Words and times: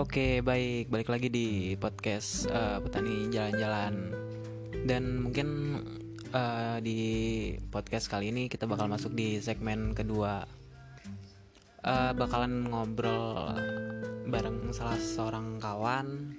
Oke, 0.00 0.40
baik. 0.40 0.88
Balik 0.88 1.12
lagi 1.12 1.28
di 1.28 1.76
podcast 1.76 2.48
eh, 2.48 2.80
Petani 2.80 3.28
Jalan-Jalan. 3.28 3.94
Dan 4.88 5.28
mungkin 5.28 5.76
eh, 6.32 6.80
di 6.80 7.00
podcast 7.68 8.08
kali 8.08 8.32
ini 8.32 8.48
kita 8.48 8.64
bakal 8.64 8.88
masuk 8.88 9.12
di 9.12 9.36
segmen 9.44 9.92
kedua. 9.92 10.48
Eh, 11.84 12.12
bakalan 12.16 12.72
ngobrol 12.72 13.60
bareng 14.24 14.72
salah 14.72 14.96
seorang 14.96 15.60
kawan. 15.60 16.32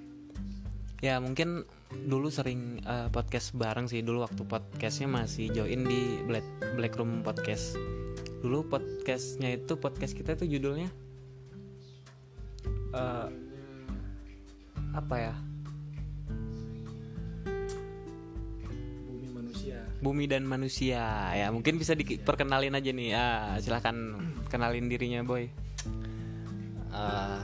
Ya, 0.98 1.22
mungkin 1.22 1.62
dulu 2.10 2.34
sering 2.34 2.82
eh, 2.82 3.14
podcast 3.14 3.54
bareng 3.54 3.86
sih 3.86 4.02
dulu 4.02 4.26
waktu 4.26 4.42
podcastnya 4.42 5.06
masih 5.06 5.54
join 5.54 5.86
di 5.86 6.18
Black 6.26 6.74
Black 6.74 6.98
Room 6.98 7.22
Podcast. 7.22 7.78
Dulu 8.42 8.66
podcastnya 8.66 9.54
itu 9.54 9.78
podcast 9.78 10.18
kita 10.18 10.34
tuh 10.34 10.50
judulnya 10.50 10.90
apa 14.92 15.14
ya? 15.16 15.34
Bumi 19.08 19.28
manusia. 19.32 19.78
Bumi 20.00 20.24
dan 20.28 20.44
manusia. 20.44 21.04
Ya 21.32 21.48
mungkin 21.48 21.80
bisa 21.80 21.96
diperkenalin 21.96 22.76
aja 22.76 22.90
nih. 22.92 23.10
Ah 23.16 23.56
silahkan 23.60 23.96
kenalin 24.52 24.88
dirinya 24.92 25.24
boy. 25.24 25.48
Eh, 26.92 27.40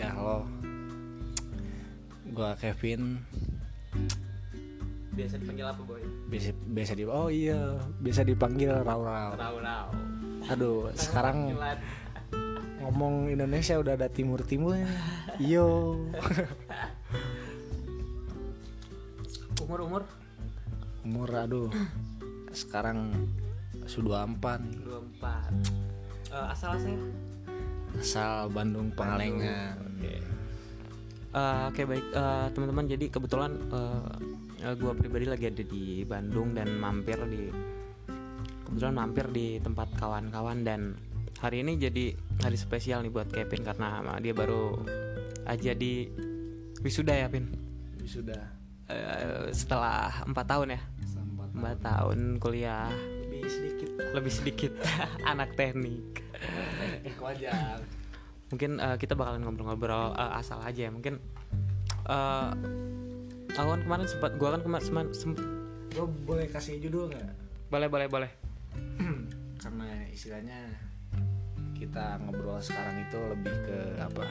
ya 0.00 0.08
halo. 0.16 0.48
Gua 2.32 2.56
Kevin. 2.56 3.20
Biasa 5.16 5.40
dipanggil 5.40 5.64
apa 5.64 5.82
boy? 5.84 6.02
Biasa 6.28 6.50
biasa 6.72 6.92
di 6.92 7.04
oh 7.08 7.28
iya 7.32 7.80
bisa 8.04 8.20
dipanggil 8.20 8.72
Rau 8.84 9.00
Rau 9.00 9.32
tahu 9.36 9.56
tahu 9.64 9.88
aduh 10.46 10.78
sekarang 10.94 11.58
ngomong 12.86 13.34
Indonesia 13.34 13.74
udah 13.82 13.98
ada 13.98 14.06
timur 14.06 14.46
timurnya 14.46 14.86
yo 15.42 15.98
umur 19.66 19.82
umur 19.82 20.02
umur 21.06 21.30
aduh. 21.30 21.70
Sekarang 22.50 23.14
sudah 23.86 24.26
empat. 24.26 24.58
Dua 24.82 24.98
empat. 24.98 25.50
Asal 26.34 26.74
saya 26.82 26.98
asal 27.96 28.50
Bandung 28.50 28.90
Pangalengan 28.92 29.78
Eh, 31.36 31.62
Oke 31.68 31.84
baik. 31.84 32.06
Eh, 32.16 32.46
teman-teman 32.56 32.88
jadi 32.88 33.06
kebetulan 33.12 33.52
eh, 33.68 34.74
gua 34.80 34.96
pribadi 34.96 35.28
lagi 35.28 35.46
ada 35.52 35.60
di 35.60 36.00
Bandung 36.02 36.56
dan 36.56 36.80
mampir 36.80 37.20
di 37.28 37.52
kebetulan 38.64 38.94
mampir 38.96 39.28
di 39.30 39.60
tempat 39.60 39.94
kawan-kawan 40.00 40.64
dan 40.64 40.96
hari 41.40 41.60
ini 41.62 41.76
jadi 41.76 42.16
hari 42.42 42.56
spesial 42.56 43.04
nih 43.04 43.12
buat 43.12 43.28
Kevin 43.28 43.62
karena 43.64 44.02
dia 44.20 44.32
baru 44.32 44.80
aja 45.46 45.72
di 45.76 46.08
wisuda 46.80 47.14
ya 47.14 47.28
Pin 47.28 47.52
sudah 48.06 48.56
Eh, 48.86 49.50
setelah 49.50 50.22
empat 50.22 50.46
tahun 50.46 50.78
ya? 50.78 50.80
Empat 51.58 51.78
tahun. 51.82 52.38
kuliah. 52.38 52.86
Lebih 53.26 53.42
sedikit. 53.50 53.90
Lebih 54.14 54.30
sedikit. 54.32 54.72
Anak 55.34 55.58
teknik. 55.58 56.22
Wajar 57.18 57.82
mungkin 58.46 58.78
eh, 58.78 58.94
kita 58.94 59.18
bakalan 59.18 59.42
ngobrol-ngobrol 59.42 60.14
eh, 60.14 60.38
asal 60.38 60.62
aja 60.62 60.86
ya. 60.86 60.90
Mungkin 60.94 61.18
eh 62.06 62.50
aku 63.56 63.68
kan 63.74 63.80
kemarin 63.82 64.06
sempat 64.06 64.38
gua 64.38 64.54
kan 64.54 64.62
kemarin 64.62 65.10
sempat 65.10 65.42
gue 65.96 66.06
boleh 66.28 66.46
kasih 66.46 66.78
judul 66.78 67.10
nggak? 67.10 67.26
Boleh 67.72 67.88
boleh 67.90 68.06
boleh. 68.06 68.30
Karena 69.62 69.88
istilahnya 70.12 70.70
kita 71.76 72.18
ngobrol 72.24 72.58
sekarang 72.64 73.04
itu 73.04 73.18
lebih 73.20 73.54
ke 73.68 73.78
apa? 74.00 74.26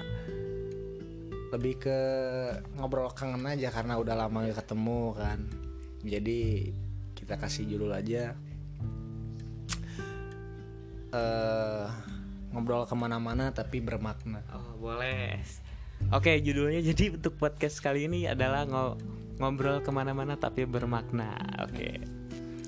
Lebih 1.53 1.73
ke 1.77 1.99
ngobrol 2.75 3.13
kangen 3.13 3.45
aja 3.45 3.69
karena 3.69 4.01
udah 4.01 4.15
lama 4.17 4.49
gak 4.49 4.65
ketemu 4.65 5.01
kan. 5.13 5.39
Jadi 6.05 6.41
kita 7.15 7.41
kasih 7.41 7.65
judul 7.65 7.93
aja 7.95 8.37
eh 11.15 11.87
ngobrol 12.51 12.83
ke 12.87 12.95
mana-mana 12.95 13.51
tapi 13.55 13.79
bermakna. 13.79 14.43
Oh 14.51 14.75
boleh. 14.79 15.39
Oke 16.11 16.37
judulnya 16.43 16.83
jadi 16.83 17.15
untuk 17.15 17.39
podcast 17.39 17.79
kali 17.79 18.05
ini 18.05 18.27
adalah 18.27 18.67
ngo- 18.67 18.99
ngobrol 19.39 19.79
ke 19.79 19.91
mana-mana 19.91 20.35
tapi 20.35 20.67
bermakna. 20.67 21.39
Oke. 21.63 22.03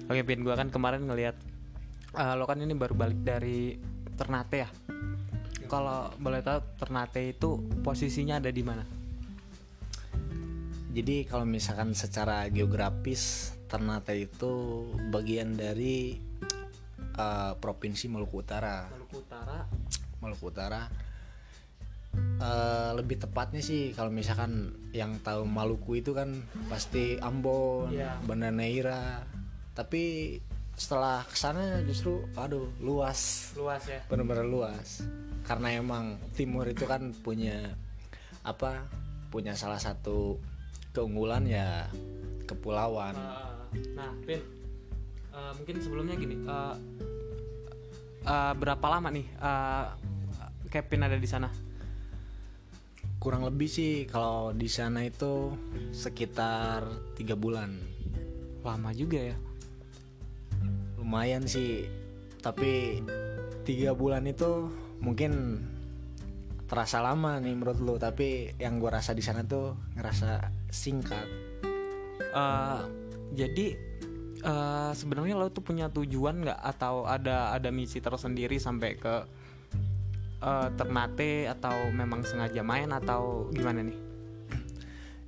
Oke 0.07 0.21
Pin 0.23 0.41
gua 0.47 0.55
kan 0.55 0.71
kemarin 0.71 1.03
ngelihat 1.07 1.35
eh, 2.15 2.33
lo 2.39 2.47
kan 2.47 2.63
ini 2.63 2.71
baru 2.71 2.95
balik 2.95 3.19
dari 3.21 3.75
Ternate 4.17 4.57
ya? 4.65 4.69
Kalau 5.69 6.09
boleh 6.17 6.41
tahu 6.41 6.59
Ternate 6.81 7.21
itu 7.29 7.61
posisinya 7.85 8.41
ada 8.41 8.49
di 8.49 8.63
mana? 8.65 8.83
Jadi 10.97 11.29
kalau 11.29 11.45
misalkan 11.45 11.93
secara 11.93 12.49
geografis 12.49 13.53
Ternate 13.69 14.17
itu 14.17 14.81
bagian 15.13 15.53
dari 15.53 16.17
eh, 17.13 17.53
provinsi 17.61 18.09
Maluku 18.09 18.41
Utara. 18.41 18.89
Maluku 18.89 19.21
Utara. 19.21 19.57
Maluku 20.17 20.45
Utara. 20.49 20.81
Eh, 22.17 22.91
lebih 22.97 23.21
tepatnya 23.21 23.61
sih 23.61 23.93
kalau 23.93 24.09
misalkan 24.09 24.73
yang 24.89 25.21
tahu 25.21 25.45
Maluku 25.45 26.01
itu 26.01 26.17
kan 26.17 26.33
pasti 26.65 27.21
Ambon, 27.21 27.93
Iya. 27.93 28.17
Banda 28.25 28.49
Neira. 28.49 29.21
Tapi 29.77 30.33
setelah 30.77 31.25
ke 31.25 31.33
sana 31.33 31.81
justru 31.81 32.21
aduh 32.37 32.69
luas, 32.77 33.51
luas 33.57 33.81
ya 33.89 34.05
benar-benar 34.05 34.45
luas. 34.45 35.01
Karena 35.41 35.73
emang 35.73 36.21
timur 36.37 36.69
itu 36.69 36.85
kan 36.85 37.17
punya 37.25 37.73
apa? 38.45 38.85
Punya 39.33 39.57
salah 39.57 39.81
satu 39.81 40.37
keunggulan 40.93 41.49
ya 41.49 41.89
kepulauan. 42.45 43.17
Uh, 43.17 43.65
nah, 43.97 44.13
Pin, 44.23 44.39
uh, 45.33 45.51
mungkin 45.57 45.81
sebelumnya 45.81 46.15
gini, 46.15 46.35
uh, 46.45 46.77
uh, 48.23 48.53
berapa 48.53 48.85
lama 48.85 49.09
nih 49.09 49.27
uh, 49.41 49.97
Kevin 50.69 51.09
ada 51.09 51.17
di 51.17 51.27
sana? 51.27 51.49
Kurang 53.17 53.49
lebih 53.49 53.65
sih 53.65 54.05
kalau 54.05 54.53
di 54.53 54.69
sana 54.69 55.01
itu 55.01 55.57
sekitar 55.89 56.85
tiga 57.17 57.33
bulan. 57.33 57.73
Lama 58.61 58.93
juga 58.93 59.33
ya. 59.33 59.46
Lumayan 61.07 61.47
sih. 61.47 61.87
Tapi 62.43 62.99
tiga 63.63 63.95
bulan 63.95 64.27
itu 64.27 64.67
mungkin 64.99 65.63
terasa 66.67 66.99
lama 66.99 67.39
nih 67.39 67.55
menurut 67.55 67.79
lu. 67.79 67.95
Tapi 67.95 68.59
yang 68.59 68.83
gue 68.83 68.91
rasa 68.91 69.15
di 69.15 69.23
sana 69.23 69.47
tuh 69.47 69.79
ngerasa 69.95 70.51
singkat. 70.67 71.23
Uh, 72.35 72.83
jadi 73.31 73.79
uh, 74.43 74.91
sebenarnya 74.91 75.39
lo 75.39 75.47
tuh 75.47 75.63
punya 75.63 75.87
tujuan 75.87 76.43
nggak? 76.43 76.59
Atau 76.59 77.07
ada 77.07 77.55
ada 77.55 77.71
misi 77.71 78.03
tersendiri 78.03 78.59
sampai 78.59 78.99
ke 78.99 79.15
uh, 80.43 80.67
Ternate 80.75 81.47
atau 81.47 81.87
memang 81.95 82.27
sengaja 82.27 82.59
main 82.67 82.91
atau 82.91 83.47
gimana 83.55 83.87
nih? 83.87 83.99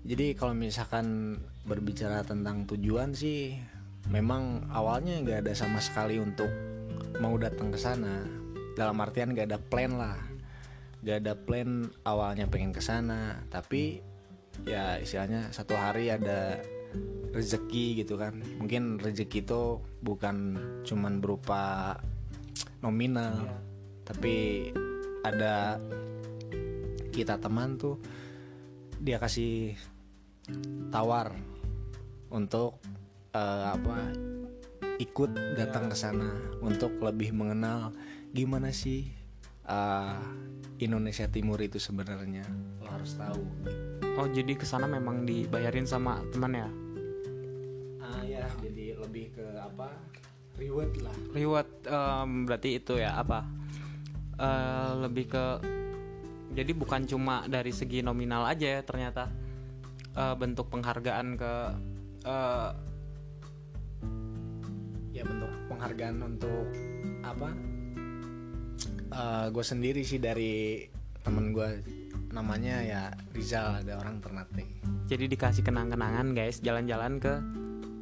jadi 0.09 0.33
kalau 0.33 0.57
misalkan 0.57 1.37
berbicara 1.69 2.25
tentang 2.25 2.65
tujuan 2.65 3.13
sih 3.13 3.61
memang 4.09 4.65
awalnya 4.73 5.21
nggak 5.21 5.39
ada 5.45 5.53
sama 5.53 5.77
sekali 5.77 6.17
untuk 6.17 6.49
mau 7.21 7.37
datang 7.37 7.69
ke 7.69 7.77
sana. 7.77 8.25
Dalam 8.73 8.97
artian 8.99 9.31
nggak 9.31 9.47
ada 9.53 9.59
plan 9.61 9.93
lah. 9.95 10.17
Nggak 11.05 11.17
ada 11.23 11.33
plan 11.37 11.69
awalnya 12.03 12.49
pengen 12.49 12.73
ke 12.73 12.81
sana. 12.81 13.37
Tapi 13.53 14.01
ya 14.65 14.97
istilahnya 14.97 15.53
satu 15.53 15.77
hari 15.77 16.09
ada 16.09 16.57
rezeki 17.31 18.01
gitu 18.01 18.17
kan. 18.17 18.41
Mungkin 18.57 18.97
rezeki 18.97 19.45
itu 19.45 19.77
bukan 20.01 20.57
cuman 20.83 21.21
berupa 21.21 21.95
nominal. 22.81 23.45
Tapi 24.03 24.67
ada 25.21 25.77
kita 27.13 27.37
teman 27.37 27.77
tuh 27.77 28.01
dia 28.97 29.21
kasih 29.21 29.77
tawar 30.89 31.35
untuk 32.33 32.81
eh, 33.33 33.65
apa 33.73 33.97
ikut 34.99 35.31
datang 35.55 35.87
ke 35.87 35.95
sana 35.95 36.27
untuk 36.59 36.99
lebih 36.99 37.31
mengenal 37.31 37.95
gimana 38.35 38.69
sih 38.69 39.07
eh, 39.65 40.21
Indonesia 40.79 41.27
Timur 41.27 41.59
itu 41.59 41.75
sebenarnya. 41.75 42.47
Lo 42.79 42.87
harus 42.87 43.15
tahu. 43.19 43.43
Oh 44.19 44.27
jadi 44.27 44.55
ke 44.55 44.63
sana 44.63 44.87
memang 44.87 45.27
dibayarin 45.27 45.87
sama 45.87 46.23
teman 46.31 46.55
ya? 46.55 46.69
ah 47.99 48.23
ya 48.25 48.47
jadi 48.63 48.97
lebih 48.97 49.35
ke 49.35 49.45
apa 49.59 49.91
reward 50.55 50.91
lah. 51.03 51.15
Reward 51.35 51.69
em, 51.85 52.47
berarti 52.47 52.69
itu 52.79 52.99
ya 52.99 53.19
apa? 53.19 53.43
Eh, 54.39 54.91
lebih 55.03 55.25
ke 55.31 55.45
jadi 56.55 56.71
bukan 56.73 57.05
cuma 57.05 57.45
dari 57.45 57.69
segi 57.69 58.01
nominal 58.01 58.47
aja 58.47 58.79
ya 58.79 58.81
ternyata 58.81 59.29
Eh, 60.19 60.35
bentuk 60.35 60.67
penghargaan 60.73 61.37
ke 61.39 61.53
eh, 62.27 62.69
ya 65.19 65.27
bentuk 65.27 65.51
penghargaan 65.67 66.17
untuk 66.23 66.71
apa 67.27 67.51
gue 69.51 69.65
sendiri 69.65 69.99
sih 70.07 70.21
dari 70.23 70.87
temen 71.19 71.51
gue 71.51 71.83
namanya 72.31 72.79
ya 72.85 73.01
Rizal 73.33 73.81
ada 73.83 73.97
orang 73.99 74.21
Ternate. 74.21 74.79
Jadi 75.09 75.25
dikasih 75.25 75.65
kenang-kenangan 75.65 76.37
guys 76.37 76.61
jalan-jalan 76.61 77.17
ke 77.17 77.33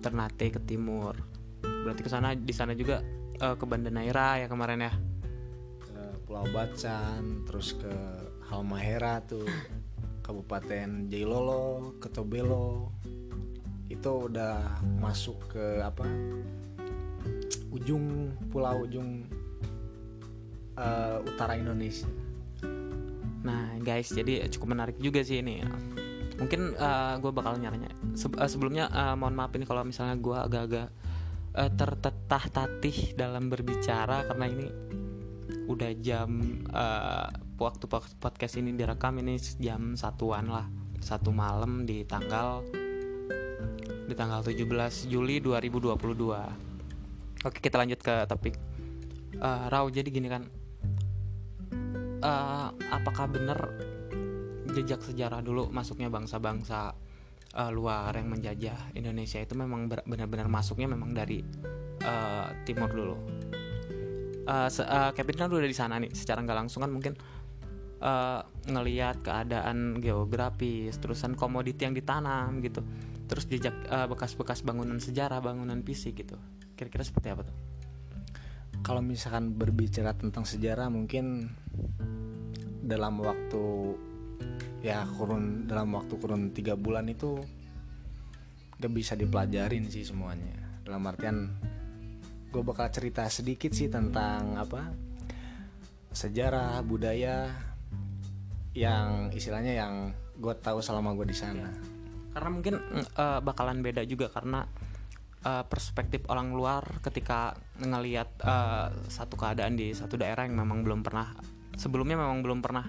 Ternate 0.04 0.52
ke 0.52 0.60
timur. 0.68 1.16
Berarti 1.64 2.04
ke 2.04 2.12
sana 2.12 2.36
di 2.36 2.54
sana 2.54 2.76
juga 2.76 3.00
uh, 3.40 3.56
ke 3.56 3.64
Banda 3.64 3.88
Naira 3.88 4.38
ya 4.44 4.52
kemarin 4.52 4.84
ya? 4.84 4.94
Ke 5.80 6.02
Pulau 6.28 6.46
Bacan 6.52 7.48
terus 7.48 7.74
ke 7.80 7.92
Halmahera 8.52 9.24
tuh 9.24 9.48
Kabupaten 10.22 11.08
Jailolo 11.08 11.96
ke 12.04 12.12
Tobelo 12.12 12.92
itu 13.88 14.12
udah 14.28 14.84
masuk 15.00 15.56
ke 15.56 15.80
apa 15.80 16.04
ujung 17.74 18.34
pulau 18.50 18.84
ujung 18.88 19.28
uh, 20.78 21.20
utara 21.24 21.56
Indonesia 21.60 22.08
Nah 23.48 23.80
guys, 23.80 24.12
jadi 24.12 24.44
cukup 24.52 24.76
menarik 24.76 24.98
juga 25.00 25.24
sih 25.24 25.40
ini. 25.40 25.64
Mungkin 26.38 26.76
uh, 26.76 27.16
gue 27.18 27.32
bakal 27.32 27.56
nyaranya. 27.58 27.90
Se 28.14 28.28
uh, 28.28 28.50
sebelumnya 28.50 28.92
uh, 28.92 29.16
mohon 29.16 29.34
maaf 29.34 29.56
ini 29.56 29.64
kalau 29.64 29.88
misalnya 29.88 30.20
gue 30.20 30.38
agak-agak 30.38 30.88
uh, 31.56 31.72
tertetah-tatih 31.72 33.16
dalam 33.16 33.48
berbicara 33.48 34.28
karena 34.28 34.46
ini 34.52 34.68
udah 35.68 35.92
jam 36.04 36.62
uh, 36.76 37.28
waktu 37.56 37.88
podcast 38.20 38.60
ini 38.60 38.76
direkam 38.76 39.16
ini 39.24 39.40
jam 39.60 39.96
satuan 39.96 40.48
lah 40.52 40.68
satu 41.00 41.32
malam 41.32 41.84
di 41.88 42.04
tanggal 42.04 42.64
di 44.08 44.16
tanggal 44.16 44.44
17 44.44 44.64
Juli 45.12 45.44
2022 45.44 46.67
oke 47.46 47.58
kita 47.62 47.78
lanjut 47.78 48.00
ke 48.02 48.26
topik 48.26 48.56
uh, 49.42 49.70
Rau 49.70 49.92
jadi 49.92 50.08
gini 50.08 50.32
kan 50.32 50.48
uh, 52.24 52.70
apakah 52.90 53.30
benar 53.30 53.60
jejak 54.74 55.02
sejarah 55.02 55.42
dulu 55.42 55.70
masuknya 55.74 56.12
bangsa-bangsa 56.12 56.94
uh, 57.58 57.72
luar 57.74 58.14
yang 58.14 58.30
menjajah 58.30 58.94
Indonesia 58.94 59.42
itu 59.42 59.58
memang 59.58 59.90
benar-benar 59.90 60.46
masuknya 60.52 60.92
memang 60.92 61.16
dari 61.16 61.42
uh, 62.06 62.54
timur 62.68 62.90
dulu. 62.92 63.16
Uh, 64.48 64.70
uh, 64.70 65.12
Kevin 65.12 65.36
kan 65.36 65.52
udah 65.52 65.68
di 65.68 65.76
sana 65.76 66.00
nih, 66.00 66.12
secara 66.16 66.40
nggak 66.40 66.58
langsung 66.66 66.80
kan 66.80 66.92
mungkin 66.94 67.14
uh, 68.00 68.40
ngelihat 68.70 69.20
keadaan 69.20 70.00
geografis, 70.00 70.96
terusan 71.04 71.36
komoditi 71.36 71.84
yang 71.84 71.92
ditanam 71.92 72.64
gitu, 72.64 72.80
terus 73.28 73.44
jejak 73.52 73.76
bekas-bekas 74.08 74.64
uh, 74.64 74.72
bangunan 74.72 75.04
sejarah, 75.04 75.44
bangunan 75.44 75.84
fisik 75.84 76.24
gitu. 76.24 76.40
Kira-kira 76.78 77.02
seperti 77.02 77.34
apa 77.34 77.42
tuh? 77.42 77.56
Kalau 78.86 79.02
misalkan 79.02 79.58
berbicara 79.58 80.14
tentang 80.14 80.46
sejarah 80.46 80.88
mungkin 80.94 81.50
dalam 82.86 83.20
waktu 83.20 83.98
ya 84.86 85.04
kurun 85.18 85.66
dalam 85.68 85.92
waktu 85.98 86.14
kurun 86.16 86.54
tiga 86.54 86.78
bulan 86.78 87.10
itu 87.10 87.42
gak 88.78 88.94
bisa 88.94 89.18
dipelajarin 89.18 89.90
sih 89.90 90.06
semuanya. 90.06 90.56
Dalam 90.86 91.04
artian 91.10 91.52
gue 92.48 92.62
bakal 92.64 92.88
cerita 92.94 93.28
sedikit 93.28 93.74
sih 93.76 93.92
tentang 93.92 94.56
apa 94.56 94.88
sejarah 96.16 96.80
budaya 96.86 97.52
yang 98.78 99.34
istilahnya 99.34 99.74
yang 99.74 99.94
gue 100.38 100.54
tahu 100.62 100.80
selama 100.80 101.18
gue 101.18 101.28
di 101.28 101.38
sana. 101.38 101.68
Karena 102.32 102.50
mungkin 102.54 102.78
uh, 103.18 103.42
bakalan 103.42 103.82
beda 103.82 104.06
juga 104.06 104.30
karena 104.30 104.64
uh, 105.48 105.64
perspektif 105.64 106.28
orang 106.28 106.52
luar 106.52 106.84
ketika 107.00 107.56
ngelihat 107.80 108.28
uh, 108.44 108.92
satu 109.08 109.40
keadaan 109.40 109.80
di 109.80 109.96
satu 109.96 110.20
daerah 110.20 110.44
yang 110.44 110.60
memang 110.60 110.84
belum 110.84 111.08
pernah 111.08 111.32
sebelumnya 111.80 112.20
memang 112.20 112.44
belum 112.44 112.60
pernah 112.60 112.84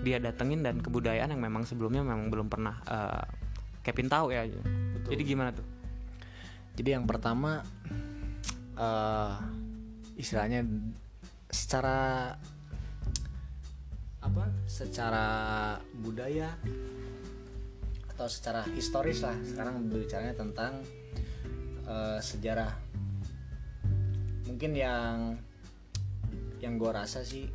dia 0.00 0.16
datengin 0.22 0.64
dan 0.64 0.80
kebudayaan 0.80 1.34
yang 1.36 1.42
memang 1.42 1.68
sebelumnya 1.68 2.00
memang 2.00 2.32
belum 2.32 2.48
pernah 2.48 2.80
uh, 2.88 3.24
Kevin 3.82 4.08
tahu 4.08 4.32
ya. 4.32 4.46
Betul. 4.48 5.10
jadi 5.16 5.22
gimana 5.26 5.50
tuh? 5.52 5.66
Jadi 6.78 6.88
yang 6.94 7.04
pertama 7.04 7.66
uh, 8.78 9.34
istilahnya 10.14 10.62
secara 11.50 12.34
apa 14.18 14.44
secara 14.68 15.26
budaya 15.98 16.54
atau 18.14 18.26
secara 18.30 18.62
historis 18.74 19.22
lah. 19.26 19.34
Sekarang 19.42 19.90
berbicaranya 19.90 20.34
tentang 20.38 20.82
uh, 21.88 22.20
sejarah. 22.20 22.70
Mungkin 24.44 24.76
yang 24.76 25.34
yang 26.60 26.76
gue 26.76 26.90
rasa 26.92 27.24
sih 27.24 27.48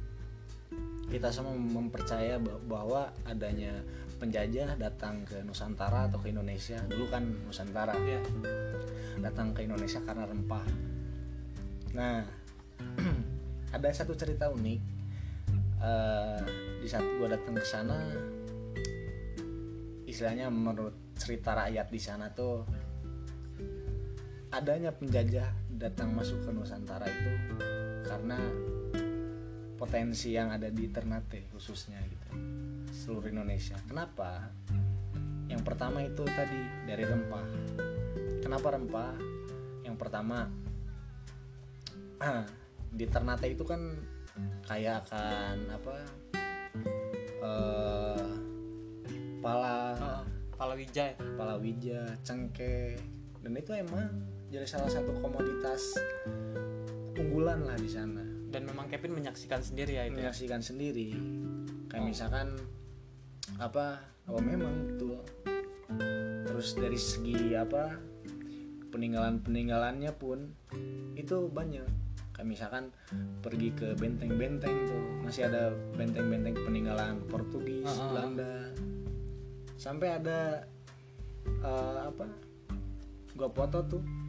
kita 1.08 1.30
semua 1.30 1.54
mempercaya 1.54 2.42
bahwa 2.66 3.14
adanya 3.30 3.86
penjajah 4.18 4.80
datang 4.80 5.22
ke 5.28 5.46
Nusantara 5.46 6.10
atau 6.10 6.18
ke 6.18 6.34
Indonesia. 6.34 6.82
Dulu 6.90 7.06
kan 7.14 7.24
Nusantara. 7.46 7.94
Ya 8.04 8.20
datang 9.22 9.54
ke 9.54 9.64
Indonesia 9.64 10.02
karena 10.02 10.26
rempah. 10.26 10.66
Nah 11.94 12.26
ada 13.76 13.88
satu 13.94 14.18
cerita 14.18 14.50
unik. 14.50 14.82
Uh, 15.84 16.40
di 16.80 16.88
saat 16.88 17.04
gue 17.04 17.28
datang 17.28 17.60
ke 17.60 17.68
sana 17.68 18.08
istilahnya 20.08 20.48
menurut 20.48 20.94
cerita 21.18 21.58
rakyat 21.58 21.88
di 21.90 21.98
sana 21.98 22.32
tuh 22.32 22.64
adanya 24.54 24.94
penjajah 24.94 25.50
datang 25.74 26.14
masuk 26.14 26.46
ke 26.46 26.54
Nusantara 26.54 27.10
itu 27.10 27.34
karena 28.06 28.38
potensi 29.74 30.38
yang 30.38 30.54
ada 30.54 30.70
di 30.70 30.86
Ternate 30.94 31.50
khususnya 31.50 31.98
gitu. 32.06 32.30
Seluruh 32.94 33.34
Indonesia. 33.34 33.74
Kenapa? 33.90 34.54
Yang 35.50 35.62
pertama 35.66 36.06
itu 36.06 36.22
tadi 36.30 36.62
dari 36.86 37.02
rempah. 37.02 37.48
Kenapa 38.46 38.78
rempah? 38.78 39.18
Yang 39.82 39.98
pertama 39.98 40.46
di 42.98 43.06
Ternate 43.10 43.50
itu 43.50 43.66
kan 43.66 43.82
kayak 44.70 45.10
akan 45.10 45.58
apa 45.74 45.96
uh, 47.42 48.30
pala 49.42 49.98
uh, 49.98 50.24
palawija 50.54 51.12
ya? 51.12 51.18
palawija 51.36 52.02
cengkeh 52.22 52.98
dan 53.44 53.54
itu 53.60 53.76
emang 53.76 54.33
jadi 54.54 54.70
salah 54.70 54.86
satu 54.86 55.18
komoditas 55.18 55.98
unggulan 57.18 57.66
lah 57.66 57.74
di 57.74 57.90
sana 57.90 58.22
dan 58.54 58.70
memang 58.70 58.86
Kevin 58.86 59.18
menyaksikan 59.18 59.66
sendiri 59.66 59.98
ya 59.98 60.06
itu 60.06 60.14
ya? 60.14 60.30
menyaksikan 60.30 60.62
ya? 60.62 60.66
sendiri 60.70 61.10
kayak 61.90 62.06
oh. 62.06 62.08
misalkan 62.14 62.48
apa 63.58 63.98
apa 64.30 64.40
memang 64.46 64.94
betul 64.94 65.18
terus 66.46 66.78
dari 66.78 67.02
segi 67.02 67.58
apa 67.58 67.98
peninggalan 68.94 69.42
peninggalannya 69.42 70.14
pun 70.14 70.54
itu 71.18 71.50
banyak 71.50 71.90
kayak 72.38 72.46
misalkan 72.46 72.94
pergi 73.42 73.74
ke 73.74 73.98
benteng-benteng 73.98 74.86
tuh 74.86 75.02
masih 75.26 75.50
ada 75.50 75.74
benteng-benteng 75.98 76.54
peninggalan 76.62 77.26
Portugis 77.26 77.90
uh 77.90 77.90
-huh. 77.90 78.10
Belanda 78.14 78.54
sampai 79.82 80.22
ada 80.22 80.62
uh, 81.66 82.06
apa 82.06 82.30
gua 83.34 83.50
foto 83.50 83.82
tuh 83.90 84.23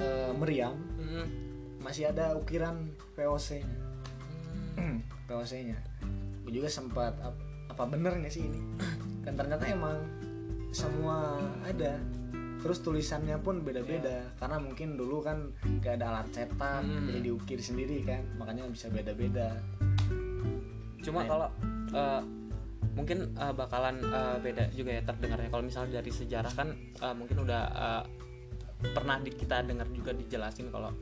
uh, 0.00 0.32
meriam. 0.36 0.76
-huh 1.00 1.46
masih 1.86 2.10
ada 2.10 2.34
ukiran 2.34 2.90
VOC 3.14 3.62
nya 3.62 3.78
hmm. 4.74 4.98
VOC 5.30 5.52
nya 5.70 5.78
gue 6.42 6.50
juga 6.50 6.66
sempat 6.66 7.14
apa 7.70 7.82
bener 7.86 8.18
nggak 8.18 8.30
sih 8.30 8.46
ini? 8.46 8.58
Kan 9.26 9.34
ternyata 9.34 9.66
emang 9.66 9.98
semua 10.70 11.34
ada. 11.66 11.98
Terus 12.62 12.78
tulisannya 12.78 13.34
pun 13.42 13.66
beda-beda. 13.66 14.22
Yeah. 14.22 14.38
karena 14.38 14.62
mungkin 14.62 14.94
dulu 14.94 15.18
kan 15.18 15.50
gak 15.82 15.98
ada 15.98 16.14
alat 16.14 16.30
cetak 16.30 16.86
hmm. 16.86 17.10
jadi 17.10 17.20
diukir 17.26 17.58
sendiri 17.58 18.06
kan. 18.06 18.22
Makanya 18.38 18.70
bisa 18.70 18.86
beda-beda. 18.86 19.58
Cuma 21.02 21.26
nah, 21.26 21.28
kalau 21.28 21.48
uh, 21.90 22.22
mungkin 22.94 23.34
uh, 23.34 23.50
bakalan 23.50 23.98
uh, 24.06 24.38
beda 24.38 24.70
juga 24.78 24.94
ya 24.94 25.02
terdengarnya. 25.02 25.50
Kalau 25.50 25.64
misalnya 25.66 25.98
dari 25.98 26.10
sejarah 26.14 26.52
kan 26.54 26.70
uh, 27.02 27.14
mungkin 27.18 27.42
udah 27.42 27.62
uh, 27.74 28.02
pernah 28.80 29.16
di, 29.20 29.32
kita 29.32 29.64
dengar 29.64 29.88
juga 29.92 30.12
dijelasin 30.12 30.68
kalau 30.68 30.92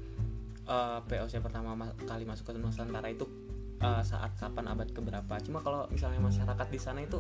uh, 0.71 0.99
eh, 0.99 0.99
POC 1.11 1.43
pertama 1.43 1.75
kali 2.07 2.23
masuk 2.23 2.51
ke 2.51 2.53
Nusantara 2.55 3.11
itu 3.11 3.27
uh, 3.83 4.03
saat 4.05 4.35
kapan 4.39 4.71
abad 4.71 4.89
keberapa. 4.95 5.35
Cuma 5.43 5.61
kalau 5.61 5.91
misalnya 5.91 6.23
masyarakat 6.23 6.69
di 6.71 6.81
sana 6.81 7.03
itu 7.03 7.19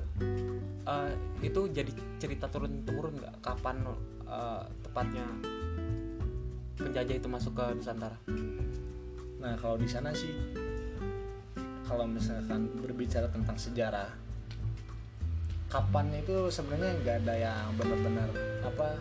uh, 0.87 1.11
itu 1.43 1.61
jadi 1.75 1.91
cerita 2.23 2.47
turun 2.47 2.87
turun 2.87 3.19
nggak? 3.19 3.43
Kapan 3.43 3.83
uh, 4.27 4.63
tepatnya 4.87 5.27
penjajah 6.79 7.17
itu 7.19 7.29
masuk 7.29 7.53
ke 7.59 7.65
Nusantara? 7.75 8.19
Nah 9.43 9.55
kalau 9.59 9.77
di 9.77 9.89
sana 9.91 10.15
sih 10.15 10.33
kalau 11.85 12.09
misalkan 12.09 12.71
berbicara 12.81 13.29
tentang 13.29 13.61
sejarah 13.61 14.09
kapan 15.69 16.07
itu 16.23 16.49
sebenarnya 16.55 16.93
nggak 17.03 17.17
ada 17.27 17.35
yang 17.35 17.67
benar-benar 17.75 18.31
apa 18.63 18.95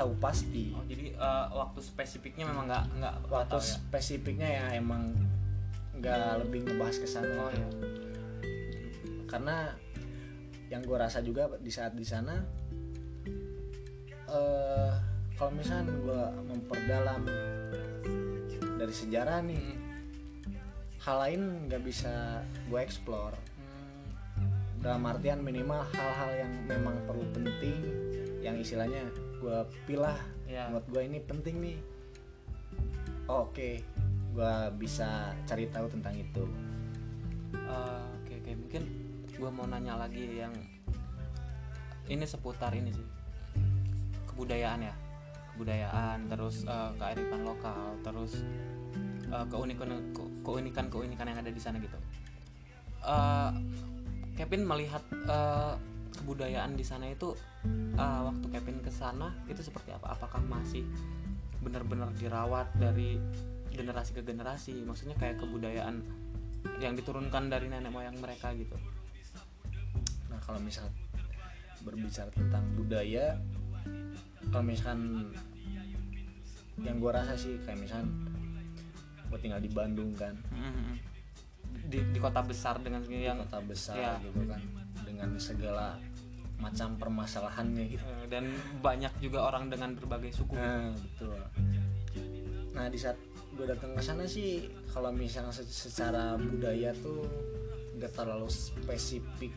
tahu 0.00 0.16
pasti 0.16 0.72
oh, 0.72 0.84
jadi 0.88 1.12
uh, 1.20 1.52
waktu 1.52 1.84
spesifiknya 1.84 2.48
memang 2.48 2.64
nggak 2.72 2.84
nggak 2.96 3.14
waktu 3.28 3.52
tahu, 3.52 3.60
ya? 3.60 3.68
spesifiknya 3.76 4.48
ya 4.48 4.64
emang 4.80 5.12
nggak 6.00 6.40
lebih 6.40 6.64
ngebahas 6.64 6.96
ke 6.96 7.08
sana 7.08 7.28
oh, 7.36 7.52
ya. 7.52 7.68
karena 9.28 9.76
yang 10.72 10.80
gue 10.80 10.96
rasa 10.96 11.20
juga 11.20 11.52
di 11.60 11.68
saat 11.68 11.92
di 11.92 12.06
sana 12.06 12.40
eh 14.30 14.92
kalau 15.36 15.52
misalnya 15.52 15.92
gue 15.92 16.22
memperdalam 16.48 17.22
dari 18.80 18.94
sejarah 18.96 19.44
nih 19.44 19.90
Hmm. 20.40 20.56
hal 21.04 21.16
lain 21.20 21.40
nggak 21.68 21.82
bisa 21.84 22.40
gue 22.68 22.80
explore 22.80 23.36
dalam 24.80 25.04
artian 25.04 25.44
minimal 25.44 25.84
hal-hal 25.92 26.30
yang 26.44 26.52
memang 26.64 26.96
perlu 27.04 27.24
penting 27.36 27.76
yang 28.40 28.56
istilahnya 28.56 29.04
gue 29.40 29.58
pilah 29.84 30.16
Ya. 30.44 30.66
menurut 30.68 30.86
gue 30.90 31.02
ini 31.06 31.18
penting 31.22 31.56
nih. 31.62 31.78
Oh, 33.26 33.46
oke 33.46 33.70
gue 34.30 34.54
bisa 34.78 35.34
cari 35.42 35.66
tahu 35.70 35.86
tentang 35.90 36.14
itu. 36.14 36.44
Eh, 37.54 38.02
Oke 38.20 38.32
oke. 38.38 38.50
Mungkin 38.56 38.82
gue 39.30 39.50
mau 39.50 39.66
nanya 39.66 39.94
lagi 39.96 40.38
yang 40.38 40.54
ini 42.06 42.26
seputar 42.26 42.74
ini 42.74 42.90
sih. 42.90 43.06
Kebudayaan 44.26 44.80
ya. 44.82 44.94
Kebudayaan 45.54 46.26
terus 46.26 46.62
eh, 46.62 46.90
kearifan 46.98 47.42
lokal 47.42 47.94
terus 48.02 48.42
eh, 49.30 49.46
keunikan 49.46 49.88
keunikan 50.42 50.86
keunikan 50.90 51.26
yang 51.26 51.38
ada 51.38 51.50
di 51.50 51.60
sana 51.62 51.78
gitu. 51.78 51.98
Eh, 53.02 53.50
Kevin 54.34 54.66
melihat 54.66 55.02
eh, 55.12 55.74
kebudayaan 56.18 56.74
di 56.74 56.82
sana 56.82 57.06
itu 57.06 57.32
eh, 57.94 58.20
waktu 58.26 58.46
Kevin 58.50 58.78
ke 58.82 58.90
sana 58.90 59.30
itu 59.46 59.60
seperti 59.60 59.94
apa? 59.94 60.14
Apakah 60.14 60.42
masih 60.42 60.82
benar-benar 61.60 62.10
dirawat 62.16 62.72
dari 62.74 63.20
generasi 63.70 64.16
ke 64.16 64.22
generasi? 64.24 64.74
Maksudnya 64.82 65.14
kayak 65.16 65.38
kebudayaan 65.38 66.02
yang 66.80 66.92
diturunkan 66.92 67.48
dari 67.48 67.68
nenek 67.68 67.88
moyang 67.92 68.16
mereka 68.20 68.52
gitu. 68.52 68.76
nah 70.28 70.38
kalau 70.44 70.60
misal 70.60 70.86
berbicara 71.80 72.28
tentang 72.30 72.62
budaya 72.76 73.34
kalau 74.52 74.64
misalkan 74.64 75.32
yang 76.80 76.96
gue 77.00 77.12
rasa 77.12 77.34
sih 77.36 77.56
kayak 77.64 77.80
misal 77.80 78.04
gue 79.30 79.38
tinggal 79.40 79.60
di 79.60 79.70
Bandung 79.72 80.12
kan 80.16 80.36
Di, 81.90 81.98
di 82.14 82.18
kota 82.22 82.44
besar 82.44 82.78
dengan 82.78 83.02
di 83.02 83.24
yang 83.24 83.40
kota 83.42 83.58
besar 83.64 83.96
ya. 83.98 84.12
gitu 84.22 84.46
kan 84.46 84.60
dengan 85.04 85.34
segala 85.40 85.96
macam 86.60 86.92
permasalahannya 87.00 87.84
gitu 87.88 88.04
eh, 88.04 88.28
dan 88.28 88.52
banyak 88.84 89.10
juga 89.24 89.48
orang 89.48 89.72
dengan 89.72 89.96
berbagai 89.96 90.36
suku. 90.36 90.52
Nah, 90.52 90.92
betul. 90.92 91.40
Nah, 92.76 92.86
di 92.92 92.98
saat 93.00 93.16
gue 93.56 93.64
datang 93.64 93.96
ke 93.96 94.02
sana 94.04 94.28
sih 94.28 94.68
kalau 94.92 95.08
misalnya 95.10 95.52
se- 95.56 95.66
secara 95.66 96.36
budaya 96.36 96.92
tuh 97.00 97.24
nggak 97.96 98.12
terlalu 98.12 98.48
spesifik 98.52 99.52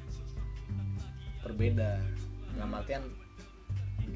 berbeda. 1.44 2.00
Dalam 2.56 2.72
artian 2.72 3.04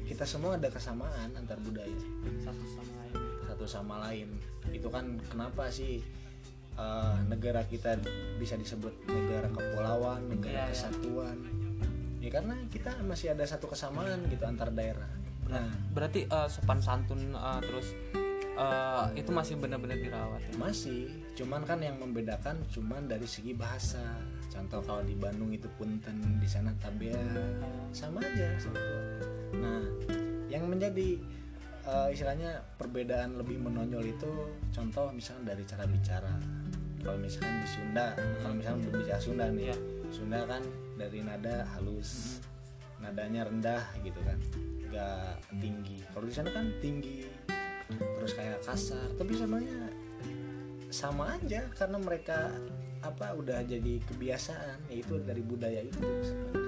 kita 0.08 0.24
semua 0.24 0.56
ada 0.56 0.72
kesamaan 0.72 1.36
antar 1.36 1.60
budaya 1.60 2.00
satu 2.40 2.64
sama 2.72 2.92
lain. 3.04 3.16
satu 3.44 3.64
sama 3.68 3.94
lain. 4.08 4.28
Itu 4.72 4.88
kan 4.88 5.20
kenapa 5.28 5.68
sih 5.68 6.00
eh, 6.78 7.18
negara 7.26 7.66
kita 7.66 7.98
bisa 8.38 8.54
disebut 8.54 8.94
negara 9.10 9.50
kepulauan, 9.50 10.30
negara 10.30 10.54
Iya, 10.54 10.64
iya. 10.64 10.72
kesatuan. 10.72 11.38
Ya 12.18 12.30
karena 12.30 12.54
kita 12.70 12.90
masih 13.02 13.34
ada 13.34 13.42
satu 13.42 13.66
kesamaan 13.66 14.26
gitu 14.26 14.42
antar 14.46 14.70
daerah. 14.70 15.10
Nah, 15.48 15.66
Berarti 15.94 16.26
eh, 16.26 16.48
sopan 16.48 16.78
santun 16.78 17.34
eh, 17.34 17.60
terus 17.62 17.94
eh, 18.58 19.06
itu 19.18 19.30
masih 19.34 19.58
benar-benar 19.58 19.98
dirawat 19.98 20.42
ya. 20.44 20.54
Masih, 20.58 21.08
cuman 21.34 21.62
kan 21.62 21.78
yang 21.78 21.98
membedakan 21.98 22.58
cuman 22.70 23.06
dari 23.06 23.26
segi 23.26 23.54
bahasa. 23.54 24.02
Contoh 24.48 24.82
kalau 24.82 25.04
di 25.06 25.14
Bandung 25.14 25.54
itu 25.54 25.68
punten, 25.78 26.40
di 26.42 26.48
sana 26.48 26.72
tabea, 26.82 27.14
sama 27.94 28.18
aja 28.18 28.58
sebetulnya. 28.58 29.12
Nah, 29.54 29.82
yang 30.50 30.66
menjadi 30.66 31.20
eh, 31.86 32.08
istilahnya 32.10 32.60
perbedaan 32.76 33.38
lebih 33.38 33.62
menonjol 33.62 34.02
itu 34.04 34.30
contoh 34.68 35.08
misalnya 35.14 35.54
dari 35.54 35.62
cara 35.64 35.84
bicara. 35.86 36.34
Kalau 37.08 37.24
misalkan 37.24 37.56
di 37.64 37.68
Sunda, 37.72 38.06
kalau 38.44 38.52
misalkan 38.52 38.80
berbicara 38.84 39.16
Sunda 39.16 39.48
nih, 39.48 39.72
Iya. 39.72 39.76
Sunda 40.12 40.44
kan 40.44 40.60
dari 41.00 41.24
nada 41.24 41.64
halus, 41.72 42.36
nadanya 43.00 43.48
rendah 43.48 43.80
gitu 44.04 44.20
kan, 44.28 44.36
gak 44.92 45.40
tinggi. 45.56 46.04
Kalau 46.12 46.28
di 46.28 46.34
sana 46.36 46.52
kan 46.52 46.68
tinggi, 46.84 47.24
terus 47.88 48.36
kayak 48.36 48.60
kasar. 48.60 49.08
Tapi 49.16 49.32
sebenarnya 49.40 49.88
sama 50.92 51.32
aja 51.32 51.64
karena 51.80 51.96
mereka 51.96 52.52
apa 53.00 53.32
udah 53.40 53.64
jadi 53.64 54.04
kebiasaan 54.04 54.92
yaitu 54.92 55.16
dari 55.24 55.40
budaya 55.40 55.80
itu 55.80 56.04
sebenarnya. 56.20 56.60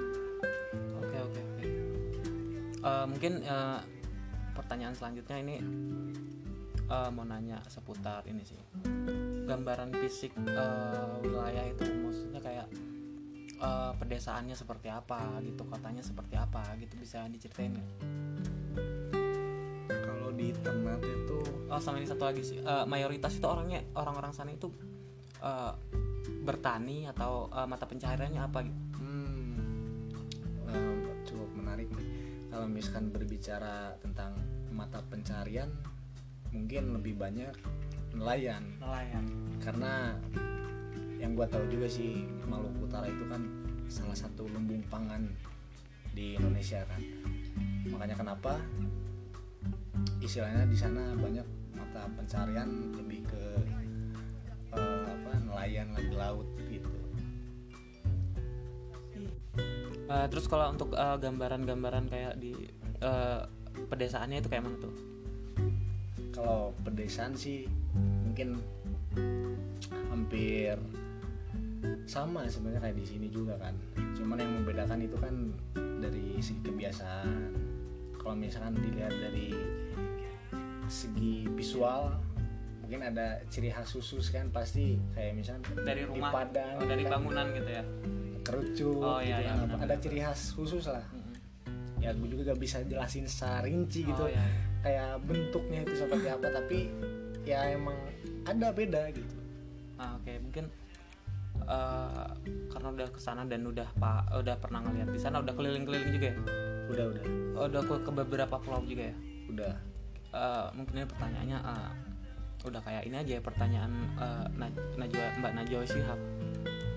Oke 1.04 1.16
oke 1.20 1.40
oke. 1.52 1.64
Eh, 2.80 3.04
mungkin 3.12 3.44
eh, 3.44 3.78
pertanyaan 4.56 4.96
selanjutnya 4.96 5.36
ini 5.36 5.56
eh, 6.90 7.10
mau 7.14 7.22
nanya 7.22 7.62
seputar 7.70 8.26
ini 8.26 8.42
sih. 8.42 8.58
Gambaran 9.46 9.94
fisik 9.94 10.34
eh, 10.42 11.14
wilayah 11.22 11.64
itu 11.70 11.86
maksudnya 11.86 12.42
kayak 12.42 12.66
eh, 13.62 13.92
pedesaannya 13.96 14.58
seperti 14.58 14.90
apa 14.90 15.38
gitu, 15.46 15.62
kotanya 15.64 16.02
seperti 16.02 16.34
apa 16.34 16.62
gitu 16.82 16.98
bisa 16.98 17.24
diceritain 17.30 17.78
nggak? 17.78 17.90
kalau 19.90 20.30
di 20.30 20.54
Ternate 20.62 21.08
itu 21.10 21.38
Oh 21.70 21.78
sama 21.78 22.02
ini 22.02 22.06
satu 22.06 22.26
lagi 22.26 22.42
sih, 22.42 22.58
Eh, 22.58 22.84
mayoritas 22.86 23.38
itu 23.38 23.46
orangnya 23.46 23.82
orang-orang 23.94 24.34
sana 24.34 24.50
itu 24.50 24.66
eh, 25.38 25.72
bertani 26.42 27.06
atau 27.06 27.46
eh, 27.50 27.66
mata 27.66 27.86
pencahariannya 27.86 28.42
apa 28.42 28.58
gitu? 28.66 28.78
hmm, 28.98 30.10
eh, 30.66 30.98
cukup 31.26 31.50
menarik 31.54 31.86
nih. 31.94 32.06
kalau 32.50 32.66
misalkan 32.66 33.14
berbicara 33.14 33.94
tentang 34.02 34.34
mata 34.74 34.98
pencarian 35.06 35.70
mungkin 36.50 36.94
lebih 36.98 37.14
banyak 37.18 37.54
nelayan 38.14 38.62
Nelayan. 38.82 39.24
karena 39.62 40.18
yang 41.20 41.36
gua 41.36 41.46
tahu 41.46 41.62
juga 41.70 41.86
sih 41.86 42.26
Maluku 42.48 42.88
Utara 42.88 43.06
itu 43.06 43.24
kan 43.30 43.42
salah 43.86 44.16
satu 44.16 44.46
lumbung 44.50 44.82
pangan 44.90 45.30
di 46.10 46.34
Indonesia 46.34 46.82
kan 46.90 47.00
makanya 47.86 48.16
kenapa 48.18 48.58
istilahnya 50.18 50.66
di 50.66 50.76
sana 50.78 51.14
banyak 51.14 51.46
mata 51.76 52.06
pencarian 52.18 52.94
lebih 52.98 53.22
ke 53.30 53.44
eh, 54.74 55.02
apa 55.06 55.32
nelayan 55.46 55.94
lagi 55.94 56.14
laut 56.14 56.46
gitu 56.70 56.90
Eh, 60.10 60.26
terus 60.26 60.50
kalau 60.50 60.74
untuk 60.74 60.90
eh, 60.90 61.16
gambaran-gambaran 61.22 62.10
kayak 62.10 62.34
di 62.42 62.50
eh, 62.98 63.40
pedesaannya 63.86 64.42
itu 64.42 64.50
kayak 64.50 64.66
mana 64.66 64.76
tuh? 64.82 65.09
Kalau 66.30 66.72
pedesaan 66.80 67.34
sih 67.34 67.66
mungkin 68.24 68.58
hampir 70.08 70.78
sama 72.04 72.44
sebenarnya 72.46 72.82
kayak 72.82 72.96
di 72.98 73.06
sini 73.06 73.26
juga 73.28 73.54
kan 73.56 73.74
cuman 74.14 74.36
yang 74.36 74.52
membedakan 74.62 74.98
itu 75.00 75.16
kan 75.16 75.34
dari 75.74 76.36
segi 76.38 76.60
kebiasaan 76.60 77.28
kalau 78.14 78.34
misalkan 78.36 78.76
dilihat 78.76 79.12
dari 79.12 79.54
segi 80.86 81.46
visual 81.48 82.10
mungkin 82.82 83.06
ada 83.06 83.38
ciri 83.46 83.70
khas 83.70 83.94
khusus 83.94 84.28
kan 84.28 84.50
pasti 84.50 84.98
kayak 85.14 85.38
misalnya 85.38 85.62
Dari 85.78 86.02
di 86.02 86.10
rumah, 86.10 86.30
Padang 86.34 86.74
oh, 86.82 86.84
dari 86.84 87.02
kan 87.06 87.10
bangunan 87.16 87.46
gitu 87.54 87.70
ya? 87.70 87.84
kerucut 88.42 88.98
Oh, 88.98 89.20
iya, 89.22 89.38
gitu 89.38 89.42
iya, 89.46 89.52
kan. 89.52 89.56
benar, 89.62 89.76
ada 89.78 89.86
benar. 89.86 90.02
ciri 90.02 90.18
khas 90.20 90.40
khusus 90.52 90.84
lah 90.86 91.04
ya 92.00 92.10
gue 92.10 92.26
juga 92.26 92.42
gak 92.50 92.58
bisa 92.58 92.80
jelasin 92.82 93.28
secara 93.28 93.62
rinci 93.62 94.02
gitu 94.02 94.24
Oh, 94.24 94.26
iya. 94.26 94.42
kayak 94.82 95.10
bentuknya 95.22 95.69
itu 95.69 95.69
seperti 96.30 96.46
apa 96.46 96.48
tapi 96.56 96.78
ya 97.42 97.74
emang 97.74 97.98
ada 98.46 98.70
beda 98.70 99.02
gitu 99.10 99.34
Ah, 99.96 100.16
oke 100.16 100.32
mungkin 100.40 100.64
eh, 101.60 102.28
karena 102.70 102.88
udah 102.88 103.08
ke 103.10 103.20
sana 103.20 103.44
dan 103.44 103.66
udah 103.66 103.84
pak 103.94 104.32
udah 104.32 104.56
pernah 104.56 104.80
ngeliat 104.80 105.10
di 105.10 105.20
sana 105.20 105.44
udah 105.44 105.52
keliling-keliling 105.52 106.08
juga 106.10 106.26
ya? 106.30 106.36
udah 106.88 107.04
udah 107.10 107.24
Oh, 107.52 107.68
udah 107.68 107.82
ke, 107.84 107.94
ke 108.00 108.10
beberapa 108.14 108.56
pulau 108.56 108.80
juga 108.82 109.10
ya? 109.10 109.16
udah 109.48 109.74
Eh, 110.30 110.66
mungkin 110.72 110.94
ini 110.94 111.04
pertanyaannya 111.04 111.58
eh, 111.58 111.90
udah 112.62 112.80
kayak 112.80 113.02
ini 113.02 113.16
aja 113.18 113.32
ya 113.34 113.42
pertanyaan 113.42 113.92
Naj- 114.54 114.78
Najwa 114.94 115.24
Mbak 115.36 115.52
Najwa 115.58 115.82
Shihab. 115.82 116.20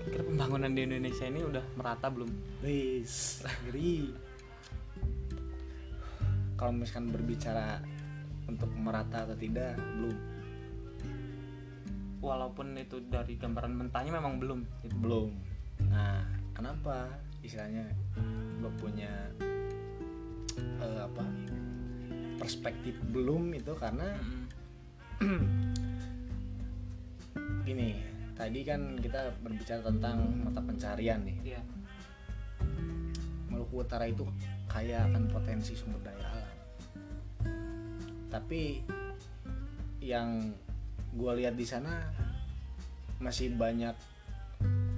Kira 0.06 0.22
pembangunan 0.22 0.70
di 0.70 0.86
Indonesia 0.86 1.26
ini 1.26 1.42
udah 1.42 1.64
merata 1.74 2.06
belum? 2.08 2.30
wis 2.62 3.42
kalau 6.54 6.70
misalkan 6.70 7.10
berbicara 7.10 7.82
untuk 8.48 8.70
merata 8.76 9.24
atau 9.28 9.36
tidak 9.38 9.76
belum 9.78 10.16
Walaupun 12.24 12.72
itu 12.80 13.04
dari 13.12 13.36
gambaran 13.36 13.76
mentahnya 13.76 14.16
memang 14.16 14.40
belum. 14.40 14.60
Gitu. 14.80 14.96
belum 14.96 15.30
nah 15.90 16.24
kenapa 16.56 17.12
istilahnya 17.44 17.84
gue 18.62 18.72
punya 18.80 19.12
eh, 20.56 21.00
apa 21.04 21.24
perspektif 22.40 22.96
belum 23.12 23.52
itu 23.52 23.76
karena 23.76 24.16
gini 27.68 28.00
tadi 28.34 28.60
kan 28.66 28.98
kita 28.98 29.30
berbicara 29.40 29.80
tentang 29.86 30.18
mata 30.42 30.60
pencarian 30.64 31.20
nih 31.22 31.54
Iya. 31.54 31.62
Maluku 33.48 33.86
Utara 33.86 34.10
itu 34.10 34.26
kaya 34.66 35.06
akan 35.06 35.30
potensi 35.30 35.78
sumber 35.78 36.02
daya 36.02 36.33
tapi 38.34 38.82
yang 40.02 40.50
gue 41.14 41.32
lihat 41.38 41.54
di 41.54 41.62
sana 41.62 42.02
masih 43.22 43.54
banyak 43.54 43.94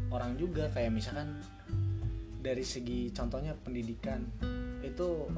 orang 0.09 0.40
juga 0.40 0.73
kayak 0.73 0.88
misalkan 0.88 1.37
dari 2.40 2.64
segi 2.64 3.12
contohnya 3.12 3.52
pendidikan 3.52 4.25
itu 4.81 5.28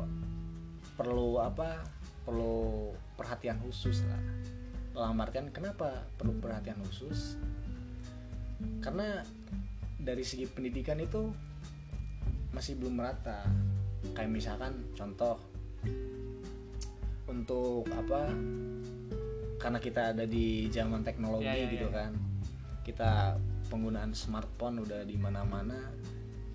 perlu 0.95 1.43
apa 1.43 1.83
perlu 2.23 2.95
perhatian 3.19 3.59
khusus 3.67 4.07
lah. 4.07 4.23
Dalam 4.95 5.19
artian 5.19 5.50
kenapa 5.50 6.07
perlu 6.14 6.38
perhatian 6.38 6.78
khusus. 6.87 7.35
Karena 8.78 9.26
dari 9.99 10.23
segi 10.23 10.47
pendidikan 10.47 11.02
itu 11.02 11.35
masih 12.55 12.78
belum 12.78 12.95
merata. 12.95 13.43
Kayak 14.14 14.31
misalkan 14.31 14.73
contoh 14.95 15.40
untuk 17.29 17.85
apa 17.93 18.33
karena 19.59 19.79
kita 19.79 20.15
ada 20.17 20.25
di 20.25 20.71
zaman 20.71 21.03
teknologi 21.03 21.45
Ya, 21.45 21.55
ya, 21.55 21.69
gitu 21.69 21.89
ya. 21.91 21.95
kan 21.95 22.13
kita 22.83 23.37
penggunaan 23.69 24.17
smartphone 24.17 24.81
udah 24.81 25.05
di 25.05 25.21
mana-mana 25.21 25.77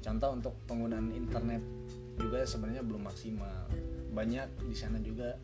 contoh 0.01 0.29
untuk 0.33 0.53
penggunaan 0.65 1.13
internet 1.13 1.61
juga 2.17 2.41
sebenarnya 2.43 2.81
belum 2.81 3.05
maksimal 3.05 3.69
banyak 4.13 4.49
di 4.65 4.75
sana 4.75 4.97
juga 4.99 5.37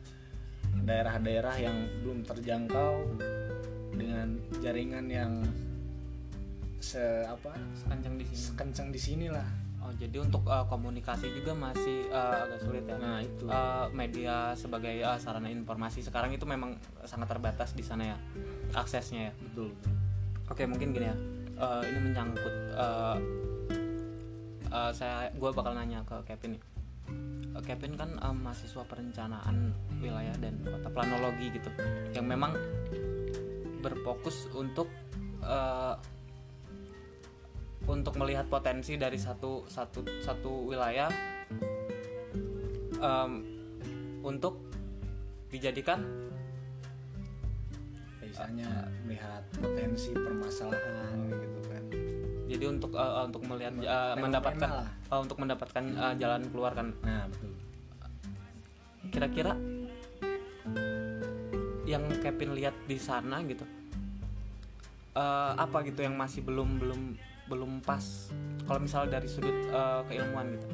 daerah-daerah 0.85 1.55
yang 1.57 1.77
belum 2.05 2.25
terjangkau 2.25 2.93
dengan 3.93 4.37
jaringan 4.61 5.05
yang 5.09 5.33
se 6.79 7.01
apa 7.27 7.51
Sekencang 7.75 8.15
di 8.15 8.25
sini. 8.25 8.55
kencang 8.55 8.89
di 8.89 8.99
sini 9.01 9.27
lah 9.27 9.47
Oh, 9.79 9.95
jadi 9.97 10.21
untuk 10.21 10.45
uh, 10.45 10.67
komunikasi 10.69 11.33
juga 11.33 11.57
masih 11.57 12.05
uh, 12.13 12.45
agak 12.45 12.59
sulit 12.61 12.83
ya. 12.85 12.97
nah 12.99 13.23
itu 13.23 13.47
Uh, 13.49 13.89
media 13.95 14.53
sebagai 14.53 15.01
uh, 15.01 15.17
sarana 15.17 15.49
informasi 15.49 16.05
sekarang 16.05 16.29
itu 16.35 16.45
memang 16.45 16.77
sangat 17.07 17.33
terbatas 17.33 17.73
di 17.73 17.81
sana 17.81 18.13
ya 18.13 18.17
aksesnya 18.77 19.31
ya. 19.31 19.33
betul 19.49 19.73
Oke 20.49 20.65
mungkin 20.65 20.97
gini 20.97 21.05
ya, 21.05 21.15
uh, 21.61 21.81
ini 21.85 22.09
menyangkut 22.09 22.55
uh, 22.73 23.17
uh, 24.73 24.91
saya 24.93 25.29
gue 25.29 25.49
bakal 25.53 25.77
nanya 25.77 26.01
ke 26.01 26.25
Kevin 26.25 26.57
nih. 26.57 26.61
Uh, 27.53 27.61
Kevin 27.61 27.93
kan 27.93 28.17
uh, 28.17 28.33
mahasiswa 28.33 28.81
perencanaan 28.89 29.77
wilayah 30.01 30.33
dan 30.41 30.57
kota 30.65 30.89
planologi 30.89 31.53
gitu, 31.53 31.69
yang 32.17 32.25
memang 32.25 32.57
berfokus 33.85 34.49
untuk 34.57 34.89
uh, 35.45 35.93
untuk 37.85 38.17
melihat 38.19 38.49
potensi 38.51 38.99
dari 38.99 39.15
satu 39.15 39.63
satu 39.69 40.03
satu 40.19 40.67
wilayah 40.67 41.07
um, 42.99 43.45
untuk 44.25 44.59
dijadikan 45.49 46.03
biasanya 48.19 48.87
melihat 49.03 49.41
potensi 49.57 50.11
permasalahan 50.13 51.17
gitu 51.33 51.59
kan. 51.65 51.83
Jadi 52.49 52.65
untuk 52.65 52.91
uh, 52.93 53.25
untuk 53.25 53.43
melihat 53.45 53.73
uh, 53.83 54.15
mendapatkan 54.19 54.69
uh, 55.09 55.19
untuk 55.19 55.37
mendapatkan 55.41 55.83
uh, 55.97 56.13
jalan 56.19 56.41
keluar 56.51 56.71
kan. 56.77 56.93
Nah 57.01 57.25
betul. 57.31 57.51
Kira-kira 59.09 59.57
yang 61.89 62.05
Kevin 62.21 62.53
lihat 62.53 62.77
di 62.85 63.01
sana 63.01 63.41
gitu 63.49 63.65
eh, 65.17 65.51
apa 65.57 65.81
gitu 65.81 66.05
yang 66.05 66.13
masih 66.13 66.45
belum 66.45 66.77
belum 66.77 67.01
belum 67.49 67.81
pas. 67.81 68.29
Kalau 68.63 68.79
misal 68.79 69.09
dari 69.09 69.25
sudut 69.25 69.51
eh, 69.67 70.01
keilmuan 70.05 70.53
gitu. 70.53 70.67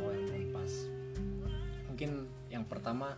Oh 0.00 0.10
yang 0.10 0.24
belum 0.26 0.46
pas. 0.50 0.72
Mungkin 1.92 2.10
yang 2.48 2.64
pertama 2.64 3.12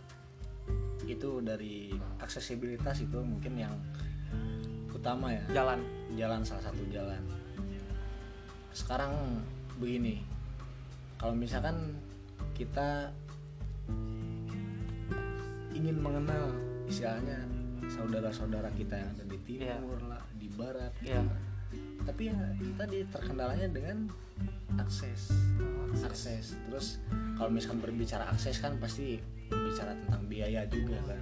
itu 1.05 1.39
dari 1.39 1.95
aksesibilitas 2.19 2.99
itu 3.01 3.17
mungkin 3.23 3.55
yang 3.55 3.73
utama 4.91 5.31
ya. 5.31 5.43
Jalan. 5.55 5.79
Jalan 6.13 6.41
salah 6.43 6.67
satu 6.67 6.83
jalan. 6.91 7.23
Sekarang 8.75 9.15
begini 9.79 10.19
kalau 11.15 11.31
misalkan 11.31 11.95
kita 12.51 13.11
ingin 15.75 15.99
mengenal 15.99 16.51
istilahnya 16.87 17.39
saudara-saudara 17.87 18.71
kita 18.75 18.95
yang 18.99 19.09
ada 19.15 19.25
di 19.27 19.37
timur 19.43 19.99
lah 20.07 20.23
di 20.35 20.47
barat 20.55 20.91
gitu 21.03 21.11
Iya. 21.15 21.23
kan. 21.23 21.44
Tapi 22.05 22.29
ya 22.29 22.37
tadi 22.77 23.01
terkendalanya 23.09 23.67
dengan 23.73 24.07
akses. 24.77 25.33
Akses. 26.05 26.53
Terus 26.69 27.01
kalau 27.35 27.49
misalkan 27.49 27.81
berbicara 27.81 28.29
akses 28.29 28.61
kan 28.61 28.77
pasti 28.77 29.17
berbicara 29.49 29.97
tentang 30.05 30.23
biaya 30.29 30.61
juga 30.69 31.01
kan. 31.09 31.21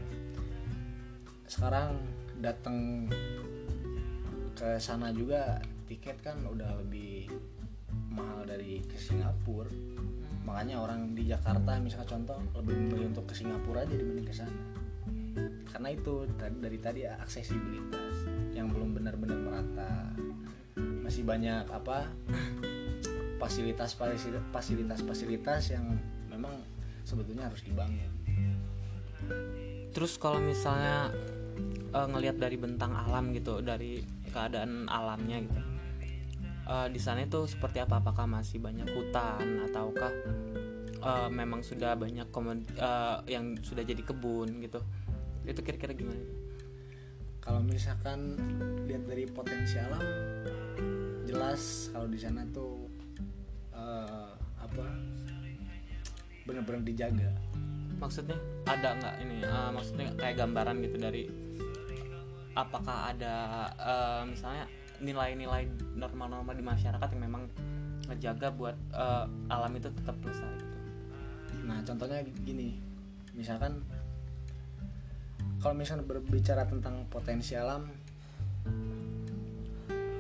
Sekarang 1.48 1.90
datang 2.44 3.08
ke 4.54 4.78
sana 4.78 5.10
juga 5.16 5.64
tiket 5.88 6.20
kan 6.20 6.44
udah 6.44 6.84
lebih 6.84 7.32
mahal 8.12 8.44
dari 8.44 8.84
ke 8.84 9.00
Singapura. 9.00 9.72
Makanya 10.44 10.84
orang 10.84 11.16
di 11.16 11.24
Jakarta 11.32 11.80
misalnya 11.80 12.10
contoh 12.20 12.38
lebih 12.60 12.76
memilih 12.76 13.16
untuk 13.16 13.32
ke 13.32 13.34
Singapura 13.34 13.88
aja 13.88 13.96
dibanding 13.96 14.28
ke 14.28 14.36
sana. 14.36 14.64
Karena 15.72 15.90
itu 15.90 16.30
dari 16.38 16.78
tadi 16.78 17.02
aksesibilitas 17.08 18.30
yang 18.54 18.70
belum 18.70 18.94
benar-benar 18.94 19.40
merata 19.42 20.14
masih 21.04 21.28
banyak 21.28 21.68
apa 21.68 22.08
fasilitas 23.36 23.92
fasilitas 24.56 25.04
fasilitas 25.04 25.76
yang 25.76 25.84
memang 26.32 26.56
sebetulnya 27.04 27.52
harus 27.52 27.60
dibangun. 27.68 28.08
Terus 29.92 30.16
kalau 30.18 30.40
misalnya 30.40 31.12
eh, 31.92 32.08
ngelihat 32.08 32.40
dari 32.40 32.56
bentang 32.56 32.96
alam 32.96 33.36
gitu 33.36 33.60
dari 33.60 34.02
keadaan 34.32 34.88
alamnya 34.88 35.44
gitu 35.44 35.62
eh, 36.72 36.88
di 36.88 37.00
sana 37.04 37.28
itu 37.28 37.46
seperti 37.46 37.84
apa? 37.84 38.00
Apakah 38.00 38.26
masih 38.26 38.64
banyak 38.64 38.88
hutan 38.96 39.68
ataukah 39.68 40.14
eh, 41.04 41.30
memang 41.30 41.62
sudah 41.62 42.00
banyak 42.00 42.32
komod- 42.32 42.74
eh, 42.80 43.18
yang 43.28 43.60
sudah 43.60 43.84
jadi 43.84 44.02
kebun 44.02 44.64
gitu? 44.64 44.80
Itu 45.44 45.60
kira-kira 45.60 45.92
gimana? 45.92 46.24
Kalau 47.44 47.60
misalkan 47.60 48.40
lihat 48.88 49.04
dari 49.04 49.28
potensi 49.28 49.76
alam 49.76 50.00
jelas 51.24 51.90
kalau 51.92 52.08
di 52.08 52.20
sana 52.20 52.44
tuh 52.52 52.88
eh, 53.74 54.32
apa 54.60 54.86
benar-benar 56.44 56.84
dijaga. 56.84 57.32
Maksudnya 58.00 58.36
ada 58.68 59.00
nggak 59.00 59.16
ini 59.24 59.36
eh, 59.44 59.70
maksudnya 59.72 60.08
kayak 60.20 60.36
gambaran 60.44 60.84
gitu 60.84 60.98
dari 61.00 61.24
apakah 62.54 63.16
ada 63.16 63.36
eh, 63.80 64.22
misalnya 64.30 64.66
nilai-nilai 65.02 65.68
normal-normal 65.98 66.54
di 66.54 66.64
masyarakat 66.64 67.08
yang 67.18 67.24
memang 67.28 67.44
ngejaga 68.12 68.52
buat 68.54 68.78
eh, 68.92 69.26
alam 69.50 69.72
itu 69.76 69.90
tetap 69.90 70.16
lestari 70.22 70.60
gitu? 70.60 70.78
Nah 71.64 71.80
contohnya 71.82 72.20
gini 72.44 72.78
misalkan 73.34 73.82
kalau 75.64 75.80
misalnya 75.80 76.04
berbicara 76.04 76.68
tentang 76.68 77.08
potensi 77.08 77.56
alam 77.56 77.88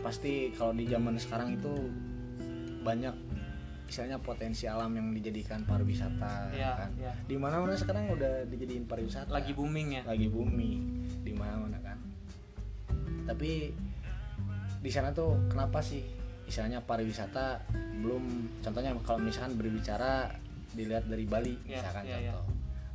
pasti 0.04 0.52
kalau 0.54 0.76
di 0.76 0.86
zaman 0.86 1.16
sekarang 1.16 1.56
itu 1.56 1.74
banyak 2.84 3.16
misalnya 3.84 4.18
potensi 4.18 4.66
alam 4.66 4.90
yang 4.92 5.14
dijadikan 5.14 5.64
pariwisata 5.64 6.50
Iya, 6.52 6.72
kan. 6.76 6.90
iya. 6.98 7.14
di 7.24 7.36
mana 7.38 7.62
mana 7.62 7.78
sekarang 7.78 8.10
udah 8.10 8.44
dijadiin 8.50 8.84
pariwisata. 8.84 9.30
Lagi 9.30 9.54
booming 9.54 9.88
ya? 9.96 10.04
Lagi 10.04 10.28
booming. 10.28 10.82
Di 11.22 11.32
mana 11.32 11.56
mana 11.62 11.78
kan. 11.80 11.98
Tapi 13.24 13.70
di 14.84 14.92
sana 14.92 15.16
tuh 15.16 15.48
kenapa 15.48 15.80
sih? 15.80 16.04
Misalnya 16.44 16.84
pariwisata 16.84 17.64
belum 18.04 18.24
contohnya 18.60 18.92
kalau 19.08 19.24
misalkan 19.24 19.56
berbicara 19.56 20.28
dilihat 20.74 21.08
dari 21.08 21.24
Bali 21.24 21.56
Iya, 21.64 21.80
misalkan 21.80 22.04
iya, 22.04 22.18
contoh. 22.34 22.44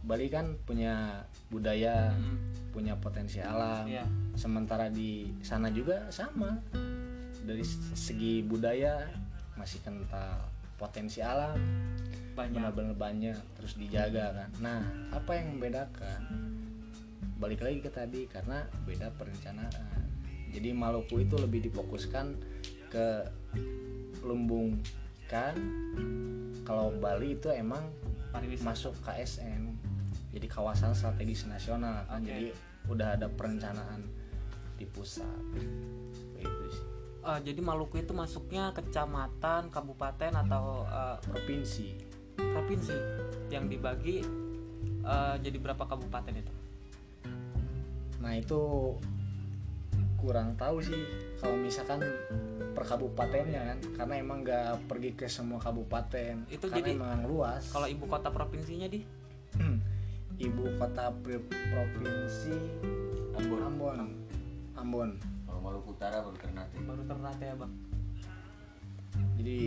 Bali 0.04 0.26
kan 0.28 0.46
punya 0.66 1.24
budaya 1.48 2.10
Hmm, 2.12 2.36
punya 2.74 2.92
potensi 2.98 3.38
alam. 3.40 3.86
Iya. 3.86 4.04
Sementara 4.34 4.90
di 4.90 5.30
sana 5.40 5.70
juga 5.70 6.10
sama 6.10 6.58
dari 7.48 7.64
segi 7.96 8.44
budaya 8.44 9.08
masih 9.56 9.80
kental 9.80 10.44
potensi 10.76 11.24
alam. 11.24 11.56
Banyak. 12.36 12.60
Benar-benar 12.60 12.94
banyak 12.94 13.38
terus 13.56 13.80
dijaga 13.80 14.36
kan. 14.36 14.50
Nah 14.60 14.80
apa 15.10 15.40
yang 15.40 15.56
membedakan? 15.56 16.20
Balik 17.40 17.64
lagi 17.64 17.78
ke 17.80 17.90
tadi 17.90 18.28
karena 18.28 18.68
beda 18.84 19.08
perencanaan. 19.16 20.04
Jadi 20.52 20.76
Maluku 20.76 21.24
itu 21.24 21.40
lebih 21.40 21.64
difokuskan 21.72 22.36
ke 22.92 23.08
lumbung 24.22 24.76
kan. 25.26 25.56
Kalau 26.68 26.92
Bali 27.00 27.32
itu 27.40 27.48
emang 27.48 27.88
pariwisata. 28.28 28.68
masuk 28.68 28.94
KSN 29.00 29.68
jadi 30.28 30.46
kawasan 30.46 30.92
strategis 30.92 31.48
nasional 31.48 32.04
kan. 32.04 32.20
Oke. 32.20 32.28
jadi 32.28 32.48
udah 32.88 33.08
ada 33.16 33.28
perencanaan 33.28 34.04
di 34.78 34.86
pusat 34.86 35.26
uh, 37.28 37.40
jadi 37.44 37.60
Maluku 37.60 38.00
itu 38.00 38.16
masuknya 38.16 38.72
kecamatan, 38.72 39.68
kabupaten 39.68 40.32
atau 40.32 40.88
uh, 40.88 41.20
provinsi. 41.20 42.16
provinsi 42.38 42.94
yang 43.50 43.66
dibagi 43.66 44.22
uh, 45.02 45.34
jadi 45.42 45.58
berapa 45.58 45.84
kabupaten 45.84 46.38
itu? 46.38 46.54
Nah 48.22 48.32
itu 48.38 48.94
kurang 50.18 50.54
tahu 50.54 50.82
sih 50.82 51.02
kalau 51.38 51.58
misalkan 51.58 52.02
per 52.74 52.86
kabupatennya 52.86 53.74
kan 53.74 53.78
karena 53.94 54.14
emang 54.22 54.38
nggak 54.46 54.86
pergi 54.90 55.14
ke 55.14 55.26
semua 55.30 55.62
kabupaten 55.62 56.46
itu 56.50 56.66
karena 56.66 56.78
jadi 56.78 56.90
emang 56.94 57.26
luas. 57.26 57.70
kalau 57.70 57.86
ibu 57.86 58.06
kota 58.06 58.30
provinsinya 58.30 58.86
di? 58.90 59.02
Ibu 60.38 60.78
kota 60.78 61.10
provinsi 61.50 62.54
Ambon. 63.34 63.58
Ambon. 63.66 63.98
Ambon 64.78 65.37
Maluku 65.68 65.92
Utara 65.92 66.24
baru 66.24 66.36
Ternate. 66.40 66.76
Baru 66.80 67.02
Ternate 67.04 67.44
ya 67.44 67.54
bang. 67.60 67.72
Jadi 69.36 69.58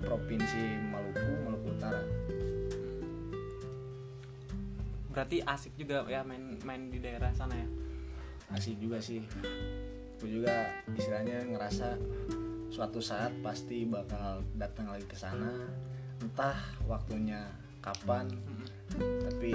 provinsi 0.00 0.62
Maluku 0.88 1.30
Maluku 1.44 1.68
Utara. 1.76 2.00
Berarti 5.12 5.44
asik 5.44 5.76
juga 5.76 6.08
ya 6.08 6.24
main 6.24 6.56
main 6.64 6.88
di 6.88 7.04
daerah 7.04 7.28
sana 7.36 7.52
ya? 7.52 7.68
Asik 8.56 8.80
juga 8.80 8.96
sih. 8.96 9.20
Aku 10.16 10.24
juga 10.24 10.72
istilahnya 10.96 11.44
ngerasa 11.44 12.00
suatu 12.72 13.04
saat 13.04 13.36
pasti 13.44 13.84
bakal 13.84 14.40
datang 14.56 14.88
lagi 14.88 15.04
ke 15.04 15.16
sana. 15.20 15.52
Entah 16.24 16.56
waktunya 16.88 17.44
kapan 17.84 18.24
tapi 18.96 19.52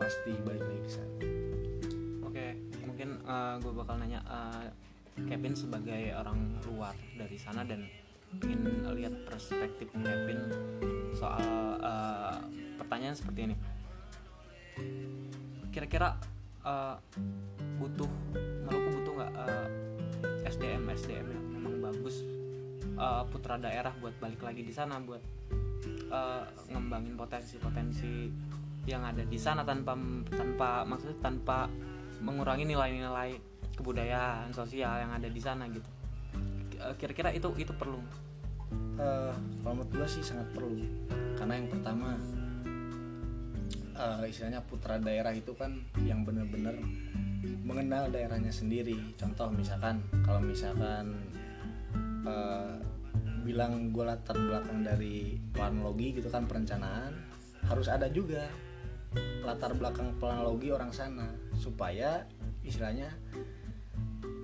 pasti 0.00 0.32
balik 0.40 0.64
lagi 0.64 0.80
ke 0.88 0.92
sana. 0.96 1.16
Oke 2.24 2.46
mungkin 2.88 3.20
uh, 3.28 3.60
gue 3.60 3.72
bakal 3.76 4.00
nanya 4.00 4.24
uh, 4.24 4.64
Kevin 5.26 5.54
sebagai 5.58 6.14
orang 6.14 6.60
luar 6.68 6.94
dari 7.18 7.34
sana 7.40 7.66
dan 7.66 7.88
ingin 8.44 8.84
lihat 8.94 9.14
perspektif 9.24 9.88
Kevin 9.90 10.52
soal 11.16 11.80
uh, 11.80 12.38
pertanyaan 12.76 13.16
seperti 13.16 13.50
ini. 13.50 13.56
Kira-kira 15.72 16.14
uh, 16.62 17.00
butuh 17.80 18.10
Maluku 18.68 18.88
butuh 19.00 19.12
nggak 19.16 19.32
uh, 19.32 19.66
SDM 20.44 20.82
SDM 20.92 21.26
yang 21.32 21.44
memang 21.56 21.74
bagus 21.80 22.22
uh, 23.00 23.24
putra 23.28 23.56
daerah 23.56 23.94
buat 23.98 24.12
balik 24.20 24.44
lagi 24.44 24.60
di 24.60 24.74
sana 24.74 25.00
buat 25.00 25.22
uh, 26.12 26.44
ngembangin 26.68 27.16
potensi-potensi 27.16 28.28
yang 28.88 29.04
ada 29.04 29.24
di 29.24 29.36
sana 29.36 29.64
tanpa 29.64 29.92
tanpa 30.32 30.84
maksudnya 30.88 31.18
tanpa 31.20 31.68
mengurangi 32.24 32.64
nilai-nilai 32.64 33.57
kebudayaan 33.78 34.50
sosial 34.50 35.06
yang 35.06 35.14
ada 35.14 35.30
di 35.30 35.38
sana 35.38 35.70
gitu. 35.70 35.86
Kira-kira 36.98 37.30
itu 37.30 37.54
itu 37.54 37.70
perlu? 37.70 38.02
Uh, 38.98 39.30
kalau 39.62 39.78
menurut 39.78 39.90
gue 39.94 40.08
sih 40.10 40.22
sangat 40.26 40.50
perlu. 40.50 40.82
Karena 41.38 41.62
yang 41.62 41.70
pertama 41.70 42.18
uh, 43.94 44.22
istilahnya 44.26 44.62
putra 44.66 44.98
daerah 44.98 45.30
itu 45.30 45.54
kan 45.54 45.78
yang 46.02 46.26
benar-benar 46.26 46.74
mengenal 47.62 48.10
daerahnya 48.10 48.50
sendiri. 48.50 48.98
Contoh 49.14 49.50
misalkan 49.54 50.02
kalau 50.26 50.42
misalkan 50.42 51.14
uh, 52.26 52.74
bilang 53.46 53.94
gue 53.94 54.04
latar 54.04 54.36
belakang 54.36 54.84
dari 54.84 55.40
planologi 55.56 56.20
gitu 56.20 56.28
kan 56.28 56.44
perencanaan 56.44 57.16
harus 57.64 57.88
ada 57.88 58.04
juga 58.12 58.44
latar 59.40 59.72
belakang 59.72 60.20
planologi 60.20 60.68
orang 60.68 60.92
sana 60.92 61.32
supaya 61.56 62.28
istilahnya 62.60 63.08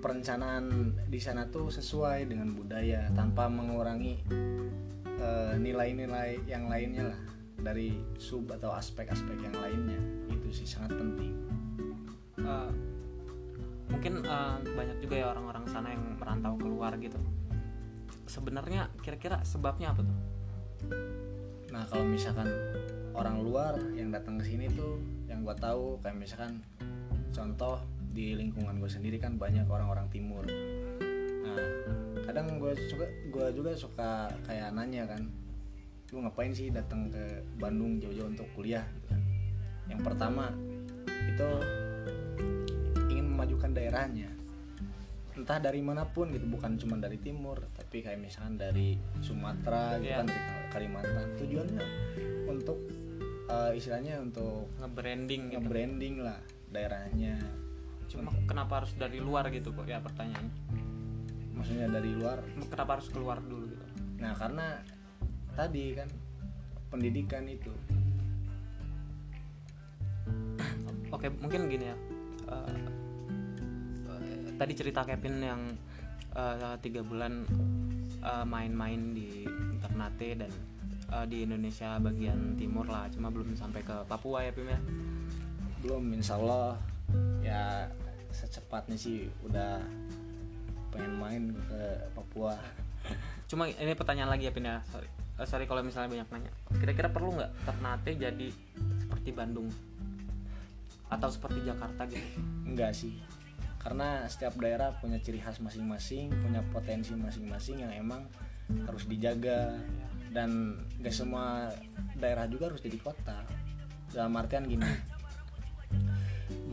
perencanaan 0.05 0.93
di 1.09 1.17
sana 1.17 1.49
tuh 1.49 1.73
sesuai 1.73 2.29
dengan 2.29 2.53
budaya 2.53 3.09
tanpa 3.17 3.49
mengurangi 3.49 4.21
nilai-nilai 5.57 6.31
uh, 6.37 6.45
yang 6.45 6.69
lainnya 6.69 7.09
lah 7.09 7.21
dari 7.57 7.97
sub 8.21 8.53
atau 8.53 8.77
aspek-aspek 8.77 9.40
yang 9.40 9.57
lainnya. 9.57 9.97
Itu 10.29 10.53
sih 10.53 10.69
sangat 10.69 10.93
penting. 11.01 11.33
Uh, 12.37 12.69
mungkin 13.88 14.21
uh, 14.29 14.61
banyak 14.61 15.01
juga 15.01 15.25
ya 15.25 15.27
orang-orang 15.33 15.64
sana 15.73 15.88
yang 15.97 16.05
merantau 16.21 16.61
keluar 16.61 16.93
gitu. 17.01 17.17
Sebenarnya 18.29 18.93
kira-kira 19.01 19.40
sebabnya 19.40 19.97
apa 19.97 20.05
tuh? 20.05 20.19
Nah 21.73 21.88
kalau 21.88 22.05
misalkan 22.05 22.53
orang 23.17 23.40
luar 23.40 23.81
yang 23.97 24.12
datang 24.12 24.37
ke 24.37 24.45
sini 24.53 24.69
tuh 24.69 25.01
yang 25.33 25.40
gue 25.40 25.57
tahu 25.57 25.97
kayak 26.05 26.21
misalkan 26.21 26.61
contoh 27.33 27.81
di 28.14 28.38
lingkungan 28.38 28.79
gue 28.79 28.87
sendiri 28.87 29.18
kan 29.18 29.35
banyak 29.35 29.66
orang-orang 29.66 30.07
timur. 30.09 30.46
Nah 31.42 31.59
kadang 32.22 32.62
gue 32.62 32.72
suka 32.87 33.07
gue 33.29 33.46
juga 33.50 33.74
suka 33.74 34.31
kayak 34.46 34.70
nanya 34.70 35.11
kan 35.11 35.27
lu 36.14 36.22
ngapain 36.22 36.55
sih 36.55 36.70
datang 36.70 37.11
ke 37.11 37.42
Bandung 37.59 37.98
jauh-jauh 37.98 38.31
untuk 38.31 38.46
kuliah? 38.55 38.87
Gitu 38.87 39.07
kan. 39.11 39.20
Yang 39.90 40.00
pertama 40.07 40.55
itu 41.11 41.48
ingin 43.11 43.27
memajukan 43.35 43.74
daerahnya. 43.74 44.31
Entah 45.35 45.59
dari 45.59 45.83
mana 45.83 46.07
pun 46.07 46.31
gitu 46.31 46.46
bukan 46.46 46.79
cuma 46.79 46.94
dari 46.94 47.18
timur 47.18 47.59
tapi 47.74 48.07
kayak 48.07 48.22
misalkan 48.22 48.55
dari 48.55 48.94
Sumatera 49.18 49.98
gitu 49.98 50.14
yeah. 50.14 50.22
kan 50.22 50.27
dari 50.31 50.42
Kalimantan. 50.70 51.27
Tujuannya 51.42 51.85
untuk 52.46 52.79
uh, 53.50 53.74
istilahnya 53.74 54.22
untuk 54.22 54.70
nge-branding 54.79 55.50
gitu. 55.50 55.59
nge-branding 55.59 56.14
lah 56.22 56.38
daerahnya 56.70 57.63
cuma 58.14 58.31
kenapa 58.46 58.83
harus 58.83 58.94
dari 58.94 59.18
luar 59.18 59.50
gitu 59.50 59.74
kok 59.74 59.90
ya 59.90 59.98
pertanyaannya? 59.98 60.55
Maksudnya 61.59 61.90
dari 61.90 62.14
luar? 62.14 62.38
Kenapa 62.70 62.98
harus 62.98 63.11
keluar 63.11 63.42
dulu 63.42 63.66
gitu? 63.66 63.87
Nah 64.22 64.33
karena 64.38 64.79
tadi 65.59 65.98
kan 65.98 66.07
pendidikan 66.94 67.42
itu. 67.50 67.74
Oke 71.11 71.27
mungkin 71.31 71.66
gini 71.66 71.90
ya. 71.90 71.96
Uh, 72.46 72.79
tadi 74.55 74.72
cerita 74.79 75.03
Kevin 75.03 75.37
yang 75.42 75.62
uh, 76.38 76.79
tiga 76.79 77.03
bulan 77.03 77.42
main-main 78.46 79.00
uh, 79.11 79.14
di 79.14 79.29
Ternate 79.83 80.31
dan 80.38 80.53
uh, 81.11 81.27
di 81.27 81.42
Indonesia 81.42 81.98
bagian 81.98 82.55
timur 82.55 82.87
lah. 82.87 83.11
Cuma 83.11 83.31
belum 83.35 83.59
sampai 83.59 83.83
ke 83.83 84.07
Papua 84.07 84.46
ya 84.46 84.50
Pim 84.55 84.70
ya? 84.70 84.81
Belum 85.83 86.03
Insya 86.14 86.38
Allah 86.40 86.93
ya 87.45 87.87
secepatnya 88.35 88.99
sih 88.99 89.31
udah 89.47 89.79
pengen 90.95 91.14
main 91.19 91.43
ke 91.55 91.81
Papua. 92.14 92.55
Cuma 93.51 93.67
ini 93.71 93.93
pertanyaan 93.99 94.31
lagi 94.31 94.47
ya 94.47 94.53
Pin 94.55 94.67
ya. 94.67 94.83
Sorry. 94.90 95.09
Uh, 95.35 95.47
sorry 95.47 95.67
kalau 95.67 95.83
misalnya 95.83 96.11
banyak 96.11 96.29
nanya. 96.31 96.53
Kira-kira 96.79 97.09
perlu 97.11 97.35
nggak 97.35 97.53
Ternate 97.67 98.12
jadi 98.14 98.49
seperti 99.03 99.31
Bandung? 99.35 99.69
Atau 101.11 101.31
seperti 101.31 101.67
Jakarta 101.67 102.07
gitu? 102.07 102.23
Enggak 102.67 102.95
sih. 102.95 103.19
Karena 103.83 104.25
setiap 104.31 104.57
daerah 104.57 104.97
punya 104.97 105.21
ciri 105.21 105.43
khas 105.43 105.61
masing-masing 105.61 106.33
punya 106.33 106.64
potensi 106.73 107.12
masing-masing 107.12 107.85
yang 107.85 107.93
emang 107.93 108.25
harus 108.87 109.05
dijaga. 109.05 109.77
Dan 110.35 110.83
gak 110.99 111.14
semua 111.14 111.71
daerah 112.19 112.51
juga 112.51 112.67
harus 112.67 112.83
jadi 112.83 112.99
kota. 112.99 113.47
Dalam 114.11 114.35
artian 114.35 114.67
gini 114.67 115.13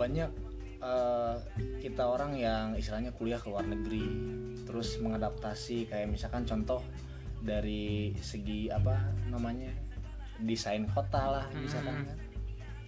banyak 0.02 0.32
uh, 0.82 1.38
kita 1.78 2.10
orang 2.10 2.34
yang 2.34 2.74
istilahnya 2.74 3.14
kuliah 3.14 3.38
ke 3.38 3.54
luar 3.54 3.70
negeri 3.70 4.10
terus 4.66 4.98
mengadaptasi 4.98 5.86
kayak 5.86 6.10
misalkan 6.10 6.42
contoh 6.42 6.82
dari 7.42 8.14
segi 8.18 8.70
apa 8.70 8.98
namanya 9.30 9.70
desain 10.42 10.90
kota 10.90 11.38
lah 11.38 11.46
misalkan. 11.54 12.06
Kan 12.06 12.18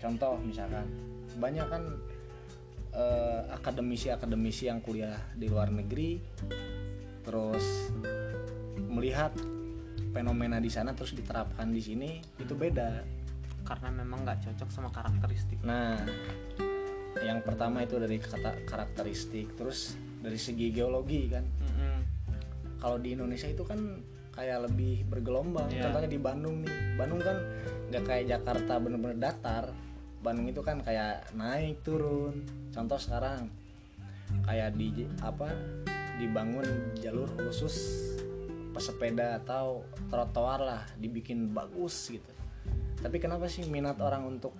contoh 0.02 0.34
misalkan. 0.42 0.86
Banyak 1.34 1.66
kan 1.70 1.84
uh, 2.94 3.42
akademisi-akademisi 3.58 4.70
yang 4.70 4.82
kuliah 4.82 5.18
di 5.34 5.50
luar 5.50 5.74
negeri 5.74 6.22
terus 7.24 7.90
melihat 8.90 9.34
fenomena 10.14 10.62
di 10.62 10.70
sana 10.70 10.94
terus 10.94 11.18
diterapkan 11.18 11.70
di 11.74 11.82
sini 11.82 12.10
itu 12.42 12.54
beda. 12.54 13.02
Karena 13.64 13.90
memang 13.90 14.28
nggak 14.28 14.50
cocok 14.50 14.70
sama 14.70 14.90
karakteristik. 14.94 15.58
Nah 15.66 15.98
yang 17.24 17.40
pertama 17.42 17.84
itu 17.84 17.96
dari 17.98 18.20
kata 18.20 18.68
karakteristik 18.68 19.56
terus 19.56 19.96
dari 20.20 20.40
segi 20.40 20.72
geologi 20.72 21.28
kan. 21.32 21.44
Mm-hmm. 21.44 21.96
kalau 22.84 23.00
di 23.00 23.16
Indonesia 23.16 23.48
itu 23.48 23.64
kan 23.64 23.80
kayak 24.36 24.68
lebih 24.68 25.08
bergelombang 25.08 25.72
yeah. 25.72 25.88
contohnya 25.88 26.10
di 26.12 26.20
Bandung 26.20 26.68
nih. 26.68 27.00
Bandung 27.00 27.22
kan 27.24 27.38
nggak 27.88 28.04
kayak 28.04 28.26
Jakarta 28.28 28.74
bener-bener 28.82 29.18
datar. 29.18 29.72
Bandung 30.20 30.48
itu 30.52 30.60
kan 30.60 30.84
kayak 30.84 31.32
naik 31.36 31.80
turun. 31.84 32.44
Contoh 32.76 33.00
sekarang 33.00 33.48
kayak 34.44 34.76
di 34.76 35.08
apa 35.24 35.48
dibangun 36.18 36.66
jalur 37.00 37.30
khusus 37.40 37.76
pesepeda 38.74 39.38
atau 39.40 39.86
trotoar 40.10 40.60
lah 40.60 40.82
dibikin 40.98 41.54
bagus 41.54 42.10
gitu. 42.10 42.34
Tapi 43.00 43.22
kenapa 43.22 43.46
sih 43.46 43.68
minat 43.70 44.02
orang 44.02 44.26
untuk 44.26 44.56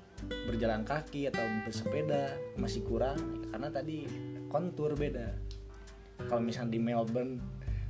berjalan 0.48 0.84
kaki 0.84 1.30
atau 1.32 1.44
bersepeda 1.66 2.36
masih 2.60 2.84
kurang 2.84 3.48
karena 3.50 3.70
tadi 3.70 4.06
kontur 4.48 4.94
beda. 4.94 5.34
Kalau 6.30 6.42
misalnya 6.42 6.78
di 6.78 6.80
Melbourne 6.80 7.42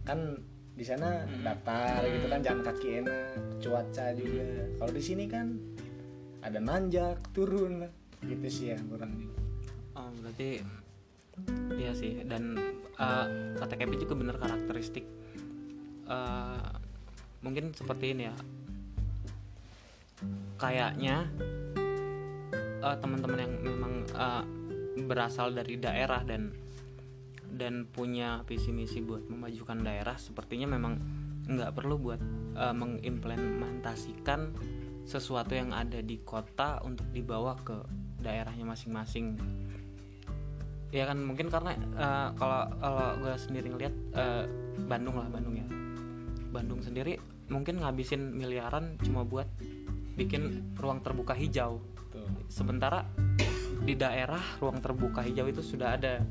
kan 0.08 0.40
di 0.74 0.82
sana 0.82 1.22
datar 1.46 2.02
gitu 2.10 2.26
kan 2.32 2.42
jalan 2.42 2.62
kaki 2.66 2.88
enak 3.04 3.60
cuaca 3.62 4.06
juga. 4.16 4.48
Kalau 4.82 4.92
di 4.92 5.04
sini 5.04 5.26
kan 5.30 5.54
ada 6.44 6.60
nanjak 6.60 7.20
turun 7.32 7.88
gitu 8.24 8.48
sih 8.48 8.72
ya 8.72 8.80
kurang 8.88 9.16
juga 9.20 9.44
Oh, 9.94 10.10
berarti 10.26 10.58
iya 11.78 11.94
sih. 11.94 12.26
Dan 12.26 12.58
eh, 12.98 13.26
kata 13.58 13.74
Kevin 13.78 14.02
juga 14.02 14.18
bener 14.18 14.36
karakteristik. 14.42 15.06
Eh, 16.10 16.70
mungkin 17.46 17.74
seperti 17.78 18.18
ini 18.18 18.24
ya. 18.26 18.36
Kayaknya 20.58 21.30
eh, 22.84 22.98
teman-teman 23.00 23.40
yang 23.40 23.54
memang 23.64 23.94
eh, 24.12 24.44
berasal 25.08 25.56
dari 25.56 25.80
daerah 25.80 26.22
dan 26.28 26.52
dan 27.54 27.86
punya 27.86 28.42
visi 28.50 28.74
misi 28.74 29.00
buat 29.00 29.30
memajukan 29.30 29.86
daerah 29.86 30.18
sepertinya 30.18 30.74
memang 30.74 30.98
nggak 31.48 31.72
perlu 31.76 31.96
buat 32.00 32.22
eh, 32.60 32.76
mengimplementasikan 32.76 34.54
sesuatu 35.04 35.54
yang 35.56 35.76
ada 35.76 36.00
di 36.00 36.20
kota 36.24 36.80
untuk 36.88 37.08
dibawa 37.12 37.60
ke 37.60 37.76
daerahnya 38.24 38.64
masing-masing. 38.64 39.36
Ya 40.94 41.10
kan 41.10 41.20
mungkin 41.20 41.52
karena 41.52 41.76
eh, 41.76 42.30
kalau 42.40 42.62
kalau 42.80 43.08
gue 43.20 43.34
sendiri 43.36 43.68
ngeliat 43.72 43.96
eh, 44.16 44.44
Bandung 44.88 45.20
lah 45.20 45.28
Bandung 45.28 45.56
ya. 45.60 45.68
Bandung 46.54 46.80
sendiri 46.86 47.18
mungkin 47.52 47.82
ngabisin 47.84 48.34
miliaran 48.34 48.96
cuma 49.04 49.28
buat 49.28 49.50
bikin 50.16 50.74
ruang 50.78 51.02
terbuka 51.02 51.34
hijau 51.34 51.82
sementara 52.54 53.02
di 53.82 53.98
daerah 53.98 54.62
ruang 54.62 54.78
terbuka 54.78 55.26
hijau 55.26 55.50
itu 55.50 55.66
sudah 55.66 55.98
ada. 55.98 56.22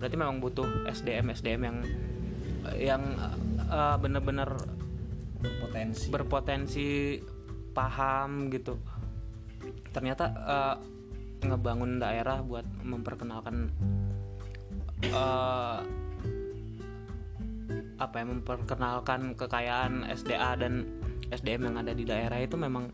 Berarti 0.00 0.16
memang 0.16 0.40
butuh 0.40 0.88
SDM 0.88 1.28
SDM 1.36 1.60
yang 1.68 1.78
yang 2.80 3.02
eh, 3.60 3.96
bener-bener 4.00 4.48
berpotensi. 5.36 6.08
berpotensi 6.08 6.88
paham 7.76 8.48
gitu. 8.48 8.80
Ternyata 9.92 10.24
eh, 10.32 10.76
ngebangun 11.44 12.00
daerah 12.00 12.40
buat 12.40 12.64
memperkenalkan 12.80 13.68
eh, 15.04 15.78
apa 17.96 18.14
ya 18.20 18.24
memperkenalkan 18.28 19.32
kekayaan 19.36 20.04
SDA 20.12 20.56
dan 20.60 20.84
SDM 21.32 21.72
yang 21.72 21.76
ada 21.80 21.92
di 21.96 22.04
daerah 22.04 22.36
itu 22.40 22.60
memang 22.60 22.92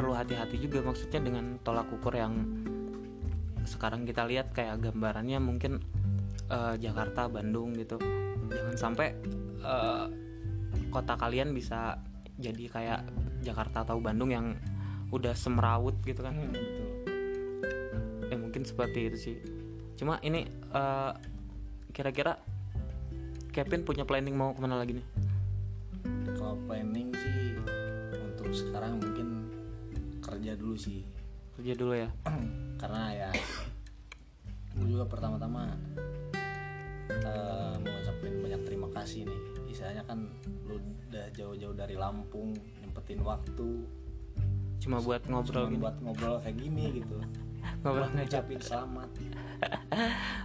perlu 0.00 0.16
hati-hati 0.16 0.56
juga 0.56 0.80
maksudnya 0.80 1.20
dengan 1.20 1.60
tolak 1.60 1.92
ukur 1.92 2.16
yang 2.16 2.32
sekarang 3.68 4.08
kita 4.08 4.24
lihat 4.24 4.48
kayak 4.56 4.80
gambarannya 4.80 5.36
mungkin 5.36 5.84
eh, 6.48 6.74
Jakarta 6.80 7.28
Bandung 7.28 7.76
gitu. 7.76 8.00
Jangan 8.48 8.76
sampai 8.80 9.12
eh, 9.60 10.04
kota 10.88 11.20
kalian 11.20 11.52
bisa 11.52 12.00
jadi 12.40 12.64
kayak 12.72 13.00
Jakarta 13.44 13.84
atau 13.84 14.00
Bandung 14.00 14.32
yang 14.32 14.56
udah 15.12 15.36
semrawut 15.36 16.00
gitu 16.08 16.24
kan. 16.24 16.32
Hmm, 16.32 16.48
betul. 16.48 16.88
Ya 18.32 18.36
mungkin 18.40 18.64
seperti 18.64 19.12
itu 19.12 19.18
sih. 19.20 19.36
Cuma 20.00 20.16
ini 20.24 20.48
eh, 20.48 21.12
kira-kira 21.92 22.40
Kevin 23.52 23.84
punya 23.84 24.08
planning 24.08 24.32
mau 24.32 24.56
ke 24.56 24.64
mana 24.64 24.80
lagi 24.80 24.96
nih? 24.96 25.06
Kalau 26.40 26.56
planning 26.64 27.12
sih 27.12 27.60
untuk 28.16 28.48
sekarang 28.56 28.96
mungkin 28.96 29.29
kerja 30.30 30.52
dulu 30.54 30.76
sih. 30.78 31.02
Kerja 31.58 31.72
dulu 31.74 31.92
ya? 31.98 32.08
Karena 32.80 33.02
ya 33.10 33.30
gue 34.70 34.86
juga 34.86 35.04
pertama-tama 35.10 35.74
eh, 37.10 37.74
mau 37.74 37.90
ngucapin 37.90 38.38
banyak 38.38 38.62
terima 38.62 38.88
kasih 38.94 39.26
nih. 39.26 39.40
Istilahnya 39.66 40.06
kan 40.06 40.30
lu 40.64 40.78
udah 41.10 41.26
jauh-jauh 41.34 41.74
dari 41.74 41.98
Lampung 41.98 42.54
nyempetin 42.80 43.20
waktu. 43.26 43.82
Cuma 44.80 45.02
buat 45.02 45.26
ngobrol 45.26 45.68
cuman 45.68 45.74
gini? 45.74 45.82
buat 45.82 45.96
ngobrol 46.00 46.36
kayak 46.40 46.56
gini 46.56 46.84
gitu. 47.02 47.18
Ngobrol 47.84 48.08
buat 48.08 48.14
ngucapin 48.14 48.60
selamat. 48.62 49.10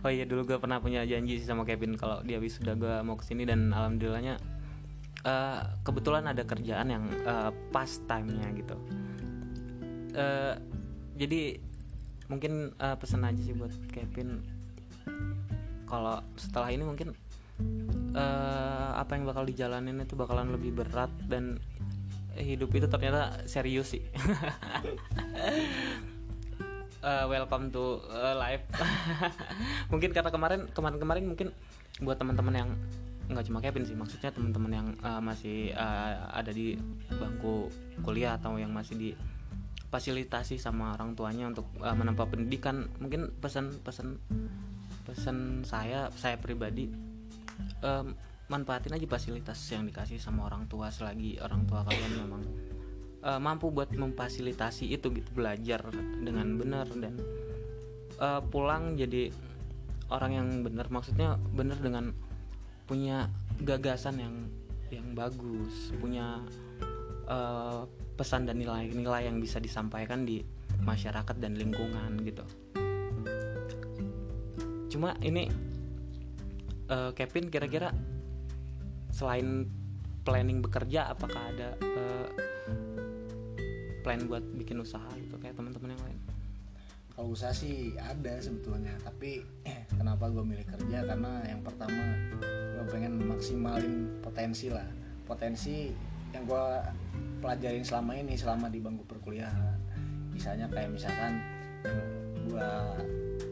Oh 0.03 0.11
iya 0.11 0.27
dulu 0.27 0.43
gue 0.43 0.57
pernah 0.59 0.77
punya 0.83 1.07
janji 1.07 1.39
sih 1.39 1.47
sama 1.47 1.63
Kevin 1.63 1.95
kalau 1.95 2.19
dia 2.21 2.37
wisuda 2.37 2.75
gue 2.75 2.99
mau 3.01 3.15
ke 3.15 3.23
sini 3.23 3.47
dan 3.47 3.71
alhamdulillahnya 3.71 4.35
eh, 5.23 5.61
kebetulan 5.81 6.27
ada 6.29 6.43
kerjaan 6.43 6.87
yang 6.91 7.07
eh, 7.23 7.51
pas 7.71 7.89
time-nya 8.05 8.51
gitu 8.53 8.75
Eh, 10.15 10.55
jadi 11.19 11.59
mungkin 12.31 12.71
eh, 12.79 12.95
pesan 12.95 13.27
aja 13.27 13.41
sih 13.43 13.53
buat 13.53 13.71
Kevin 13.91 14.41
kalau 15.85 16.17
setelah 16.39 16.71
ini 16.71 16.87
mungkin 16.87 17.13
eh, 18.15 18.89
apa 18.95 19.11
yang 19.13 19.27
bakal 19.27 19.43
dijalanin 19.45 20.01
itu 20.01 20.17
bakalan 20.17 20.49
lebih 20.55 20.71
berat 20.71 21.11
dan 21.27 21.59
hidup 22.35 22.71
itu 22.75 22.87
ternyata 22.87 23.43
serius 23.47 23.95
sih 23.95 24.03
Eh, 27.05 27.25
welcome 27.29 27.69
to 27.69 28.01
uh, 28.09 28.33
live. 28.33 28.65
mungkin 29.93 30.09
karena 30.09 30.33
kemarin 30.33 30.65
kemarin-kemarin 30.73 31.25
mungkin 31.29 31.53
buat 32.01 32.17
teman-teman 32.17 32.65
yang 32.65 32.69
nggak 33.29 33.45
cuma 33.45 33.61
Kevin 33.61 33.85
sih, 33.85 33.93
maksudnya 33.93 34.33
teman-teman 34.33 34.71
yang 34.73 34.87
uh, 35.05 35.21
masih 35.21 35.69
uh, 35.77 36.33
ada 36.33 36.49
di 36.49 36.73
bangku 37.13 37.69
kuliah 38.01 38.41
atau 38.41 38.57
yang 38.57 38.73
masih 38.73 38.97
di 38.97 39.09
fasilitasi 39.93 40.57
sama 40.57 40.93
orang 40.93 41.13
tuanya 41.13 41.49
untuk 41.49 41.69
uh, 41.81 41.93
menempuh 41.93 42.27
pendidikan. 42.27 42.89
Mungkin 42.99 43.35
pesan-pesan 43.39 44.19
pesan 45.05 45.61
saya 45.61 46.09
saya 46.17 46.35
pribadi 46.41 46.89
em, 47.85 48.17
manfaatin 48.49 48.93
aja 48.93 49.07
fasilitas 49.09 49.57
yang 49.73 49.85
dikasih 49.89 50.21
sama 50.21 50.45
orang 50.45 50.69
tua 50.69 50.89
selagi 50.93 51.41
orang 51.41 51.65
tua 51.65 51.81
kalian 51.85 52.13
memang 52.25 52.43
eh, 53.25 53.39
mampu 53.41 53.73
buat 53.73 53.89
memfasilitasi 53.89 54.93
itu 54.93 55.09
gitu 55.13 55.29
belajar 55.33 55.81
dengan 56.21 56.57
benar 56.57 56.85
dan 56.93 57.17
eh, 58.21 58.41
pulang 58.53 58.93
jadi 58.97 59.33
orang 60.13 60.31
yang 60.33 60.47
benar 60.61 60.89
maksudnya 60.93 61.41
benar 61.57 61.81
dengan 61.81 62.13
punya 62.85 63.33
gagasan 63.65 64.21
yang 64.21 64.35
yang 64.93 65.17
bagus 65.17 65.89
punya 65.97 66.37
eh, 67.25 67.81
pesan 68.15 68.47
dan 68.47 68.57
nilai-nilai 68.57 69.27
yang 69.27 69.37
bisa 69.43 69.59
disampaikan 69.59 70.23
di 70.23 70.41
masyarakat 70.81 71.35
dan 71.39 71.59
lingkungan 71.59 72.23
gitu. 72.23 72.45
Cuma 74.89 75.11
ini 75.19 75.51
eh, 76.87 77.11
Kevin 77.11 77.51
kira-kira 77.51 77.91
selain 79.11 79.67
planning 80.25 80.59
bekerja 80.63 81.11
apakah 81.11 81.39
ada 81.51 81.75
eh, 81.79 82.27
plan 84.01 84.21
buat 84.29 84.43
bikin 84.55 84.79
usaha 84.79 85.05
gitu 85.19 85.35
kayak 85.41 85.59
teman-teman 85.59 85.93
yang 85.97 86.03
lain? 86.07 86.19
Kalau 87.15 87.31
usaha 87.31 87.55
sih 87.55 87.95
ada 87.95 88.39
sebetulnya 88.39 88.95
tapi 89.03 89.43
eh, 89.67 89.83
kenapa 89.99 90.31
gue 90.31 90.43
milih 90.43 90.65
kerja? 90.67 91.03
Karena 91.03 91.43
yang 91.43 91.59
pertama 91.59 92.03
gue 92.75 92.85
pengen 92.87 93.19
maksimalin 93.25 94.21
potensi 94.23 94.71
lah. 94.71 94.87
Potensi 95.25 95.89
yang 96.35 96.45
gue 96.45 96.65
pelajarin 97.45 97.85
selama 97.85 98.17
ini 98.17 98.33
selama 98.33 98.73
di 98.73 98.81
bangku 98.81 99.05
perkuliahan. 99.05 99.77
Misalnya 100.33 100.65
kayak 100.73 100.89
misalkan 100.89 101.37
gue 102.49 102.71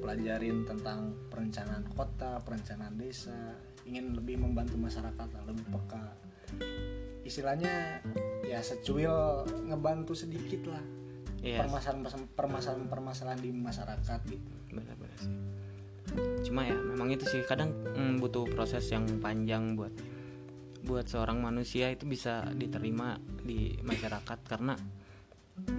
pelajarin 0.01 0.65
tentang 0.65 1.13
perencanaan 1.29 1.85
kota 1.93 2.41
perencanaan 2.41 2.97
desa 2.97 3.53
ingin 3.85 4.17
lebih 4.17 4.41
membantu 4.41 4.81
masyarakat 4.81 5.27
lah, 5.29 5.43
lebih 5.45 5.65
peka. 5.69 6.05
Istilahnya 7.21 8.01
ya 8.49 8.59
secuil 8.65 9.45
ngebantu 9.69 10.17
sedikit 10.17 10.73
lah. 10.73 10.83
Iya, 11.43 11.59
permasalahan 11.61 12.27
permasalahan 12.33 12.87
permasalahan 12.89 13.39
di 13.45 13.51
masyarakat 13.53 14.19
gitu. 14.25 14.53
Benar-benar 14.73 15.17
sih. 15.21 15.33
Cuma 16.49 16.65
ya 16.65 16.75
memang 16.75 17.13
itu 17.13 17.29
sih 17.29 17.45
kadang 17.45 17.71
mm, 17.93 18.17
butuh 18.23 18.49
proses 18.57 18.89
yang 18.89 19.05
panjang 19.21 19.77
buat 19.77 19.91
buat 20.83 21.07
seorang 21.07 21.39
manusia 21.39 21.87
itu 21.89 22.03
bisa 22.03 22.43
diterima 22.53 23.17
di 23.41 23.79
masyarakat. 23.79 24.39
Karena 24.45 24.75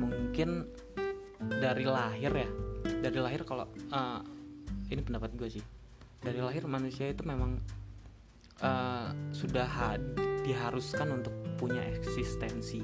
mungkin 0.01 0.65
dari 1.61 1.85
lahir 1.85 2.33
ya 2.33 2.49
dari 2.85 3.19
lahir 3.21 3.45
kalau 3.45 3.69
eh, 3.75 4.21
ini 4.93 5.01
pendapat 5.05 5.37
gue 5.37 5.49
sih. 5.61 5.65
Dari 6.25 6.41
lahir 6.41 6.65
manusia 6.65 7.09
itu 7.13 7.21
memang 7.25 7.61
eh, 8.65 9.09
sudah 9.33 9.69
had- 9.69 10.17
diharuskan 10.45 11.21
untuk 11.21 11.35
punya 11.61 11.85
eksistensi. 11.85 12.81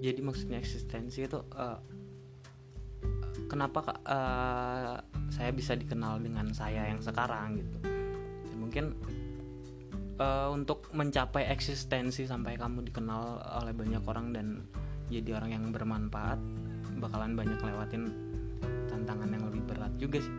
Jadi 0.00 0.20
maksudnya 0.24 0.62
eksistensi 0.62 1.26
itu 1.26 1.38
eh, 1.58 1.78
kenapa 3.50 3.98
eh, 4.06 4.96
saya 5.30 5.50
bisa 5.50 5.74
dikenal 5.74 6.22
dengan 6.22 6.54
saya 6.54 6.86
yang 6.86 7.02
sekarang 7.02 7.58
gitu? 7.58 7.78
Mungkin 8.58 8.94
eh, 10.20 10.48
untuk 10.52 10.92
mencapai 10.92 11.48
eksistensi 11.48 12.28
sampai 12.28 12.60
kamu 12.60 12.84
dikenal 12.92 13.40
oleh 13.64 13.72
banyak 13.72 14.04
orang 14.04 14.36
dan 14.36 14.46
jadi 15.08 15.40
orang 15.40 15.50
yang 15.56 15.64
bermanfaat 15.72 16.38
bakalan 17.00 17.34
banyak 17.34 17.58
lewatin 17.58 18.12
tantangan 18.92 19.32
yang 19.32 19.44
lebih 19.48 19.62
berat 19.64 19.92
juga 19.96 20.20
sih. 20.20 20.36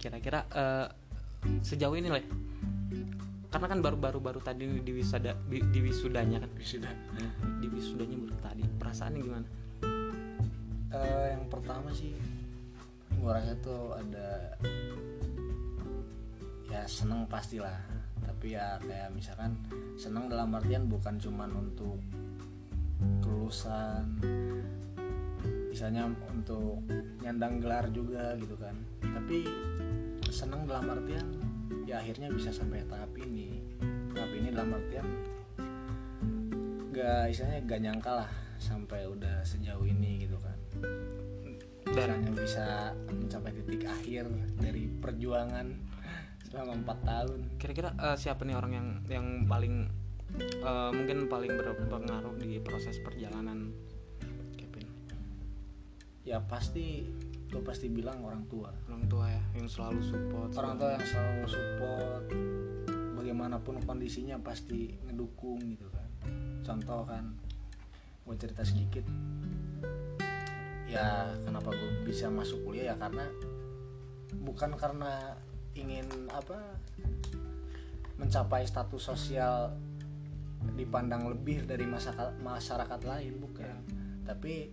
Kira-kira 0.00 0.48
eh, 0.50 0.86
sejauh 1.60 1.94
ini 1.94 2.08
lah 2.08 2.24
karena 3.46 3.72
kan 3.72 3.80
baru-baru 3.80 4.18
baru 4.20 4.40
tadi 4.42 4.68
di 4.84 4.92
wisada 4.92 5.32
di, 5.48 5.80
wisudanya 5.80 6.42
kan? 6.42 6.50
Wisuda. 6.58 6.90
di 7.62 7.66
wisudanya 7.70 8.16
baru 8.18 8.36
tadi. 8.42 8.62
Perasaannya 8.76 9.20
gimana? 9.22 9.48
Eh, 10.92 11.26
yang 11.36 11.44
pertama 11.48 11.88
sih 11.94 12.12
gue 13.16 13.30
rasa 13.30 13.56
tuh 13.64 13.96
ada 13.96 14.58
ya 16.68 16.82
seneng 16.84 17.24
pastilah 17.30 17.85
ya 18.46 18.78
kayak 18.78 19.10
misalkan 19.10 19.58
seneng 19.98 20.30
dalam 20.30 20.54
artian 20.54 20.86
bukan 20.86 21.18
cuman 21.18 21.50
untuk 21.52 21.98
kelulusan 23.20 24.06
misalnya 25.68 26.08
untuk 26.32 26.80
nyandang 27.20 27.60
gelar 27.60 27.84
juga 27.92 28.32
gitu 28.40 28.56
kan. 28.56 28.72
Tapi 29.02 29.44
seneng 30.32 30.64
dalam 30.64 30.88
artian 30.88 31.26
ya 31.84 32.00
akhirnya 32.00 32.32
bisa 32.32 32.48
sampai 32.54 32.86
tahap 32.88 33.12
ini. 33.20 33.60
Tahap 34.14 34.32
ini 34.32 34.48
dalam 34.54 34.72
artian 34.72 35.06
gak 36.96 37.28
istilahnya 37.28 37.60
gak 37.68 37.80
nyangka 37.84 38.12
lah 38.24 38.30
sampai 38.56 39.04
udah 39.04 39.44
sejauh 39.44 39.84
ini 39.84 40.24
gitu 40.24 40.40
kan. 40.40 40.56
Dan 41.92 42.08
Misalnya 42.16 42.32
bisa 42.40 42.66
mencapai 43.12 43.52
titik 43.52 43.84
akhir 43.84 44.24
dari 44.58 44.88
perjuangan 44.88 45.95
selama 46.56 46.72
empat 46.80 46.98
tahun. 47.04 47.40
Kira-kira 47.60 47.92
eh, 47.92 48.16
siapa 48.16 48.48
nih 48.48 48.56
orang 48.56 48.72
yang 48.72 48.88
yang 49.12 49.26
paling 49.44 49.84
eh, 50.40 50.90
mungkin 50.96 51.28
paling 51.28 51.52
berpengaruh 51.52 52.32
di 52.40 52.56
proses 52.64 52.96
perjalanan 53.04 53.76
Kevin? 54.56 54.88
Ya 56.24 56.40
pasti 56.40 57.04
gue 57.52 57.60
pasti 57.60 57.92
bilang 57.92 58.24
orang 58.24 58.48
tua. 58.48 58.72
Orang 58.88 59.04
tua 59.04 59.28
ya 59.28 59.42
yang 59.52 59.68
selalu 59.68 60.00
support 60.00 60.50
orang 60.56 60.74
tua 60.80 60.90
yang 60.96 61.04
selalu 61.04 61.44
support 61.44 62.24
bagaimanapun 63.20 63.76
kondisinya 63.84 64.40
pasti 64.40 64.96
ngedukung 65.04 65.60
gitu 65.60 65.92
kan. 65.92 66.08
Contoh 66.64 67.04
kan 67.04 67.36
gue 68.24 68.34
cerita 68.40 68.64
sedikit. 68.64 69.04
Ya 70.88 71.28
kenapa 71.44 71.68
gue 71.76 72.08
bisa 72.08 72.32
masuk 72.32 72.64
kuliah? 72.64 72.90
Ya 72.90 72.94
karena 72.96 73.28
bukan 74.40 74.72
karena 74.74 75.36
ingin 75.76 76.06
apa 76.32 76.56
mencapai 78.16 78.64
status 78.64 79.12
sosial 79.12 79.76
dipandang 80.74 81.28
lebih 81.28 81.68
dari 81.68 81.84
masyarakat 81.84 82.40
masyarakat 82.40 83.00
lain 83.04 83.34
bukan. 83.38 83.76
Tapi 84.24 84.72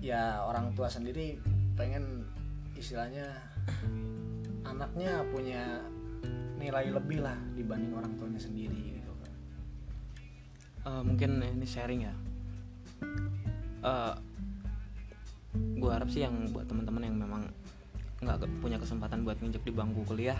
ya 0.00 0.44
orang 0.44 0.72
tua 0.76 0.88
sendiri 0.88 1.40
pengen 1.76 2.28
istilahnya 2.76 3.26
anaknya 4.64 5.24
punya 5.32 5.80
nilai 6.60 6.92
lebih 6.92 7.24
lah 7.24 7.36
dibanding 7.56 7.96
orang 7.96 8.12
tuanya 8.20 8.40
sendiri 8.40 9.00
gitu. 9.00 9.12
Kan 9.24 9.32
Eh, 10.80 11.02
mungkin 11.04 11.40
ini 11.40 11.66
sharing 11.66 12.00
ya. 12.04 12.14
Eh 13.80 14.14
gue 15.50 15.90
harap 15.90 16.06
sih 16.12 16.22
yang 16.22 16.46
buat 16.54 16.70
teman-teman 16.70 17.10
yang 17.10 17.16
memang 17.18 17.42
nggak 18.20 18.60
punya 18.60 18.76
kesempatan 18.76 19.24
buat 19.24 19.40
nginjek 19.40 19.64
di 19.64 19.72
bangku 19.72 20.04
kuliah 20.04 20.36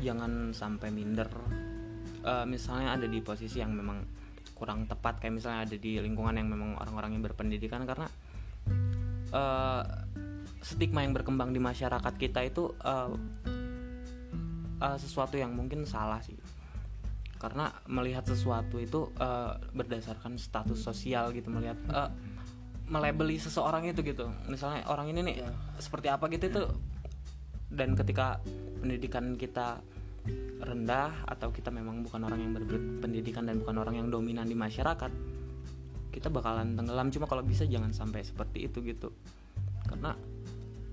jangan 0.00 0.52
sampai 0.52 0.88
minder. 0.92 1.28
Eh, 2.20 2.44
misalnya 2.48 2.96
ada 2.96 3.06
di 3.08 3.20
posisi 3.20 3.60
yang 3.60 3.72
memang 3.72 4.00
kurang 4.56 4.84
tepat 4.84 5.24
kayak 5.24 5.40
misalnya 5.40 5.64
ada 5.64 5.76
di 5.76 5.96
lingkungan 5.96 6.36
yang 6.36 6.48
memang 6.52 6.76
orang-orang 6.76 7.16
yang 7.16 7.24
berpendidikan 7.24 7.84
karena 7.88 8.08
eh, 9.32 9.82
stigma 10.60 11.00
yang 11.00 11.16
berkembang 11.16 11.52
di 11.52 11.60
masyarakat 11.60 12.14
kita 12.20 12.44
itu 12.44 12.72
eh, 12.84 13.12
eh, 14.84 14.96
sesuatu 15.00 15.36
yang 15.40 15.52
mungkin 15.56 15.88
salah 15.88 16.20
sih. 16.20 16.36
Karena 17.40 17.72
melihat 17.88 18.28
sesuatu 18.28 18.76
itu 18.76 19.08
eh, 19.16 19.52
berdasarkan 19.72 20.36
status 20.36 20.80
sosial 20.80 21.32
gitu 21.32 21.48
melihat 21.48 21.80
eh, 21.88 22.10
melebeli 22.90 23.38
seseorang 23.38 23.86
itu 23.86 24.02
gitu. 24.02 24.26
Misalnya 24.50 24.84
orang 24.90 25.14
ini 25.14 25.20
nih 25.22 25.36
seperti 25.78 26.10
apa 26.10 26.26
gitu 26.28 26.50
itu? 26.50 26.62
Dan 27.70 27.94
ketika 27.94 28.42
pendidikan 28.82 29.38
kita 29.38 29.78
rendah 30.60 31.24
atau 31.24 31.48
kita 31.48 31.72
memang 31.72 32.04
bukan 32.04 32.20
orang 32.28 32.42
yang 32.42 32.52
berpendidikan 32.52 33.48
dan 33.48 33.62
bukan 33.62 33.80
orang 33.80 33.96
yang 33.96 34.12
dominan 34.12 34.44
di 34.44 34.58
masyarakat 34.58 35.08
kita 36.10 36.28
bakalan 36.28 36.74
tenggelam. 36.74 37.08
Cuma 37.14 37.30
kalau 37.30 37.46
bisa 37.46 37.64
jangan 37.64 37.94
sampai 37.94 38.26
seperti 38.26 38.66
itu 38.66 38.82
gitu. 38.82 39.14
Karena 39.86 40.12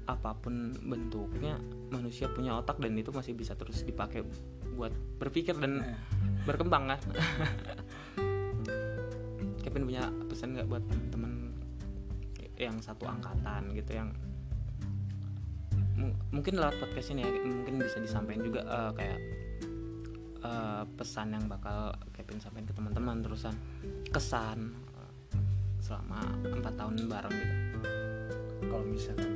apa 0.07 0.31
pun 0.39 0.71
bentuknya 0.87 1.59
manusia 1.91 2.31
punya 2.31 2.55
otak 2.55 2.79
dan 2.79 2.95
itu 2.95 3.11
masih 3.11 3.35
bisa 3.35 3.59
terus 3.59 3.83
dipakai 3.83 4.23
buat 4.77 4.93
berpikir 5.19 5.57
dan 5.57 5.97
berkembang 6.45 6.95
kan. 6.95 7.01
Kevin 9.67 9.83
punya 9.83 10.07
pesan 10.31 10.55
nggak 10.55 10.67
buat 10.71 10.83
yang 12.57 12.81
satu 12.81 13.05
angkatan 13.05 13.69
gitu 13.77 13.93
yang 13.93 14.09
mu- 15.97 16.17
mungkin 16.29 16.61
lewat 16.61 16.77
podcast 16.77 17.13
ini 17.13 17.25
ya 17.25 17.29
mungkin 17.45 17.81
bisa 17.81 17.97
disampaikan 18.01 18.43
juga 18.45 18.61
eh, 18.65 18.91
kayak 18.93 19.19
eh, 20.45 20.83
pesan 20.97 21.27
yang 21.33 21.45
bakal 21.49 21.93
Kevin 22.13 22.39
sampaikan 22.41 22.67
ke 22.69 22.73
teman-teman 22.77 23.17
terusan 23.25 23.55
kesan 24.13 24.77
eh, 24.93 25.11
selama 25.81 26.21
empat 26.45 26.73
tahun 26.77 26.95
bareng 27.09 27.35
gitu. 27.37 27.57
Kalau 28.67 28.85
misalkan 28.85 29.33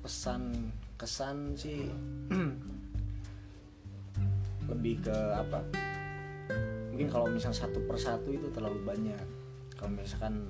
pesan 0.00 0.42
kesan 1.00 1.36
sih 1.56 1.88
lebih 4.70 5.00
ke 5.04 5.16
apa? 5.32 5.64
Mungkin 6.92 7.08
kalau 7.08 7.26
misal 7.32 7.56
satu 7.56 7.80
persatu 7.88 8.28
itu 8.32 8.48
terlalu 8.52 8.84
banyak. 8.84 9.24
Kalau 9.80 9.96
misalkan 9.96 10.44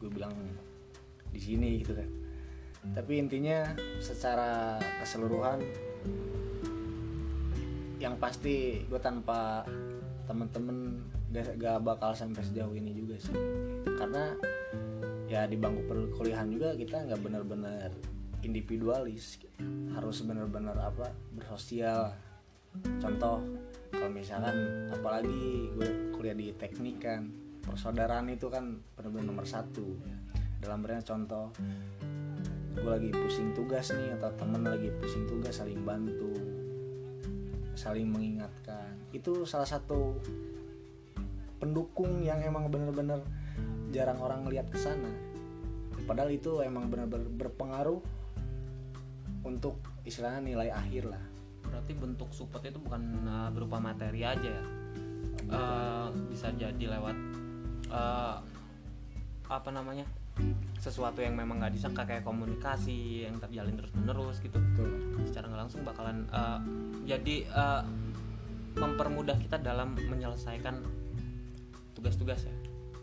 gue 0.00 0.08
bilang 0.08 0.32
di 1.30 1.40
sini 1.40 1.80
gitu 1.80 1.94
kan. 1.94 2.08
Tapi 2.96 3.20
intinya 3.20 3.70
secara 4.00 4.80
keseluruhan 5.02 5.60
yang 8.00 8.16
pasti 8.16 8.80
gue 8.88 9.00
tanpa 9.00 9.62
temen-temen 10.24 11.04
gak, 11.30 11.84
bakal 11.84 12.16
sampai 12.16 12.40
sejauh 12.40 12.72
ini 12.72 12.96
juga 12.96 13.20
sih. 13.20 13.36
Karena 13.98 14.32
ya 15.30 15.46
di 15.46 15.54
bangku 15.54 15.86
perkuliahan 15.86 16.50
juga 16.50 16.74
kita 16.74 17.06
nggak 17.06 17.20
benar-benar 17.22 17.94
individualis 18.42 19.38
harus 19.94 20.24
benar-benar 20.24 20.74
apa 20.80 21.12
bersosial. 21.36 22.16
Contoh 22.98 23.44
kalau 23.92 24.08
misalkan 24.10 24.88
apalagi 24.88 25.70
gue 25.76 26.14
kuliah 26.16 26.34
di 26.34 26.54
teknik 26.56 27.04
kan 27.04 27.28
persaudaraan 27.60 28.32
itu 28.32 28.48
kan 28.48 28.80
benar-benar 28.96 29.26
nomor 29.28 29.46
satu 29.46 29.98
dalam 30.60 30.84
artian 30.84 31.04
contoh 31.04 31.50
gue 32.70 32.86
lagi 32.86 33.10
pusing 33.10 33.50
tugas 33.52 33.90
nih 33.92 34.14
atau 34.20 34.30
temen 34.38 34.62
lagi 34.62 34.88
pusing 35.02 35.26
tugas 35.26 35.58
saling 35.58 35.82
bantu 35.82 36.30
saling 37.80 38.12
mengingatkan. 38.12 38.92
Itu 39.08 39.48
salah 39.48 39.64
satu 39.64 40.20
pendukung 41.56 42.20
yang 42.20 42.44
emang 42.44 42.68
bener-bener 42.68 43.24
jarang 43.88 44.20
orang 44.20 44.44
lihat 44.52 44.68
ke 44.68 44.76
sana. 44.76 45.08
Padahal 46.04 46.28
itu 46.28 46.60
emang 46.60 46.92
benar-benar 46.92 47.32
berpengaruh 47.32 48.00
untuk 49.48 49.80
istilahnya 50.04 50.44
nilai 50.44 50.68
akhir 50.68 51.08
lah. 51.08 51.24
Berarti 51.64 51.96
bentuk 51.96 52.28
support 52.36 52.60
itu 52.68 52.76
bukan 52.76 53.24
uh, 53.24 53.48
berupa 53.48 53.80
materi 53.80 54.28
aja 54.28 54.44
ya? 54.44 54.64
Uh, 55.48 56.12
bisa 56.28 56.52
jadi 56.52 57.00
lewat 57.00 57.16
uh, 57.88 58.44
apa 59.50 59.70
namanya 59.72 60.04
sesuatu 60.80 61.20
yang 61.20 61.36
memang 61.36 61.60
nggak 61.60 61.76
disangka 61.76 62.08
kayak 62.08 62.24
komunikasi 62.24 63.28
yang 63.28 63.36
terjalin 63.36 63.76
terus 63.76 63.92
menerus 63.92 64.40
gitu. 64.40 64.56
Betul. 64.56 64.90
secara 65.28 65.52
nggak 65.52 65.60
langsung 65.68 65.80
bakalan 65.84 66.24
uh, 66.32 66.58
jadi 67.04 67.44
uh, 67.52 67.84
mempermudah 68.80 69.36
kita 69.36 69.60
dalam 69.60 69.92
menyelesaikan 69.98 70.80
tugas-tugas 71.92 72.48
ya. 72.48 72.54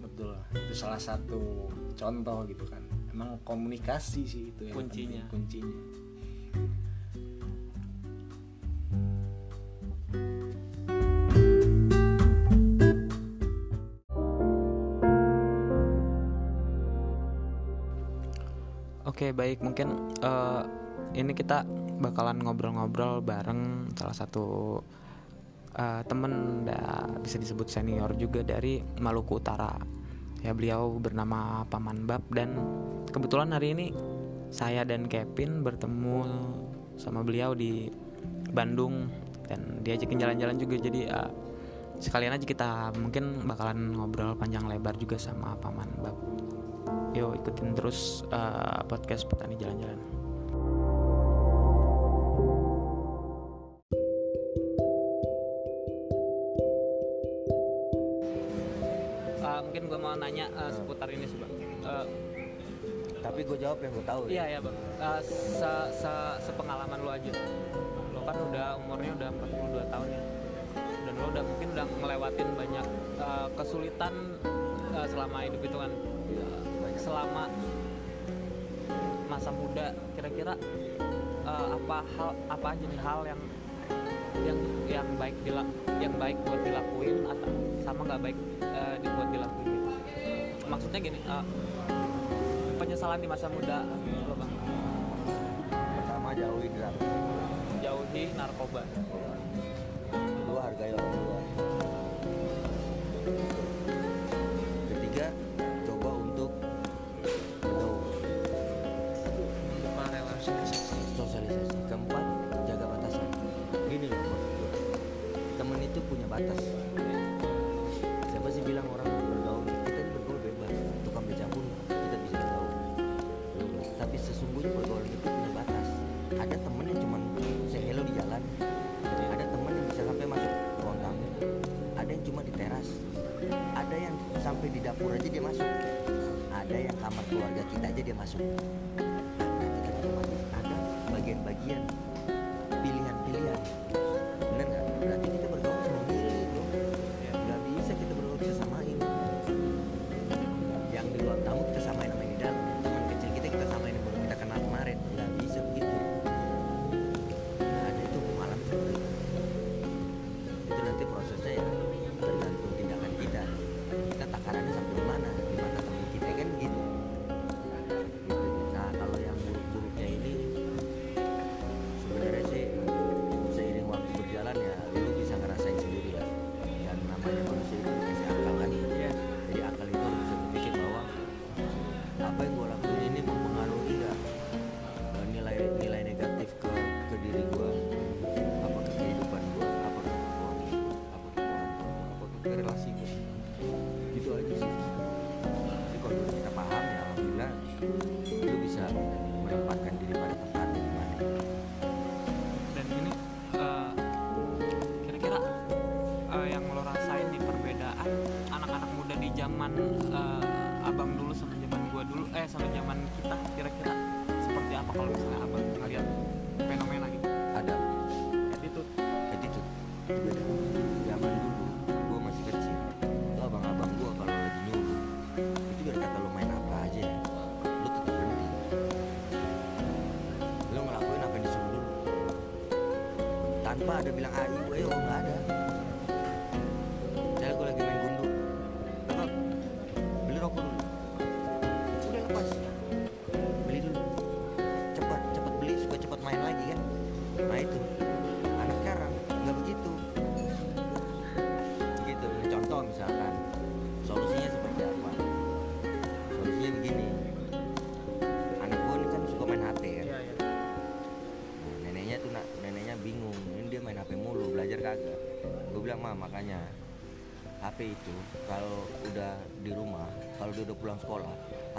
Betul. 0.01 0.33
Itu 0.57 0.73
salah 0.73 0.97
satu 0.97 1.69
contoh 1.93 2.47
gitu 2.49 2.65
kan. 2.65 2.81
Emang 3.13 3.37
komunikasi 3.45 4.21
sih 4.25 4.43
itu 4.53 4.69
yang 4.69 4.75
Kuncinya. 4.75 5.21
penting, 5.29 5.31
kuncinya 5.65 6.06
Oke 19.17 19.33
baik. 19.33 19.65
Mungkin 19.65 20.13
eh, 20.21 20.61
ini 21.17 21.33
kita 21.33 21.65
bakalan 21.97 22.37
ngobrol-ngobrol 22.37 23.25
bareng 23.25 23.89
salah 23.97 24.13
satu 24.13 24.77
eh, 25.73 26.05
temen 26.05 26.61
da, 26.69 27.09
bisa 27.25 27.41
disebut 27.41 27.65
senior 27.65 28.13
juga 28.13 28.45
dari 28.45 28.77
Maluku 29.01 29.41
Utara. 29.41 29.73
Ya 30.45 30.53
beliau 30.53 31.01
bernama 31.01 31.65
Paman 31.65 32.05
Bab 32.05 32.29
dan 32.29 32.61
kebetulan 33.09 33.57
hari 33.57 33.73
ini 33.73 33.89
saya 34.53 34.85
dan 34.85 35.09
Kevin 35.09 35.65
bertemu 35.65 36.17
sama 37.01 37.25
beliau 37.25 37.57
di 37.57 37.89
Bandung 38.53 39.09
dan 39.49 39.81
diajakin 39.81 40.21
jalan-jalan 40.21 40.61
juga. 40.61 40.77
Jadi 40.77 41.09
uh, 41.09 41.33
sekalian 41.97 42.37
aja 42.37 42.45
kita 42.45 42.93
mungkin 43.01 43.49
bakalan 43.49 43.97
ngobrol 43.97 44.37
panjang 44.37 44.69
lebar 44.69 44.93
juga 44.93 45.17
sama 45.17 45.57
paman 45.57 45.89
bab 46.05 46.13
yuk 47.17 47.33
ikutin 47.41 47.73
terus 47.73 48.21
uh, 48.29 48.85
podcast 48.85 49.25
petani 49.25 49.57
jalan-jalan 49.57 49.97
uh, 59.41 59.59
mungkin 59.65 59.81
gue 59.89 59.97
mau 59.97 60.13
nanya 60.13 60.45
uh, 60.53 60.69
seputar 60.69 61.09
ini 61.09 61.25
sih 61.25 61.37
bang 61.41 61.53
uh, 61.89 62.05
Tapi 63.17 63.43
gue 63.43 63.57
jawab 63.59 63.81
yang 63.83 63.91
gue 63.91 64.05
tahu. 64.07 64.21
Iya 64.31 64.45
ya 64.55 64.59
bang. 64.63 64.77
Uh, 65.03 65.19
se, 65.25 65.71
se 65.99 66.13
sepengalaman 66.47 67.01
lo 67.01 67.11
aja. 67.11 67.33
Lo 68.15 68.23
kan 68.23 68.37
udah 68.39 68.79
umurnya 68.79 69.11
udah 69.19 69.29
42 69.83 69.93
tahun 69.93 70.07
ya. 70.07 70.21
Dan 70.77 71.13
lo 71.17 71.25
udah 71.35 71.43
mungkin 71.43 71.67
udah 71.75 71.85
ngelewatin 71.97 72.49
banyak 72.55 72.85
uh, 73.19 73.47
kesulitan 73.57 74.13
uh, 74.95 75.07
selama 75.11 75.43
hidup 75.43 75.59
itu 75.59 75.75
kan. 75.75 75.91
Uh, 76.39 76.66
selama 76.97 77.45
masa 79.29 79.53
muda 79.53 79.93
kira-kira 80.17 80.57
uh, 81.45 81.77
apa 81.77 81.97
hal 82.17 82.29
apa 82.49 82.67
aja 82.73 82.85
nih 82.89 83.01
hal 83.05 83.19
yang 83.23 83.41
yang 84.43 84.59
yang 84.89 85.07
baik 85.15 85.35
dilak 85.45 85.69
yang 86.01 86.13
baik 86.17 86.37
buat 86.43 86.61
dilakuin 86.65 87.17
atau 87.25 87.51
sama 87.85 88.01
nggak 88.03 88.21
baik 88.25 88.37
uh, 88.65 88.95
dibuat 88.99 89.27
dilakuin 89.31 89.67
gitu. 89.71 89.91
Maksudnya 90.67 90.99
gini, 90.99 91.19
uh, 91.29 91.45
penyesalan 92.75 93.19
di 93.23 93.27
masa 93.29 93.47
muda 93.47 93.87
lo 94.27 94.35
bang 94.35 94.51
Pertama 95.71 96.29
jauhi 96.35 96.67
drugs. 96.75 97.01
jauhi 97.79 98.23
narkoba 98.35 98.83
Kedua 100.11 100.59
hargai 100.65 100.91
orang 100.97 101.16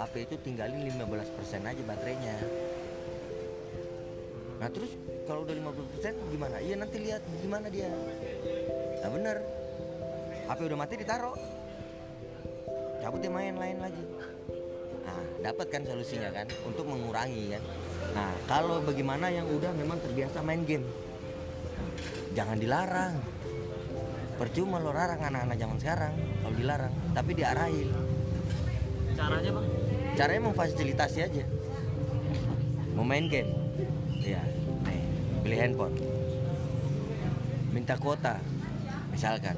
HP 0.09 0.25
itu 0.25 0.41
tinggalin 0.41 0.89
15% 0.89 1.69
aja 1.69 1.81
baterainya. 1.85 2.33
Nah 4.57 4.65
terus 4.73 4.97
kalau 5.29 5.45
udah 5.45 5.53
50% 5.53 6.33
gimana? 6.33 6.57
Iya 6.57 6.81
nanti 6.81 6.97
lihat 6.97 7.21
gimana 7.45 7.69
dia. 7.69 7.93
Nah 9.05 9.09
bener. 9.13 9.37
HP 10.49 10.59
udah 10.65 10.77
mati 10.81 10.97
ditaruh. 10.97 11.37
Cabut 13.05 13.21
dia 13.21 13.29
main 13.29 13.53
lain 13.53 13.77
lagi. 13.77 14.01
Nah 15.05 15.21
dapat 15.45 15.69
kan 15.69 15.85
solusinya 15.85 16.33
kan? 16.33 16.49
Untuk 16.65 16.89
mengurangi 16.89 17.53
kan? 17.53 17.63
Nah 18.17 18.33
kalau 18.49 18.81
bagaimana 18.81 19.29
yang 19.29 19.45
udah 19.45 19.69
memang 19.77 20.01
terbiasa 20.01 20.41
main 20.41 20.65
game? 20.65 20.89
Jangan 22.33 22.57
dilarang. 22.57 23.13
Percuma 24.41 24.81
lo 24.81 24.89
larang 24.89 25.21
anak-anak 25.21 25.53
zaman 25.53 25.77
sekarang 25.77 26.13
kalau 26.41 26.55
dilarang. 26.57 26.93
Tapi 27.13 27.31
diarahin. 27.37 27.89
Caranya 29.13 29.53
bang 29.53 29.78
caranya 30.19 30.51
memfasilitasi 30.51 31.19
aja. 31.23 31.43
Mau 32.91 33.07
main 33.07 33.31
game? 33.31 33.47
Ya 34.19 34.43
nih 34.83 34.99
beli 35.47 35.55
handphone. 35.55 35.95
Minta 37.71 37.95
kuota. 37.95 38.35
Misalkan 39.15 39.55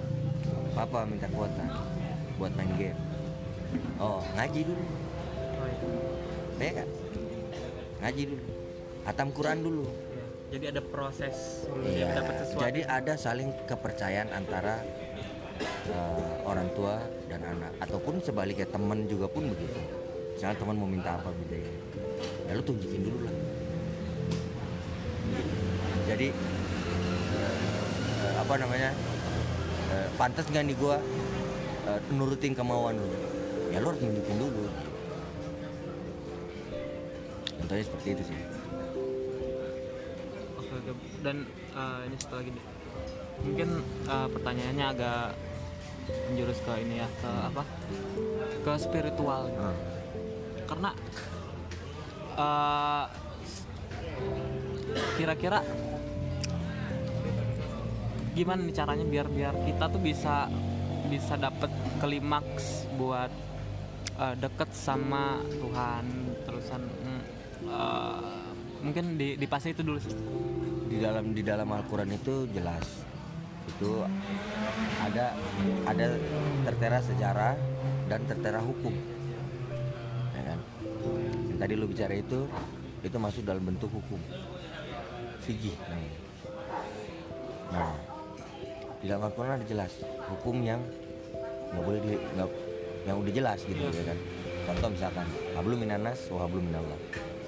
papa 0.78 1.10
minta 1.10 1.26
kuota 1.34 1.66
buat 2.38 2.54
main 2.54 2.70
game. 2.78 3.00
Oh 3.98 4.22
ngaji 4.38 4.70
dulu. 4.70 4.86
Ya 6.62 6.86
kan 6.86 6.90
ngaji 8.06 8.22
dulu. 8.30 8.46
Hatam 9.02 9.30
Quran 9.34 9.58
dulu. 9.66 9.86
Jadi 10.54 10.66
ada 10.70 10.82
proses 10.86 11.66
dia 11.90 12.06
dapat 12.14 12.34
sesuatu. 12.38 12.62
Jadi 12.70 12.82
ada 12.86 13.14
saling 13.18 13.50
kepercayaan 13.66 14.30
antara 14.30 14.78
eh, 15.90 16.34
orang 16.46 16.70
tua 16.78 17.02
dan 17.34 17.42
anak. 17.50 17.74
Ataupun 17.82 18.22
sebaliknya 18.22 18.70
teman 18.70 19.10
juga 19.10 19.26
pun 19.26 19.50
begitu 19.50 20.01
misalnya 20.42 20.58
teman 20.58 20.74
mau 20.74 20.90
minta 20.90 21.22
apa 21.22 21.30
gitu 21.46 21.54
ya 21.54 21.70
ya 22.50 22.58
lu 22.58 22.66
tunjukin 22.66 23.06
dulu 23.06 23.30
lah 23.30 23.36
jadi 26.10 26.34
eh, 27.38 28.34
apa 28.42 28.54
namanya 28.58 28.90
eh, 29.94 30.10
pantas 30.18 30.50
nggak 30.50 30.66
nih 30.66 30.74
gue 30.82 30.98
eh, 31.94 32.00
nurutin 32.18 32.58
kemauan 32.58 32.98
lu 32.98 33.06
ya 33.70 33.86
lu 33.86 33.94
harus 33.94 34.02
nunjukin 34.02 34.38
dulu 34.42 34.66
contohnya 37.62 37.86
seperti 37.86 38.08
itu 38.18 38.24
sih 38.34 38.38
Oke, 40.58 40.74
oke. 40.74 40.92
Dan 41.22 41.46
eh, 41.54 42.00
ini 42.10 42.16
satu 42.18 42.42
lagi 42.42 42.50
deh. 42.50 42.66
Mungkin 43.46 43.70
eh, 44.10 44.28
pertanyaannya 44.34 44.86
agak 44.90 45.38
menjurus 46.34 46.58
ke 46.66 46.74
ini 46.82 46.98
ya, 46.98 47.08
ke 47.22 47.30
apa? 47.30 47.64
Ke 48.66 48.72
spiritual. 48.82 49.54
gitu. 49.54 50.01
Karena 50.72 50.96
eh, 52.40 53.06
kira-kira 55.20 55.60
gimana 58.32 58.64
nih 58.64 58.76
caranya 58.80 59.04
biar 59.04 59.28
biar 59.28 59.52
kita 59.68 59.92
tuh 59.92 60.00
bisa 60.00 60.48
bisa 61.12 61.36
dapet 61.36 61.68
klimaks 62.00 62.88
buat 62.96 63.28
eh, 64.16 64.36
deket 64.40 64.72
sama 64.72 65.44
Tuhan. 65.60 66.06
Terusan 66.48 66.82
mm, 66.88 67.22
eh, 67.68 68.42
mungkin 68.80 69.20
di 69.20 69.36
di 69.36 69.46
fase 69.52 69.76
itu 69.76 69.84
dulu 69.84 70.00
di 70.88 71.04
dalam 71.04 71.36
di 71.36 71.44
dalam 71.44 71.68
Al-Quran 71.68 72.16
itu 72.16 72.48
jelas. 72.56 73.04
Itu 73.76 74.08
ada 75.04 75.36
ada 75.84 76.06
tertera 76.64 77.04
sejarah 77.04 77.60
dan 78.08 78.24
tertera 78.24 78.64
hukum 78.64 79.21
tadi 81.62 81.78
lu 81.78 81.86
bicara 81.86 82.18
itu 82.18 82.50
itu 83.06 83.18
masuk 83.22 83.46
dalam 83.46 83.62
bentuk 83.62 83.94
hukum. 83.94 84.18
Fikih. 85.46 85.78
Namanya. 85.86 86.20
nah 87.70 87.94
di 89.02 89.06
dalam 89.10 89.30
Al-Quran 89.30 89.58
ada 89.62 89.66
jelas 89.66 89.94
hukum 90.34 90.58
yang 90.66 90.82
nggak 91.70 91.84
boleh 91.86 92.00
di 92.02 92.18
nggak 92.18 92.50
yang 93.06 93.18
udah 93.22 93.34
jelas 93.34 93.60
gitu 93.62 93.78
ya 93.78 94.04
kan? 94.10 94.18
Contoh 94.66 94.90
misalkan 94.90 95.28
hablum 95.54 95.78
minanas 95.78 96.26
wa 96.34 96.50
hablum 96.50 96.66
minallah. 96.66 96.98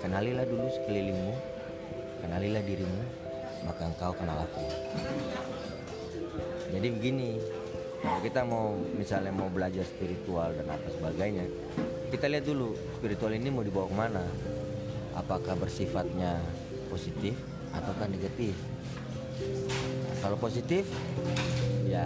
Kenalilah 0.06 0.46
dulu 0.46 0.70
sekelilingmu 0.70 1.34
kenalilah 2.22 2.62
dirimu 2.62 3.02
maka 3.66 3.82
engkau 3.90 4.14
kenal 4.14 4.38
aku. 4.46 4.66
Jadi 6.70 6.88
begini 6.90 7.30
kalau 8.02 8.20
kita 8.22 8.42
mau 8.46 8.78
misalnya 8.94 9.32
mau 9.34 9.50
belajar 9.50 9.86
spiritual 9.86 10.54
dan 10.54 10.68
apa 10.70 10.88
sebagainya 10.92 11.46
kita 12.14 12.30
lihat 12.30 12.46
dulu 12.46 12.78
spiritual 13.02 13.34
ini 13.34 13.50
mau 13.50 13.66
dibawa 13.66 13.90
ke 13.90 13.96
mana? 13.98 14.22
Apakah 15.18 15.58
bersifatnya 15.58 16.38
positif 16.86 17.34
ataukah 17.74 18.06
negatif? 18.06 18.54
Kalau 20.22 20.38
positif 20.38 20.86
ya 21.90 22.06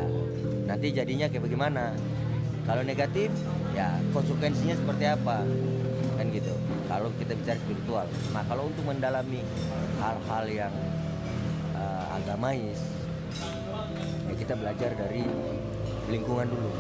nanti 0.64 0.96
jadinya 0.96 1.28
kayak 1.28 1.44
bagaimana? 1.44 1.92
Kalau 2.64 2.88
negatif 2.88 3.28
ya 3.76 4.00
konsekuensinya 4.16 4.80
seperti 4.80 5.12
apa? 5.12 5.44
Kan 6.16 6.32
gitu. 6.32 6.56
Kalau 6.88 7.12
kita 7.20 7.36
bicara 7.36 7.60
spiritual. 7.68 8.08
Nah 8.32 8.48
kalau 8.48 8.72
untuk 8.72 8.88
mendalami 8.88 9.44
hal-hal 10.00 10.46
yang 10.48 10.74
eh, 11.76 12.16
agamais 12.16 12.80
ya 14.24 14.34
kita 14.40 14.56
belajar 14.56 14.96
dari 14.96 15.28
lingkungan 16.08 16.48
dulu 16.48 16.72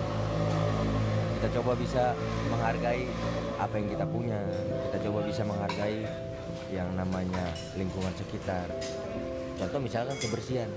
kita 1.37 1.61
coba 1.61 1.77
bisa 1.77 2.17
menghargai 2.49 3.05
apa 3.61 3.73
yang 3.77 3.87
kita 3.93 4.05
punya. 4.09 4.41
Kita 4.89 4.97
coba 5.05 5.19
bisa 5.21 5.41
menghargai 5.45 6.01
yang 6.73 6.89
namanya 6.97 7.53
lingkungan 7.77 8.13
sekitar. 8.17 8.65
Contoh 9.61 9.77
misalkan 9.77 10.17
kebersihan. 10.17 10.69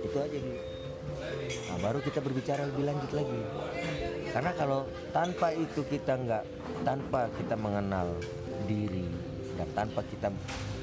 Itu 0.00 0.16
aja 0.16 0.38
dulu 0.40 0.72
nah, 1.68 1.78
baru 1.82 1.98
kita 2.00 2.24
berbicara 2.24 2.68
lebih 2.72 2.84
lanjut 2.88 3.12
lagi. 3.12 3.40
Karena 4.32 4.52
kalau 4.56 4.88
tanpa 5.12 5.52
itu 5.52 5.84
kita 5.84 6.16
nggak 6.16 6.44
tanpa 6.88 7.28
kita 7.36 7.54
mengenal 7.58 8.16
diri 8.64 9.04
dan 9.60 9.68
tanpa 9.76 10.00
kita 10.08 10.32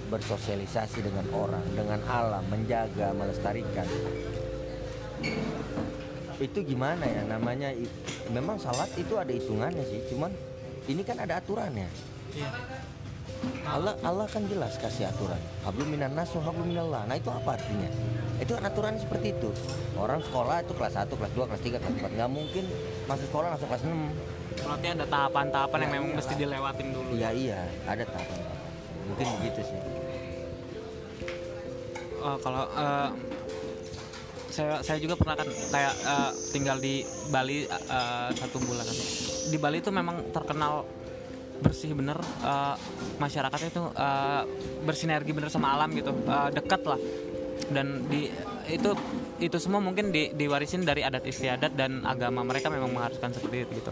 bersosialisasi 0.10 1.06
dengan 1.06 1.26
orang 1.34 1.66
dengan 1.74 2.02
alam 2.10 2.42
menjaga 2.50 3.14
melestarikan 3.14 3.86
itu 6.40 6.60
gimana 6.66 7.04
ya? 7.04 7.22
Namanya 7.28 7.70
memang 8.30 8.56
salat 8.58 8.88
itu 8.96 9.16
ada 9.16 9.30
hitungannya 9.30 9.84
sih 9.86 10.00
cuman 10.10 10.32
ini 10.86 11.02
kan 11.04 11.20
ada 11.20 11.38
aturannya. 11.38 11.88
Allah 13.64 13.96
Allah 14.02 14.28
kan 14.28 14.44
jelas 14.46 14.76
kasih 14.76 15.08
aturan. 15.08 15.40
Hablum 15.64 15.88
minan 15.88 16.12
nas 16.12 16.28
wa 16.34 16.42
hablum 16.42 16.68
minallah. 16.68 17.08
Nah 17.08 17.16
itu 17.16 17.30
apa 17.30 17.56
artinya? 17.56 17.88
Itu 18.36 18.56
kan 18.56 18.64
aturan 18.66 18.96
seperti 18.96 19.32
itu. 19.32 19.50
Orang 19.96 20.20
sekolah 20.20 20.60
itu 20.60 20.74
kelas 20.74 20.96
1, 20.98 21.08
kelas 21.08 21.32
2, 21.32 21.48
kelas 21.48 21.62
3, 21.62 21.78
kelas 21.78 21.94
4 22.04 22.18
nggak 22.18 22.32
mungkin 22.32 22.64
masuk 23.06 23.26
sekolah 23.28 23.48
langsung 23.52 23.70
kelas 23.70 23.84
6 23.84 23.96
Berarti 24.60 24.88
ada 24.92 25.06
tahapan-tahapan 25.08 25.80
yang 25.80 25.88
Ya, 25.88 25.96
memang 25.96 26.10
iyalah. 26.10 26.20
mesti 26.20 26.34
dilewatin 26.36 26.88
dulu. 26.92 27.10
iya 27.16 27.30
iya. 27.32 27.60
Ada 27.86 28.04
tahapan 28.06 28.38
mungkin 29.08 29.26
begitu 29.40 29.62
sih. 29.66 29.80
Eh, 32.20 32.38
kalau 32.40 32.64
eh, 32.68 33.08
saya 34.60 34.76
saya 34.84 34.98
juga 35.00 35.16
pernah 35.16 35.40
kan 35.40 35.48
kayak 35.48 35.94
eh, 36.04 36.32
tinggal 36.52 36.78
di 36.84 37.08
Bali 37.32 37.64
eh, 37.64 38.30
satu 38.36 38.60
bulan 38.60 38.84
kan. 38.84 38.98
Di 39.48 39.58
Bali 39.58 39.80
itu 39.80 39.88
memang 39.88 40.36
terkenal 40.36 40.84
bersih 41.64 41.96
bener 41.96 42.20
eh, 42.44 42.76
masyarakatnya 43.24 43.70
itu 43.72 43.84
eh, 43.96 44.44
bersinergi 44.84 45.32
bener 45.32 45.48
sama 45.48 45.80
alam 45.80 45.96
gitu 45.96 46.12
eh, 46.12 46.50
dekat 46.52 46.84
lah 46.84 47.00
dan 47.72 48.08
di 48.08 48.28
itu 48.72 48.92
itu 49.40 49.58
semua 49.60 49.80
mungkin 49.84 50.12
di, 50.12 50.32
diwarisin 50.36 50.84
dari 50.84 51.04
adat 51.04 51.24
istiadat 51.28 51.76
dan 51.76 52.04
agama 52.08 52.44
mereka 52.44 52.72
memang 52.72 52.92
mengharuskan 52.92 53.36
seperti 53.36 53.68
itu 53.68 53.72
gitu 53.84 53.92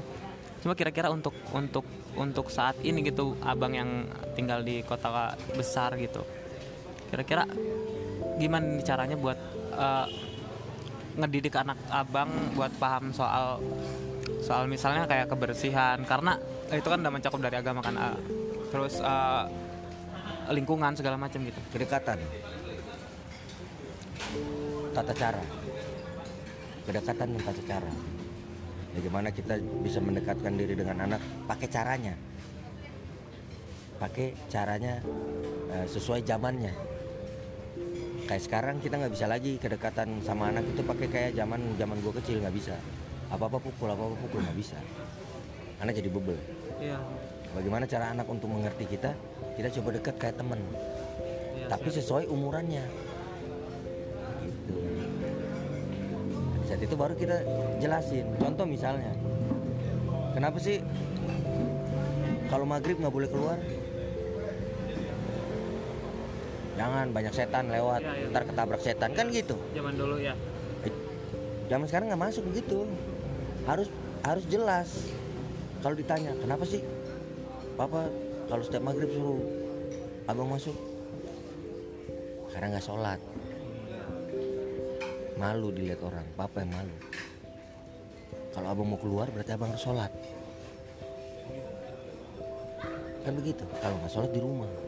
cuma 0.64 0.74
kira-kira 0.74 1.14
untuk 1.14 1.36
untuk 1.54 1.86
untuk 2.18 2.50
saat 2.50 2.80
ini 2.82 3.06
gitu 3.06 3.38
abang 3.46 3.76
yang 3.78 4.10
tinggal 4.34 4.66
di 4.66 4.82
kota 4.82 5.38
besar 5.54 5.94
gitu 6.00 6.26
kira-kira 7.14 7.46
gimana 8.40 8.82
caranya 8.82 9.20
buat 9.20 9.38
eh, 9.76 10.27
ngedidik 11.18 11.58
anak 11.58 11.78
abang 11.90 12.30
buat 12.54 12.70
paham 12.78 13.10
soal 13.10 13.58
soal 14.46 14.70
misalnya 14.70 15.10
kayak 15.10 15.28
kebersihan. 15.28 16.02
Karena 16.06 16.38
itu 16.70 16.86
kan 16.88 17.02
udah 17.02 17.14
mencakup 17.14 17.42
dari 17.42 17.58
agama 17.58 17.82
kan 17.82 17.98
eh, 17.98 18.18
terus 18.70 19.02
eh, 19.02 19.44
lingkungan 20.54 20.94
segala 20.94 21.18
macam 21.18 21.42
gitu. 21.44 21.60
Kedekatan. 21.74 22.22
Tata 24.94 25.14
cara. 25.14 25.44
Kedekatan 26.86 27.28
dan 27.36 27.42
tata 27.44 27.64
cara. 27.66 27.92
Bagaimana 28.98 29.30
kita 29.30 29.62
bisa 29.86 30.02
mendekatkan 30.02 30.58
diri 30.58 30.74
dengan 30.74 31.06
anak? 31.06 31.22
Pakai 31.46 31.68
caranya. 31.70 32.14
Pakai 33.98 34.38
caranya 34.48 35.02
eh, 35.74 35.86
sesuai 35.90 36.22
zamannya 36.22 36.97
kayak 38.28 38.44
sekarang 38.44 38.76
kita 38.84 39.00
nggak 39.00 39.14
bisa 39.16 39.26
lagi 39.26 39.56
kedekatan 39.56 40.20
sama 40.20 40.52
anak 40.52 40.68
itu 40.68 40.84
pakai 40.84 41.08
kayak 41.08 41.32
zaman 41.40 41.64
zaman 41.80 41.98
gue 42.04 42.14
kecil 42.20 42.44
nggak 42.44 42.56
bisa. 42.56 42.76
Apa 43.32 43.48
apa 43.48 43.58
pukul 43.64 43.88
apa 43.88 44.04
apa 44.04 44.16
pukul 44.20 44.44
nggak 44.44 44.58
bisa. 44.60 44.78
Anak 45.80 45.96
jadi 45.96 46.12
bebel. 46.12 46.36
Iya. 46.84 47.00
Bagaimana 47.56 47.88
cara 47.88 48.12
anak 48.12 48.28
untuk 48.28 48.52
mengerti 48.52 48.86
kita? 48.86 49.16
Kita 49.56 49.72
coba 49.80 49.90
dekat 49.96 50.16
kayak 50.20 50.36
temen. 50.36 50.60
Tapi 51.72 51.88
sesuai 51.88 52.28
umurannya. 52.28 52.84
Gitu. 54.44 54.76
Saat 56.68 56.82
itu 56.84 56.96
baru 57.00 57.16
kita 57.16 57.42
jelasin. 57.80 58.28
Contoh 58.38 58.68
misalnya. 58.68 59.16
Kenapa 60.36 60.60
sih 60.60 60.84
kalau 62.52 62.68
maghrib 62.68 63.00
nggak 63.00 63.16
boleh 63.16 63.30
keluar 63.32 63.58
jangan 66.78 67.10
banyak 67.10 67.34
setan 67.34 67.74
lewat. 67.74 68.02
Iya, 68.06 68.14
iya. 68.14 68.30
ntar 68.30 68.44
ketabrak 68.46 68.82
setan. 68.86 69.10
Kan 69.18 69.34
gitu. 69.34 69.58
Zaman 69.74 69.98
dulu 69.98 70.16
ya. 70.22 70.38
Zaman 71.68 71.84
sekarang 71.90 72.08
nggak 72.14 72.24
masuk 72.32 72.44
begitu 72.48 72.88
harus 73.68 73.92
harus 74.24 74.46
jelas. 74.48 74.88
Kalau 75.84 75.96
ditanya 75.98 76.32
kenapa 76.40 76.64
sih 76.64 76.80
papa 77.76 78.08
kalau 78.48 78.64
setiap 78.64 78.88
maghrib 78.88 79.12
suruh 79.12 79.42
abang 80.30 80.48
masuk? 80.48 80.78
Karena 82.54 82.78
nggak 82.78 82.86
sholat. 82.88 83.20
Malu 85.36 85.70
dilihat 85.76 86.02
orang. 86.02 86.26
Papa 86.40 86.64
yang 86.64 86.72
malu. 86.72 86.96
Kalau 88.56 88.68
abang 88.72 88.88
mau 88.88 88.98
keluar 88.98 89.28
berarti 89.30 89.52
abang 89.52 89.70
harus 89.76 89.84
sholat. 89.84 90.10
Kan 93.28 93.34
begitu. 93.36 93.68
Kalau 93.84 94.00
nggak 94.00 94.14
sholat 94.16 94.32
di 94.32 94.40
rumah 94.40 94.87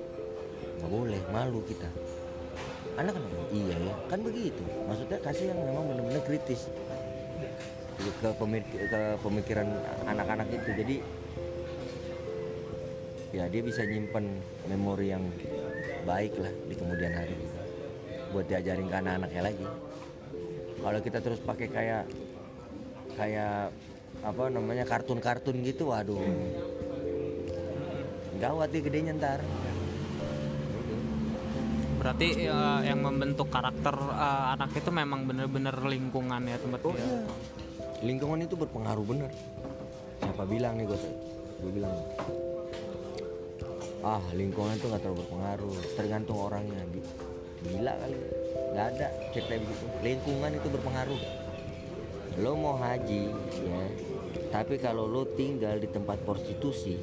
nggak 0.79 0.91
boleh 0.91 1.21
malu 1.35 1.59
kita. 1.67 1.91
Anak 2.95 3.15
kan 3.19 3.23
iya 3.51 3.75
ya. 3.75 3.93
Kan 4.07 4.19
begitu. 4.23 4.63
Maksudnya 4.87 5.19
kasih 5.19 5.51
yang 5.51 5.59
memang 5.59 5.83
benar-benar 5.91 6.23
kritis. 6.23 6.71
Ke, 7.99 8.31
ke 8.31 8.99
pemikiran 9.19 9.67
anak-anak 10.07 10.47
itu. 10.55 10.71
Jadi 10.71 10.95
ya 13.29 13.45
dia 13.45 13.61
bisa 13.61 13.85
nyimpen 13.85 14.41
memori 14.65 15.13
yang 15.13 15.21
baik 16.07 16.33
lah 16.39 16.49
di 16.65 16.73
kemudian 16.73 17.13
hari 17.13 17.35
gitu. 17.37 17.57
buat 18.29 18.45
diajarin 18.45 18.87
ke 18.89 18.95
anak-anaknya 18.95 19.41
lagi. 19.41 19.67
Kalau 20.79 20.99
kita 21.01 21.19
terus 21.19 21.41
pakai 21.41 21.67
kayak 21.67 22.03
kayak 23.17 23.73
apa 24.21 24.43
namanya 24.47 24.85
kartun-kartun 24.85 25.59
gitu 25.65 25.91
waduh. 25.91 26.21
Gawat 28.39 28.71
nih 28.71 28.81
gedenya 28.85 29.11
ntar 29.17 29.43
Berarti 31.99 32.27
ya, 32.39 32.79
yang 32.81 33.03
membentuk 33.03 33.51
karakter 33.51 33.91
eh, 33.93 34.45
anak 34.55 34.71
itu 34.71 34.89
memang 34.89 35.27
bener-bener 35.27 35.75
lingkungan 35.83 36.41
ya 36.47 36.55
tempat 36.55 36.79
Oh 36.81 36.95
dia. 36.95 37.03
iya. 37.03 37.19
Lingkungan 37.99 38.39
itu 38.39 38.55
berpengaruh 38.55 39.03
bener. 39.03 39.31
Siapa 40.23 40.47
bilang 40.47 40.79
nih 40.79 40.87
gue? 40.87 40.99
Gue 41.59 41.71
bilang. 41.75 41.91
Ah 43.99 44.23
lingkungan 44.31 44.79
itu 44.79 44.87
nggak 44.87 45.03
terlalu 45.03 45.19
berpengaruh. 45.21 45.75
Tergantung 45.93 46.39
orangnya. 46.39 46.79
Gi- 46.89 47.07
Gila 47.59 47.91
kali. 47.91 48.15
Gak 48.71 48.85
ada 48.95 49.07
cerita 49.29 49.59
begitu. 49.59 49.85
Lingkungan 49.99 50.51
itu 50.55 50.67
berpengaruh. 50.71 51.21
Lo 52.39 52.55
mau 52.55 52.79
haji 52.79 53.27
ya. 53.59 53.81
Tapi 54.49 54.79
kalau 54.79 55.03
lo 55.03 55.27
tinggal 55.35 55.75
di 55.75 55.85
tempat 55.85 56.23
prostitusi, 56.23 56.95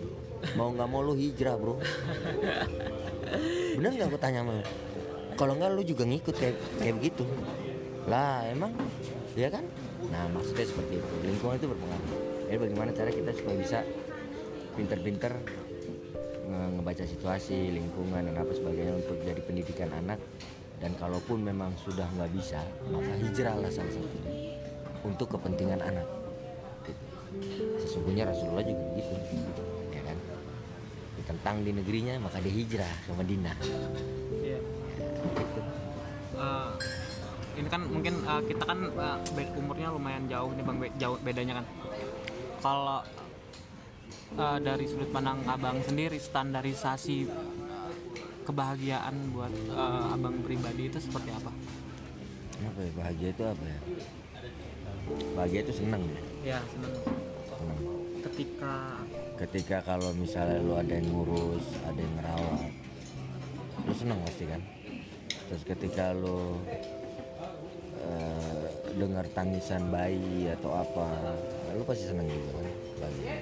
mau 0.57 0.73
nggak 0.73 0.89
mau 0.89 1.05
lo 1.05 1.13
hijrah 1.13 1.55
bro. 1.55 1.77
Bener 3.77 3.91
nggak 3.93 4.09
gue 4.09 4.17
tanya 4.17 4.41
sama 4.41 4.53
lo? 4.57 4.65
Kalau 5.37 5.53
nggak 5.53 5.71
lo 5.77 5.83
juga 5.85 6.09
ngikut 6.09 6.35
kayak 6.35 6.57
kayak 6.81 6.95
begitu. 6.97 7.25
Lah 8.09 8.43
emang 8.49 8.73
ya 9.37 9.53
kan? 9.53 9.63
Nah 10.09 10.25
maksudnya 10.33 10.65
seperti 10.65 10.97
itu. 10.97 11.15
Lingkungan 11.29 11.61
itu 11.61 11.69
berpengaruh. 11.69 12.11
Jadi 12.49 12.59
bagaimana 12.59 12.91
cara 12.97 13.11
kita 13.13 13.31
supaya 13.37 13.57
bisa 13.61 13.79
pinter-pinter 14.81 15.33
nge- 16.49 16.71
ngebaca 16.79 17.05
situasi, 17.05 17.75
lingkungan 17.75 18.33
dan 18.33 18.37
apa 18.41 18.53
sebagainya 18.57 18.97
untuk 18.97 19.21
jadi 19.21 19.41
pendidikan 19.45 19.93
anak. 19.93 20.21
Dan 20.77 20.93
kalaupun 21.01 21.41
memang 21.41 21.73
sudah 21.81 22.05
nggak 22.17 22.33
bisa, 22.37 22.61
maka 22.93 23.13
hijrahlah 23.17 23.73
salah 23.73 23.93
satunya 23.93 24.61
untuk 25.05 25.37
kepentingan 25.37 25.81
anak. 25.81 26.05
Gitu. 26.85 27.05
Sesungguhnya 27.81 28.29
Rasulullah 28.29 28.61
juga 28.61 28.85
begitu, 28.93 29.15
ya 29.93 30.03
kan? 30.05 30.17
Ditentang 31.17 31.57
di 31.65 31.73
negerinya, 31.73 32.21
maka 32.21 32.45
dia 32.45 32.53
hijrah 32.53 32.95
ke 33.09 33.11
Madinah. 33.17 33.57
Gitu. 35.37 35.61
Eh, 36.37 36.69
ini 37.57 37.69
kan 37.69 37.83
mungkin 37.85 38.15
eh, 38.21 38.43
kita 38.45 38.65
kan 38.65 38.79
be- 39.33 39.53
umurnya 39.55 39.89
lumayan 39.89 40.25
jauh 40.27 40.53
nih 40.53 40.65
bang 40.65 40.77
Be- 40.79 40.97
jauh 40.97 41.17
bedanya 41.21 41.55
kan 41.61 41.67
kalau 42.61 43.01
eh, 44.35 44.59
dari 44.61 44.85
sudut 44.85 45.09
pandang 45.09 45.41
abang 45.47 45.81
sendiri 45.81 46.17
standarisasi 46.17 47.29
kebahagiaan 48.45 49.33
buat 49.33 49.53
eh, 49.53 50.13
abang 50.13 50.41
pribadi 50.41 50.89
itu 50.89 50.99
seperti 50.99 51.31
apa 51.33 51.53
Apa 52.57 52.81
ya? 52.81 52.91
Bahagia 52.95 53.29
itu 53.31 53.45
apa 53.45 53.65
ya? 53.65 53.81
Bahagia 55.33 55.61
itu 55.61 55.73
senang 55.77 56.03
ya. 56.03 56.21
ya 56.43 56.59
senang 56.67 56.93
Senang. 57.47 57.79
ketika 58.23 58.75
Ketika 59.37 59.77
kalau 59.85 60.17
misalnya 60.17 60.65
lu 60.65 60.73
ada 60.73 60.97
yang 60.97 61.13
ngurus, 61.13 61.61
ada 61.85 62.01
yang 62.01 62.09
ngerawat, 62.17 62.73
lu 63.85 63.93
senang 63.93 64.17
pasti 64.25 64.49
kan. 64.49 64.65
Terus 65.47 65.63
ketika 65.63 66.11
lu 66.13 66.59
eh, 68.03 68.65
dengar 68.97 69.27
tangisan 69.33 69.87
bayi 69.93 70.51
atau 70.59 70.75
apa, 70.75 71.09
lu 71.75 71.83
pasti 71.87 72.11
senang 72.11 72.27
juga 72.27 72.51
kan. 72.59 72.67
Bahagia. 73.03 73.35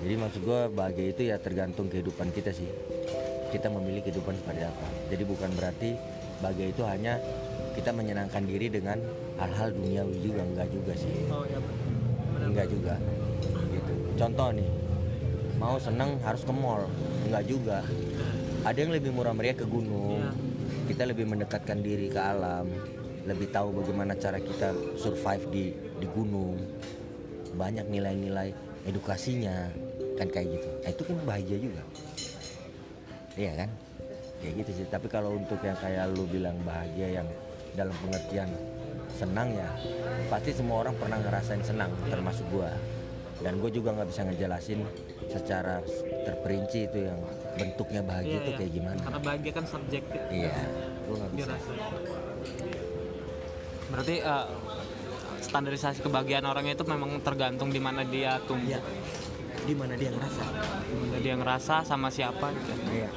Jadi 0.00 0.14
maksud 0.16 0.40
gua 0.46 0.60
bahagia 0.72 1.06
itu 1.12 1.22
ya 1.28 1.36
tergantung 1.36 1.90
kehidupan 1.92 2.32
kita 2.32 2.54
sih. 2.54 2.68
Kita 3.50 3.66
memilih 3.68 4.06
kehidupan 4.06 4.38
seperti 4.38 4.62
apa. 4.64 4.86
Jadi 5.10 5.22
bukan 5.26 5.50
berarti 5.58 5.90
bahagia 6.40 6.66
itu 6.72 6.82
hanya 6.86 7.20
kita 7.76 7.90
menyenangkan 7.94 8.42
diri 8.48 8.66
dengan 8.66 8.98
hal-hal 9.38 9.72
duniawi 9.72 10.16
juga 10.20 10.40
enggak 10.42 10.68
juga 10.68 10.92
sih 10.98 11.14
oh 11.30 11.44
ya 11.46 11.58
enggak 12.44 12.66
juga 12.68 12.94
gitu 13.70 13.92
contoh 14.18 14.48
nih 14.52 14.70
mau 15.60 15.76
seneng 15.78 16.18
harus 16.24 16.42
ke 16.42 16.52
mall 16.52 16.84
enggak 17.28 17.44
juga 17.46 17.78
ada 18.66 18.76
yang 18.76 18.92
lebih 18.92 19.14
murah 19.14 19.32
meriah 19.32 19.56
ke 19.56 19.64
gunung 19.64 20.20
Iya. 20.20 20.49
Kita 21.00 21.16
lebih 21.16 21.32
mendekatkan 21.32 21.80
diri 21.80 22.12
ke 22.12 22.20
alam 22.20 22.68
lebih 23.24 23.48
tahu 23.48 23.72
bagaimana 23.72 24.12
cara 24.20 24.36
kita 24.36 24.76
survive 25.00 25.48
di 25.48 25.72
di 25.96 26.04
gunung. 26.12 26.60
Banyak 27.56 27.88
nilai-nilai 27.88 28.52
edukasinya 28.84 29.72
kan 30.20 30.28
kayak 30.28 30.60
gitu. 30.60 30.68
Nah, 30.68 30.90
itu 30.92 31.02
kan 31.08 31.16
bahagia 31.24 31.56
juga. 31.56 31.82
Iya 33.32 33.64
kan? 33.64 33.70
Ya 34.44 34.50
gitu 34.52 34.70
sih. 34.76 34.84
Tapi 34.92 35.08
kalau 35.08 35.40
untuk 35.40 35.56
yang 35.64 35.80
kayak 35.80 36.04
lu 36.12 36.28
bilang 36.28 36.60
bahagia 36.68 37.24
yang 37.24 37.28
dalam 37.72 37.96
pengertian 38.04 38.52
senang 39.16 39.56
ya 39.56 39.72
pasti 40.28 40.52
semua 40.52 40.84
orang 40.84 41.00
pernah 41.00 41.16
ngerasain 41.16 41.64
senang 41.64 41.88
termasuk 42.12 42.44
gua. 42.52 42.76
Dan 43.40 43.56
gue 43.56 43.72
juga 43.72 43.96
nggak 43.96 44.08
bisa 44.12 44.28
ngejelasin 44.28 44.84
secara 45.32 45.80
terperinci 46.28 46.92
itu 46.92 47.08
yang 47.08 47.16
bentuknya 47.58 48.02
bahagia 48.04 48.36
itu 48.42 48.50
kayak 48.54 48.72
gimana? 48.72 49.00
Karena 49.00 49.20
bahagia 49.22 49.52
kan 49.54 49.64
subjektif. 49.66 50.20
Iya. 50.30 50.54
Gue 51.06 51.16
nggak 51.18 51.32
bisa. 51.34 51.54
Berarti 53.90 54.16
eh, 54.22 54.46
standarisasi 55.42 55.98
kebahagiaan 56.04 56.46
orangnya 56.46 56.74
itu 56.78 56.86
memang 56.86 57.18
tergantung 57.24 57.74
di 57.74 57.80
mana 57.82 58.06
dia 58.06 58.38
tumbuh. 58.44 58.78
Iya. 58.78 58.82
di 59.60 59.76
mana 59.76 59.92
dia 59.92 60.08
ngerasa. 60.08 60.44
Di 60.88 60.96
mana 60.96 61.16
dia 61.20 61.34
ngerasa 61.36 61.74
sama 61.84 62.08
siapa. 62.08 62.48
Gitu 62.54 62.72
iya. 62.96 63.10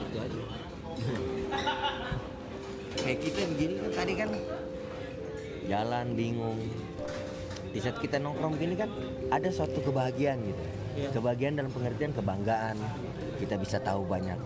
Itu 0.00 0.16
aja. 0.16 0.42
Kayak 3.04 3.18
kita 3.20 3.40
begini 3.52 3.74
kan 3.76 3.90
tadi 3.92 4.12
kan 4.16 4.30
jalan 5.68 6.06
bingung. 6.16 6.60
Di 7.74 7.78
saat 7.82 7.98
kita 8.00 8.16
nongkrong 8.22 8.54
gini 8.56 8.78
kan 8.78 8.88
ada 9.28 9.50
suatu 9.50 9.82
kebahagiaan 9.82 10.40
gitu 10.46 10.83
Iya. 10.94 11.08
kebahagiaan 11.10 11.54
dalam 11.54 11.70
pengertian 11.70 12.12
kebanggaan. 12.12 12.76
Kita 13.36 13.54
bisa 13.56 13.76
tahu 13.78 14.02
banyak 14.04 14.38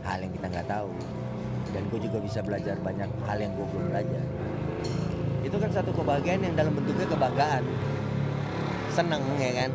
hal 0.00 0.18
yang 0.18 0.32
kita 0.32 0.46
nggak 0.48 0.66
tahu. 0.66 0.90
Dan 1.68 1.82
gue 1.86 2.00
juga 2.00 2.18
bisa 2.18 2.38
belajar 2.40 2.78
banyak 2.78 3.10
hal 3.24 3.38
yang 3.38 3.52
gue 3.52 3.66
belum 3.66 3.86
belajar. 3.90 4.24
Itu 5.42 5.56
kan 5.56 5.70
satu 5.70 5.90
kebahagiaan 5.92 6.40
yang 6.40 6.54
dalam 6.54 6.72
bentuknya 6.72 7.06
kebanggaan. 7.06 7.62
Seneng 8.88 9.22
ya 9.36 9.52
kan? 9.56 9.70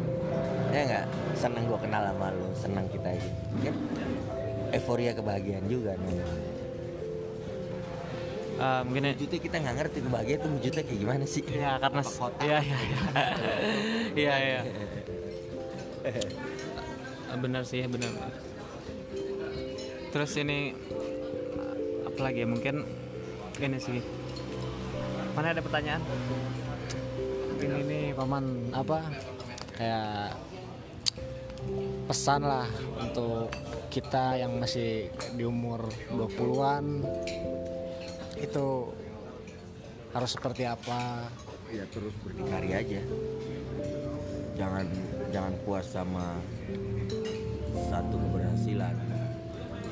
Ya 0.72 0.82
nggak? 0.86 1.06
Seneng 1.34 1.64
gue 1.66 1.80
kenal 1.80 2.02
sama 2.06 2.28
lo 2.30 2.48
seneng 2.54 2.86
kita 2.88 3.10
gitu 3.12 3.30
kan 3.62 3.76
euforia 4.72 5.12
kebahagiaan 5.12 5.66
juga 5.66 5.98
nih 5.98 6.22
Eh, 8.56 8.82
mungkin 8.86 9.02
ya- 9.04 9.18
wujudnya 9.18 9.39
kita 9.42 9.56
nggak 9.58 9.76
ngerti 9.76 10.00
kebahagiaan 10.06 10.38
itu 10.38 10.50
wujudnya 10.54 10.82
kayak 10.86 11.00
gimana 11.02 11.24
sih? 11.26 11.42
Ya 11.50 11.82
karena 11.82 12.02
kotak? 12.06 12.46
iya 12.46 12.58
iya 12.62 12.78
iya. 12.78 13.00
Iya 14.14 14.36
iya. 14.38 14.60
Eh, 14.62 15.01
benar 17.41 17.64
sih 17.66 17.86
benar. 17.88 18.12
Terus 20.12 20.36
ini 20.36 20.76
apa 22.04 22.20
lagi 22.20 22.43
ya 22.43 22.47
mungkin 22.49 22.84
ini 23.62 23.78
sih. 23.80 24.04
Mana 25.32 25.56
ada 25.56 25.64
pertanyaan? 25.64 26.04
Ini 27.62 27.80
nih 27.88 28.06
paman 28.18 28.76
apa? 28.76 28.99
Kayak 29.78 30.36
pesan 32.10 32.43
lah 32.43 32.68
untuk 32.99 33.54
kita 33.93 34.36
yang 34.41 34.60
masih 34.60 35.08
di 35.38 35.45
umur 35.47 35.88
20-an 36.12 37.06
itu 38.41 38.91
harus 40.12 40.32
seperti 40.36 40.68
apa? 40.68 41.32
Ya 41.72 41.88
terus 41.88 42.12
berdikari 42.26 42.76
aja. 42.76 43.02
Jangan 44.60 44.86
jangan 45.32 45.56
puas 45.64 45.88
sama 45.88 46.38
satu 47.88 48.16
keberhasilan. 48.20 48.96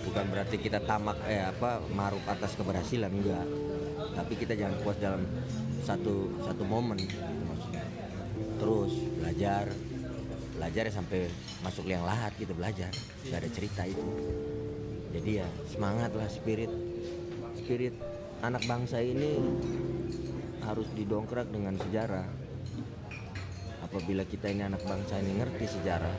Bukan 0.04 0.26
berarti 0.32 0.56
kita 0.60 0.84
tamak 0.84 1.16
eh 1.26 1.44
apa 1.44 1.80
maruk 1.96 2.22
atas 2.28 2.60
keberhasilan 2.60 3.10
enggak. 3.10 3.48
Tapi 4.20 4.34
kita 4.36 4.54
jangan 4.60 4.76
puas 4.84 5.00
dalam 5.00 5.24
satu 5.88 6.28
satu 6.44 6.64
momen 6.68 7.00
gitu 7.00 7.24
maksudnya. 7.48 7.88
Terus 8.60 8.94
belajar 9.24 9.66
belajar 10.60 10.84
ya 10.92 10.94
sampai 10.94 11.32
masuk 11.64 11.88
liang 11.88 12.04
lahat 12.04 12.36
gitu 12.36 12.52
belajar. 12.52 12.92
Gak 13.32 13.40
ada 13.40 13.50
cerita 13.50 13.88
itu. 13.88 14.10
Jadi 15.16 15.40
ya 15.40 15.48
semangat 15.72 16.12
lah 16.14 16.28
spirit. 16.28 16.72
Spirit 17.56 17.96
anak 18.44 18.64
bangsa 18.68 19.00
ini 19.00 19.40
harus 20.64 20.88
didongkrak 20.96 21.48
dengan 21.50 21.80
sejarah 21.80 22.49
apabila 23.90 24.22
kita 24.22 24.54
ini 24.54 24.70
anak 24.70 24.86
bangsa 24.86 25.18
ini 25.18 25.42
ngerti 25.42 25.66
sejarah 25.66 26.14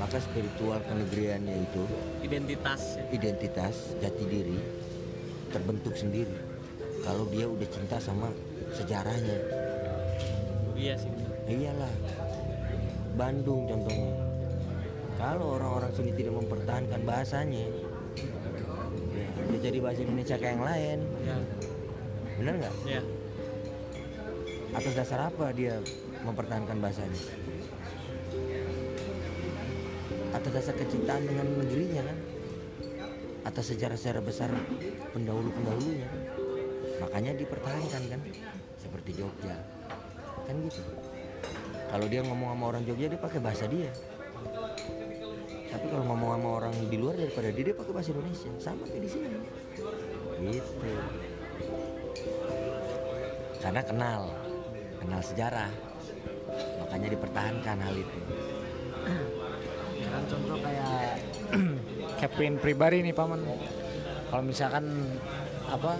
maka 0.00 0.18
spiritual 0.18 0.80
kenegriannya 0.88 1.68
itu 1.68 1.84
identitas 2.24 2.96
identitas 3.12 3.94
jati 4.02 4.24
diri 4.26 4.58
terbentuk 5.54 5.94
sendiri. 5.94 6.34
Kalau 7.06 7.30
dia 7.30 7.46
udah 7.46 7.68
cinta 7.70 8.02
sama 8.02 8.26
sejarahnya. 8.74 9.38
Iya 10.74 10.98
sih 10.98 11.06
benar. 11.14 11.30
iyalah. 11.46 11.94
Bandung 13.14 13.70
contohnya. 13.70 14.18
Kalau 15.14 15.62
orang-orang 15.62 15.94
sini 15.94 16.10
tidak 16.18 16.34
mempertahankan 16.42 17.00
bahasanya 17.06 17.70
ya, 17.70 17.70
dia 19.46 19.60
jadi 19.70 19.78
bahasa 19.78 20.02
Indonesia 20.02 20.36
kayak 20.42 20.54
yang 20.58 20.66
lain. 20.66 20.98
Ya 21.22 21.36
bener 22.34 22.54
nggak? 22.66 22.74
Ya 22.82 23.02
atas 24.74 24.90
dasar 24.98 25.30
apa 25.30 25.54
dia 25.54 25.78
mempertahankan 26.24 26.76
bahasanya. 26.80 27.22
Atas 30.34 30.50
dasar 30.50 30.74
kecintaan 30.74 31.22
dengan 31.28 31.46
negerinya 31.62 32.02
kan? 32.10 32.18
Atas 33.44 33.70
sejarah-sejarah 33.70 34.22
besar 34.24 34.50
pendahulu-pendahulunya. 35.12 36.08
Makanya 37.04 37.32
dipertahankan 37.38 38.02
kan? 38.10 38.20
Seperti 38.80 39.20
Jogja. 39.20 39.54
Kan 40.48 40.56
gitu. 40.66 40.82
Kalau 41.92 42.06
dia 42.10 42.26
ngomong 42.26 42.56
sama 42.56 42.64
orang 42.74 42.82
Jogja 42.88 43.06
dia 43.12 43.20
pakai 43.20 43.38
bahasa 43.38 43.68
dia. 43.70 43.92
Tapi 45.70 45.86
kalau 45.90 46.04
ngomong 46.08 46.30
sama 46.34 46.48
orang 46.58 46.74
di 46.88 46.96
luar 46.98 47.14
daripada 47.14 47.48
dia 47.52 47.64
dia 47.70 47.76
pakai 47.76 47.92
bahasa 47.94 48.10
Indonesia. 48.10 48.50
Sama 48.58 48.82
kayak 48.88 49.02
di 49.04 49.10
sini. 49.12 49.28
Gitu. 50.50 50.90
Karena 53.62 53.82
kenal. 53.84 54.22
Kenal 54.98 55.20
sejarah 55.20 55.93
makanya 56.94 57.10
dipertahankan 57.18 57.76
hal 57.82 57.94
itu. 57.98 58.18
Kan 60.14 60.22
contoh 60.30 60.56
kayak 60.62 61.18
Kevin 62.22 62.54
pribadi 62.62 63.02
nih 63.02 63.10
paman. 63.10 63.42
Kalau 64.30 64.46
misalkan 64.46 65.10
apa 65.66 65.98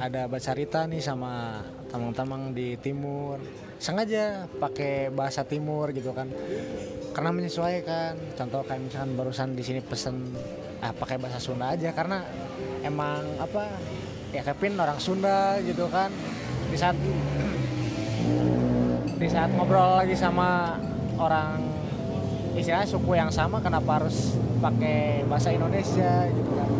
ada 0.00 0.24
bacarita 0.24 0.88
nih 0.88 1.04
sama 1.04 1.60
tamang-tamang 1.92 2.56
di 2.56 2.80
timur 2.80 3.36
sengaja 3.76 4.48
pakai 4.56 5.12
bahasa 5.12 5.44
timur 5.44 5.92
gitu 5.92 6.16
kan. 6.16 6.32
Karena 7.12 7.36
menyesuaikan. 7.36 8.16
Contoh 8.40 8.64
kayak 8.64 8.88
misalkan 8.88 9.20
barusan 9.20 9.52
di 9.52 9.60
sini 9.68 9.84
pesen 9.84 10.32
ah 10.80 10.96
pakai 10.96 11.20
bahasa 11.20 11.36
Sunda 11.36 11.76
aja. 11.76 11.92
Karena 11.92 12.24
emang 12.80 13.20
apa 13.36 13.68
ya 14.32 14.40
Kevin 14.40 14.80
orang 14.80 14.96
Sunda 14.96 15.60
gitu 15.60 15.92
kan. 15.92 16.08
Di 16.72 16.76
saat 16.80 16.96
di 19.16 19.28
saat 19.32 19.48
ngobrol 19.56 19.96
lagi 19.96 20.12
sama 20.12 20.76
orang 21.16 21.56
istilahnya 22.52 22.84
suku 22.84 23.16
yang 23.16 23.32
sama 23.32 23.64
kenapa 23.64 24.00
harus 24.00 24.36
pakai 24.60 25.24
bahasa 25.24 25.56
Indonesia 25.56 26.28
gitu 26.36 26.52
kan? 26.52 26.70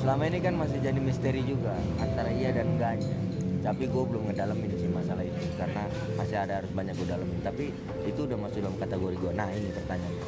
Selama 0.00 0.22
ini 0.32 0.38
kan 0.40 0.54
masih 0.56 0.80
jadi 0.80 0.96
misteri 0.96 1.44
juga 1.44 1.76
antara 2.00 2.32
iya 2.32 2.56
dan 2.56 2.72
enggaknya. 2.72 3.16
Tapi 3.60 3.84
gue 3.84 4.04
belum 4.08 4.32
ngedalamin 4.32 4.70
sih 4.80 4.88
masalah 4.88 5.24
itu 5.28 5.44
karena 5.60 5.84
masih 6.16 6.36
ada 6.40 6.52
harus 6.64 6.72
banyak 6.72 6.94
gue 6.96 7.08
dalamin 7.10 7.40
tapi 7.44 7.64
itu 8.08 8.20
udah 8.24 8.38
masuk 8.40 8.64
dalam 8.64 8.76
kategori 8.80 9.16
gue 9.20 9.32
nah 9.36 9.48
ini 9.52 9.68
pertanyaannya. 9.76 10.26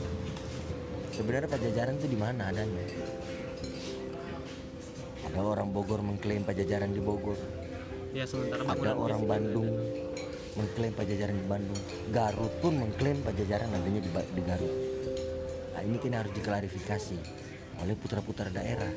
Sebenarnya 1.17 1.49
pajajaran 1.49 1.95
itu 1.97 2.07
di 2.13 2.19
mana 2.21 2.53
adanya? 2.53 2.85
Ada 5.31 5.41
orang 5.41 5.73
Bogor 5.73 6.05
mengklaim 6.05 6.45
pajajaran 6.45 6.93
di 6.93 7.01
Bogor 7.01 7.60
ya 8.11 8.25
sementara 8.27 8.63
ada 8.67 8.93
orang. 8.97 9.23
Bandung 9.27 9.69
mengklaim 10.59 10.93
pajajaran 10.95 11.37
di 11.39 11.47
Bandung. 11.47 11.81
Garut 12.11 12.53
pun 12.59 12.73
mengklaim 12.77 13.19
pajajaran 13.23 13.71
adanya 13.71 14.01
di, 14.03 14.11
di 14.11 14.43
Garut. 14.43 14.75
Nah 15.75 15.83
ini 15.87 15.97
kan 15.97 16.15
harus 16.27 16.33
diklarifikasi 16.35 17.19
oleh 17.81 17.95
putra-putra 17.97 18.51
daerah. 18.51 18.91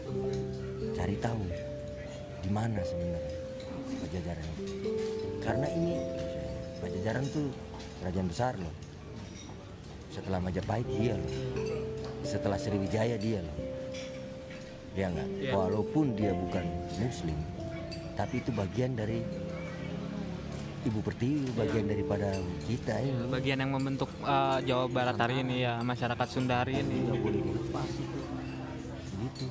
Cari 0.98 1.16
tahu 1.22 1.46
di 2.44 2.50
mana 2.52 2.84
sebenarnya 2.84 3.40
pajajaran 4.04 4.48
karena 5.40 5.68
ini 5.72 5.94
pajajaran 6.84 7.24
tuh 7.32 7.48
kerajaan 8.02 8.28
besar 8.28 8.54
loh. 8.60 8.76
Setelah 10.12 10.38
Majapahit 10.44 10.86
dia 10.92 11.16
loh. 11.18 11.34
Setelah 12.22 12.60
Sriwijaya 12.60 13.18
dia 13.18 13.40
loh. 13.42 13.58
Dia 14.94 15.10
nggak? 15.10 15.30
Iya. 15.42 15.52
walaupun 15.58 16.14
dia 16.14 16.38
bukan 16.38 16.62
muslim 17.02 17.34
tapi 18.14 18.42
itu 18.42 18.52
bagian 18.54 18.94
dari 18.94 19.20
ibu 20.84 21.00
pertiwi 21.00 21.56
bagian 21.56 21.86
daripada 21.88 22.36
kita 22.68 23.00
ini. 23.00 23.32
Bagian 23.32 23.58
yang 23.64 23.72
membentuk 23.72 24.10
eh, 24.22 24.58
Jawa 24.68 24.86
Barat 24.92 25.18
hari 25.18 25.42
ini 25.42 25.64
ya 25.64 25.80
masyarakat 25.80 26.28
Sunda 26.30 26.62
hari 26.62 26.84
ini. 26.84 27.08
Nggak 27.08 27.22
boleh 27.24 27.40
dilepas 27.42 27.90
itu. 27.96 28.20
Gitu 29.24 29.48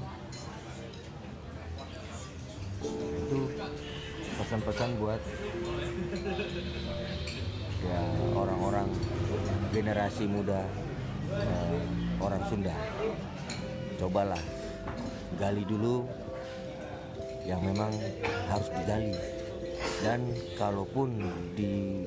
itu 2.83 3.39
pesan-pesan 4.37 4.91
buat 4.99 5.21
ya 7.83 8.01
orang-orang 8.37 8.87
generasi 9.71 10.25
muda 10.29 10.61
eh, 11.33 11.81
orang 12.21 12.43
Sunda. 12.47 12.75
Cobalah 13.99 14.43
gali 15.39 15.63
dulu 15.63 16.05
yang 17.47 17.61
memang 17.63 17.91
harus 18.49 18.69
digali. 18.71 19.15
Dan 20.03 20.31
kalaupun 20.59 21.23
di 21.55 22.07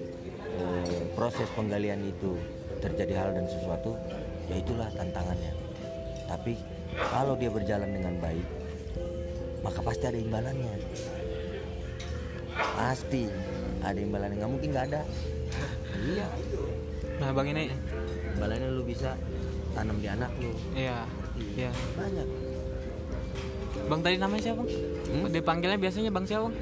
eh, 0.55 1.03
proses 1.15 1.47
penggalian 1.55 2.03
itu 2.07 2.35
terjadi 2.79 3.13
hal 3.19 3.29
dan 3.35 3.45
sesuatu 3.47 3.95
ya 4.51 4.55
itulah 4.59 4.87
tantangannya. 4.95 5.53
Tapi 6.27 6.53
kalau 6.95 7.35
dia 7.35 7.51
berjalan 7.51 7.91
dengan 7.91 8.15
baik 8.19 8.47
maka 9.65 9.79
pasti 9.81 10.03
ada 10.05 10.19
imbalannya. 10.21 10.73
Pasti 12.55 13.25
ada 13.81 13.99
imbalannya 13.99 14.35
nggak 14.37 14.51
mungkin 14.51 14.69
nggak 14.69 14.85
ada. 14.93 15.01
Iya. 16.05 16.27
Nah 17.17 17.29
bang 17.33 17.47
ini 17.49 17.63
imbalannya 18.37 18.69
lu 18.69 18.83
bisa 18.85 19.17
tanam 19.73 19.97
di 19.97 20.07
anak 20.07 20.31
lu. 20.37 20.53
Iya 20.77 21.03
iya. 21.57 21.71
banyak 21.97 22.27
bang 23.77 23.99
tadi 24.01 24.15
namanya 24.17 24.41
siapa? 24.43 24.63
Bang 24.63 25.21
Hmm? 25.21 25.31
dipanggilnya 25.31 25.77
biasanya 25.77 26.09
bang 26.09 26.25
siapa? 26.25 26.49
Bang 26.49 26.59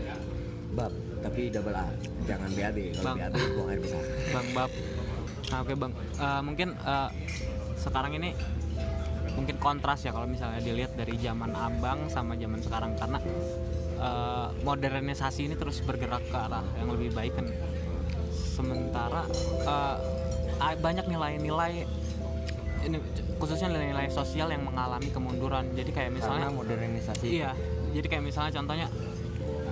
bab 0.73 0.91
tapi 1.19 1.41
double 1.47 1.71
A. 1.73 1.85
Jangan 2.23 2.49
BAB 2.51 2.77
kalau 2.93 3.05
Bang. 3.05 3.17
BAB 3.17 3.35
buang 3.53 3.67
air 3.69 3.79
besar. 3.79 4.01
Bang 4.29 4.47
bab. 4.51 4.71
Nah, 5.45 5.57
oke 5.59 5.73
bang. 5.73 5.91
Eh, 6.17 6.41
mungkin 6.41 6.69
eh, 6.73 7.09
sekarang 7.77 8.11
ini 8.13 8.29
mungkin 9.33 9.55
kontras 9.57 10.01
ya 10.01 10.11
kalau 10.11 10.27
misalnya 10.27 10.59
dilihat 10.59 10.93
dari 10.93 11.15
zaman 11.17 11.51
abang 11.51 12.07
sama 12.07 12.33
zaman 12.33 12.59
sekarang. 12.59 12.91
Karena 12.95 13.19
eh, 13.97 14.47
modernisasi 14.61 15.47
ini 15.47 15.55
terus 15.55 15.79
bergerak 15.79 16.23
ke 16.23 16.35
arah 16.35 16.65
yang 16.75 16.91
lebih 16.91 17.11
baik 17.11 17.33
kan. 17.33 17.47
Sementara 18.33 19.23
a- 19.63 19.99
banyak 20.73 21.05
nilai-nilai 21.05 21.83
ini 22.83 22.97
khususnya 23.39 23.67
nilai-nilai 23.71 24.09
sosial 24.11 24.47
yang 24.51 24.63
mengalami 24.63 25.09
kemunduran. 25.09 25.71
Jadi 25.73 25.91
kayak 25.91 26.11
misalnya 26.13 26.47
karena 26.47 26.59
modernisasi. 26.59 27.25
Iya, 27.25 27.51
jadi 27.91 28.07
kayak 28.07 28.23
misalnya 28.23 28.51
contohnya 28.55 28.87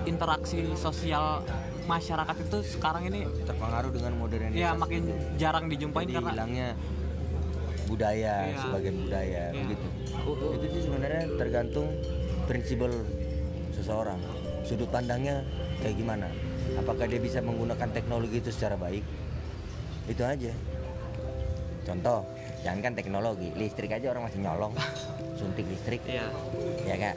interaksi 0.02 0.58
sosial 0.74 1.46
masyarakat 1.82 2.36
itu 2.38 2.58
sekarang 2.78 3.06
ini 3.10 3.26
terpengaruh 3.46 3.90
dengan 3.90 4.12
modernisasi. 4.18 4.62
Ya 4.62 4.70
makin 4.74 5.02
jarang 5.38 5.66
dijumpai 5.66 6.06
jadi 6.06 6.18
karena 6.18 6.30
hilangnya 6.32 6.68
budaya 7.86 8.34
Iya. 8.48 8.58
sebagai 8.62 8.90
budaya 8.94 9.42
Iya. 9.50 9.60
begitu. 9.66 9.86
Itu 10.56 10.66
sih 10.72 10.82
sebenarnya 10.86 11.22
tergantung 11.36 11.86
prinsipal 12.46 12.92
seseorang. 13.74 14.18
Sudut 14.62 14.88
pandangnya 14.88 15.42
kayak 15.82 15.98
gimana? 15.98 16.30
Apakah 16.78 17.10
dia 17.10 17.18
bisa 17.18 17.42
menggunakan 17.42 17.90
teknologi 17.90 18.38
itu 18.38 18.50
secara 18.54 18.78
baik? 18.78 19.02
Itu 20.06 20.22
aja. 20.22 20.54
Contoh 21.82 22.22
jangankan 22.62 22.94
teknologi 22.94 23.50
listrik 23.58 23.90
aja 23.92 24.14
orang 24.14 24.30
masih 24.30 24.40
nyolong. 24.40 24.72
Suntik 25.38 25.66
listrik. 25.66 26.00
Iya, 26.06 26.30
ya 26.86 26.96
kak 26.96 27.16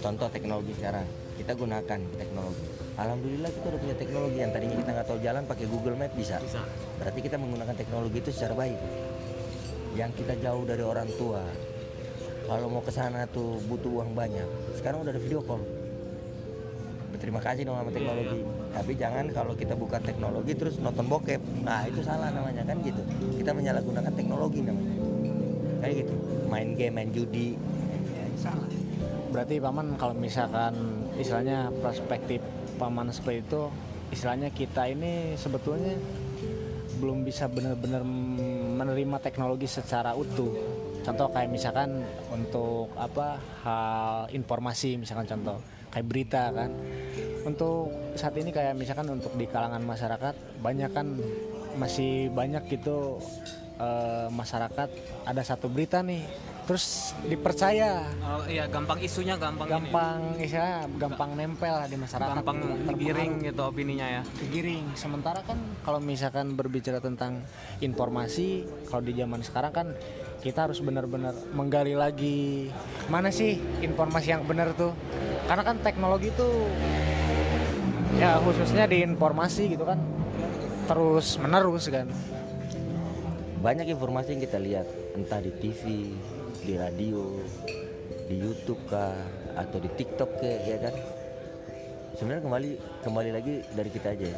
contoh 0.00 0.32
teknologi 0.32 0.72
sekarang 0.80 1.04
kita 1.36 1.52
gunakan 1.56 2.00
teknologi. 2.16 2.64
Alhamdulillah 3.00 3.50
kita 3.52 3.66
udah 3.72 3.80
punya 3.80 3.96
teknologi. 3.96 4.36
Yang 4.40 4.52
tadinya 4.56 4.76
kita 4.80 4.90
nggak 4.92 5.08
tahu 5.08 5.18
jalan 5.24 5.42
pakai 5.48 5.66
Google 5.68 5.96
Map 5.96 6.12
bisa. 6.12 6.36
Bisa. 6.40 6.60
berarti 7.00 7.20
kita 7.24 7.36
menggunakan 7.40 7.76
teknologi 7.76 8.16
itu 8.20 8.30
secara 8.32 8.54
baik. 8.56 8.78
Yang 9.96 10.10
kita 10.24 10.34
jauh 10.40 10.64
dari 10.68 10.84
orang 10.84 11.08
tua. 11.16 11.40
Kalau 12.44 12.66
mau 12.66 12.82
ke 12.82 12.92
sana 12.92 13.24
tuh 13.30 13.62
butuh 13.68 14.00
uang 14.00 14.12
banyak. 14.12 14.76
Sekarang 14.76 15.00
udah 15.04 15.12
ada 15.16 15.22
video 15.22 15.40
call 15.40 15.79
berterima 17.10 17.40
kasih 17.42 17.66
dong 17.66 17.76
sama 17.76 17.90
teknologi. 17.90 18.40
Tapi 18.70 18.92
jangan 18.96 19.24
kalau 19.34 19.52
kita 19.58 19.74
buka 19.74 19.98
teknologi 20.00 20.52
terus 20.54 20.78
nonton 20.78 21.06
bokep. 21.10 21.42
Nah 21.66 21.84
itu 21.90 22.00
salah 22.00 22.30
namanya 22.30 22.62
kan 22.64 22.78
gitu. 22.80 23.02
Kita 23.36 23.50
menyalahgunakan 23.52 24.12
teknologi 24.14 24.62
namanya. 24.62 24.94
Kayak 25.82 25.94
gitu. 26.06 26.14
Main 26.46 26.68
game 26.78 26.94
main 26.94 27.10
judi. 27.10 27.58
Ya, 28.14 28.24
salah. 28.38 28.68
Berarti 29.30 29.62
paman 29.62 29.94
kalau 29.94 30.14
misalkan 30.14 30.74
istilahnya 31.18 31.70
perspektif 31.82 32.42
paman 32.80 33.12
seperti 33.12 33.44
itu 33.44 33.62
istilahnya 34.10 34.50
kita 34.50 34.90
ini 34.90 35.38
sebetulnya 35.38 35.94
belum 36.98 37.24
bisa 37.24 37.48
benar-benar 37.48 38.02
menerima 38.76 39.16
teknologi 39.22 39.70
secara 39.70 40.12
utuh. 40.12 40.52
Contoh 41.00 41.32
kayak 41.32 41.48
misalkan 41.48 42.04
untuk 42.28 42.92
apa 42.98 43.40
hal 43.64 44.28
informasi 44.34 45.00
misalkan 45.00 45.24
contoh 45.24 45.56
kayak 45.90 46.06
berita 46.06 46.42
kan. 46.54 46.70
Untuk 47.44 47.90
saat 48.14 48.36
ini 48.36 48.52
kayak 48.52 48.76
misalkan 48.76 49.08
untuk 49.10 49.32
di 49.34 49.46
kalangan 49.48 49.80
masyarakat 49.82 50.34
banyak 50.60 50.90
kan 50.92 51.16
masih 51.78 52.28
banyak 52.34 52.66
gitu 52.68 53.22
eh, 53.80 54.28
masyarakat 54.28 54.88
ada 55.24 55.42
satu 55.42 55.70
berita 55.70 56.02
nih 56.02 56.26
terus 56.70 57.16
dipercaya. 57.26 58.06
Oh 58.22 58.46
iya 58.46 58.70
gampang 58.70 59.02
isunya 59.02 59.34
gampang, 59.34 59.66
ini. 59.66 59.74
gampang 59.74 60.18
ya 60.38 60.86
gampang 60.86 61.30
nempel 61.34 61.74
lah 61.74 61.90
di 61.90 61.98
masyarakat. 61.98 62.30
Gampang 62.38 62.58
giring 62.94 63.32
gitu 63.42 63.62
opininya 63.66 64.06
ya. 64.06 64.22
kegiring 64.38 64.94
sementara 64.94 65.42
kan 65.42 65.58
kalau 65.82 65.98
misalkan 65.98 66.54
berbicara 66.54 67.02
tentang 67.02 67.42
informasi 67.82 68.70
kalau 68.86 69.02
di 69.02 69.18
zaman 69.18 69.42
sekarang 69.42 69.72
kan 69.74 69.88
kita 70.40 70.66
harus 70.68 70.80
benar-benar 70.80 71.36
menggali 71.52 71.92
lagi 71.92 72.72
mana 73.12 73.28
sih 73.28 73.60
informasi 73.84 74.32
yang 74.32 74.42
benar 74.48 74.72
tuh. 74.72 74.96
Karena 75.44 75.62
kan 75.62 75.76
teknologi 75.84 76.32
tuh 76.32 76.64
ya 78.16 78.40
khususnya 78.40 78.88
di 78.88 79.04
informasi 79.04 79.76
gitu 79.76 79.84
kan 79.84 80.00
terus 80.88 81.36
menerus 81.36 81.92
kan. 81.92 82.08
Banyak 83.60 83.92
informasi 83.92 84.34
yang 84.34 84.42
kita 84.42 84.58
lihat 84.58 84.86
entah 85.12 85.44
di 85.44 85.52
TV 85.60 86.16
di 86.64 86.74
radio 86.80 87.36
di 88.24 88.36
YouTube 88.40 88.80
kah 88.88 89.12
atau 89.60 89.76
di 89.76 89.92
TikTok 89.92 90.30
ke 90.40 90.50
ya 90.64 90.78
kan? 90.80 90.94
Sebenarnya 92.16 92.42
kembali 92.48 92.70
kembali 93.04 93.30
lagi 93.32 93.54
dari 93.76 93.90
kita 93.92 94.16
aja 94.16 94.30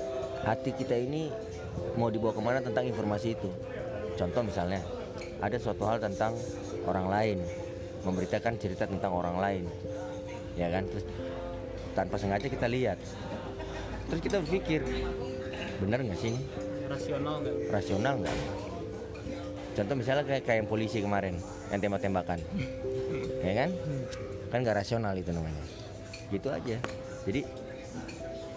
hati 0.43 0.75
kita 0.75 0.99
ini 0.99 1.31
mau 1.95 2.11
dibawa 2.11 2.35
ke 2.35 2.43
mana 2.43 2.59
tentang 2.59 2.85
informasi 2.91 3.39
itu? 3.39 3.51
Contoh 4.19 4.43
misalnya 4.43 4.83
ada 5.43 5.57
suatu 5.59 5.83
hal 5.89 5.99
tentang 5.99 6.35
orang 6.87 7.07
lain. 7.11 7.39
Memberitakan 8.03 8.59
cerita 8.59 8.85
tentang 8.87 9.13
orang 9.15 9.37
lain. 9.39 9.65
Ya 10.59 10.69
kan? 10.71 10.87
Terus 10.91 11.05
tanpa 11.95 12.17
sengaja 12.19 12.47
kita 12.47 12.67
lihat. 12.67 12.99
Terus 14.11 14.21
kita 14.21 14.37
berpikir 14.43 14.83
benar 15.79 16.03
nggak 16.03 16.19
sih 16.19 16.35
ini? 16.35 16.43
Rasional 16.91 17.35
nggak? 17.41 17.55
rasional 17.73 18.15
nggak? 18.21 18.37
Contoh 19.73 19.95
misalnya 19.97 20.25
kayak 20.29 20.43
kayak 20.45 20.59
yang 20.63 20.69
polisi 20.69 20.99
kemarin 21.01 21.35
yang 21.71 21.81
tembak-tembakan. 21.81 22.39
Ya 23.43 23.67
kan? 23.67 23.71
Kan 24.55 24.59
nggak 24.63 24.87
rasional 24.87 25.19
itu 25.19 25.35
namanya. 25.35 25.67
Gitu 26.31 26.47
aja. 26.47 26.79
Jadi 27.27 27.43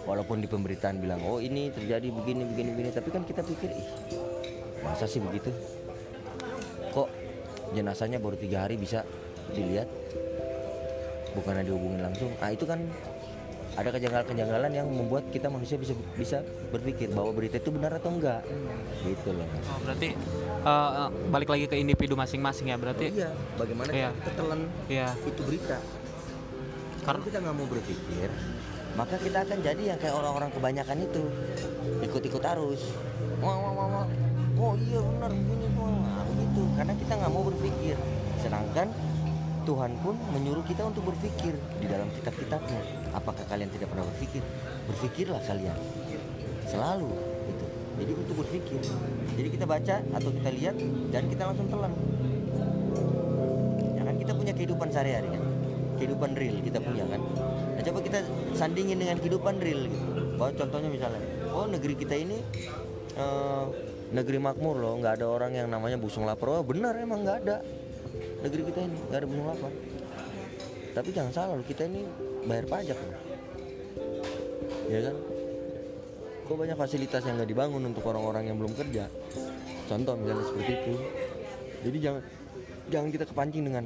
walaupun 0.05 0.39
di 0.39 0.47
pemberitaan 0.47 1.01
bilang 1.01 1.19
oh 1.25 1.41
ini 1.41 1.73
terjadi 1.73 2.07
begini 2.13 2.45
begini 2.45 2.69
begini 2.77 2.89
tapi 2.93 3.09
kan 3.09 3.25
kita 3.25 3.41
pikir 3.41 3.73
ih 3.73 3.87
masa 4.85 5.09
sih 5.09 5.17
begitu 5.17 5.49
jenazahnya 7.73 8.19
baru 8.19 8.35
tiga 8.35 8.67
hari 8.67 8.75
bisa 8.75 9.01
dilihat. 9.49 9.89
Bukannya 11.33 11.63
dihubungin 11.63 11.99
langsung. 11.99 12.31
Ah 12.39 12.49
itu 12.49 12.63
kan 12.63 12.79
ada 13.75 13.91
kejanggalan-kejanggalan 13.91 14.71
yang 14.71 14.87
membuat 14.87 15.27
kita 15.29 15.51
manusia 15.51 15.75
bisa 15.75 15.91
bisa 16.15 16.39
berpikir 16.71 17.11
bahwa 17.11 17.35
berita 17.35 17.59
itu 17.59 17.75
benar 17.75 17.91
atau 17.91 18.07
enggak. 18.07 18.39
Gitu 19.03 19.35
loh 19.35 19.43
Oh, 19.67 19.79
berarti 19.83 20.15
eh, 20.15 21.07
balik 21.27 21.49
lagi 21.51 21.65
ke 21.67 21.75
individu 21.75 22.15
masing-masing 22.15 22.71
ya 22.71 22.79
berarti. 22.79 23.11
iya 23.11 23.35
bagaimana 23.59 23.91
Iya. 23.91 24.09
kita 24.15 24.31
telan 24.31 24.61
Iya. 24.87 25.07
itu 25.27 25.41
berita. 25.43 25.77
Karena 27.03 27.21
kita 27.21 27.37
nggak 27.43 27.55
mau 27.55 27.67
berpikir 27.67 28.29
maka 28.95 29.19
kita 29.19 29.43
akan 29.43 29.59
jadi 29.59 29.83
yang 29.91 29.99
kayak 29.99 30.15
orang-orang 30.15 30.47
kebanyakan 30.55 30.97
itu. 31.03 31.23
Ikut-ikut 31.99 32.43
arus. 32.55 32.95
Wah 33.43 33.59
wah 33.59 33.71
wah 33.75 33.87
wah. 33.91 34.05
Oh 34.55 34.71
iya 34.79 35.03
benar 35.03 35.35
begini 35.35 35.67
wah 35.75 36.14
begitu 36.55 36.71
karena 36.79 36.93
kita 36.95 37.13
nggak 37.19 37.31
mau 37.35 37.43
berpikir. 37.43 37.95
Sedangkan 38.39 38.87
Tuhan 39.67 39.91
pun 39.99 40.15
menyuruh 40.31 40.63
kita 40.63 40.87
untuk 40.87 41.11
berpikir 41.11 41.51
di 41.83 41.87
dalam 41.91 42.07
kitab-kitabnya. 42.15 42.79
Apakah 43.11 43.43
kalian 43.51 43.67
tidak 43.75 43.91
pernah 43.91 44.07
berpikir? 44.07 44.39
Berpikirlah 44.87 45.41
kalian. 45.43 45.75
Selalu 46.63 47.11
itu 47.51 47.65
jadi 47.99 48.11
untuk 48.15 48.35
berpikir. 48.39 48.79
Jadi 49.35 49.47
kita 49.51 49.65
baca 49.67 49.95
atau 49.99 50.29
kita 50.31 50.49
lihat 50.55 50.75
dan 51.11 51.23
kita 51.27 51.43
langsung 51.43 51.67
telan. 51.67 51.91
Ya 53.99 54.01
kan 54.07 54.15
kita 54.15 54.31
punya 54.31 54.53
kehidupan 54.55 54.87
sehari-hari 54.95 55.27
kan? 55.35 55.43
Kehidupan 55.99 56.29
real 56.39 56.55
kita 56.63 56.79
punya 56.79 57.03
kan? 57.03 57.21
Nah 57.75 57.81
coba 57.83 57.99
kita 57.99 58.19
sandingin 58.55 58.95
dengan 58.95 59.19
kehidupan 59.19 59.59
real 59.59 59.91
gitu. 59.91 60.07
Bahwa 60.39 60.51
contohnya 60.55 60.87
misalnya 60.87 61.19
oh 61.51 61.67
negeri 61.67 61.99
kita 61.99 62.15
ini 62.15 62.37
eh, 63.17 63.65
negeri 64.15 64.39
makmur 64.39 64.79
loh 64.79 64.95
nggak 65.03 65.19
ada 65.19 65.27
orang 65.27 65.51
yang 65.51 65.67
namanya 65.67 65.99
busung 65.99 66.23
lapar. 66.23 66.47
Oh 66.47 66.63
benar 66.63 66.95
emang 66.95 67.27
nggak 67.27 67.37
ada. 67.43 67.59
Negeri 68.39 68.61
kita 68.71 68.79
ini 68.87 68.95
nggak 69.11 69.19
ada 69.19 69.27
busung 69.27 69.47
lapar. 69.51 69.71
Tapi 70.95 71.09
jangan 71.11 71.31
salah 71.35 71.53
loh 71.59 71.67
kita 71.67 71.83
ini 71.83 72.07
bayar 72.47 72.65
pajak 72.71 72.95
loh. 72.95 73.19
Ya 74.87 74.99
kan? 75.11 75.15
Kok 76.47 76.55
banyak 76.55 76.77
fasilitas 76.79 77.21
yang 77.27 77.35
nggak 77.35 77.51
dibangun 77.51 77.83
untuk 77.91 78.07
orang-orang 78.07 78.47
yang 78.47 78.55
belum 78.55 78.71
kerja? 78.79 79.11
Contoh 79.91 80.15
misalnya 80.15 80.45
seperti 80.47 80.71
itu. 80.79 80.93
Jadi 81.83 81.97
jangan 81.99 82.21
jangan 82.87 83.09
kita 83.11 83.25
kepancing 83.27 83.63
dengan 83.67 83.83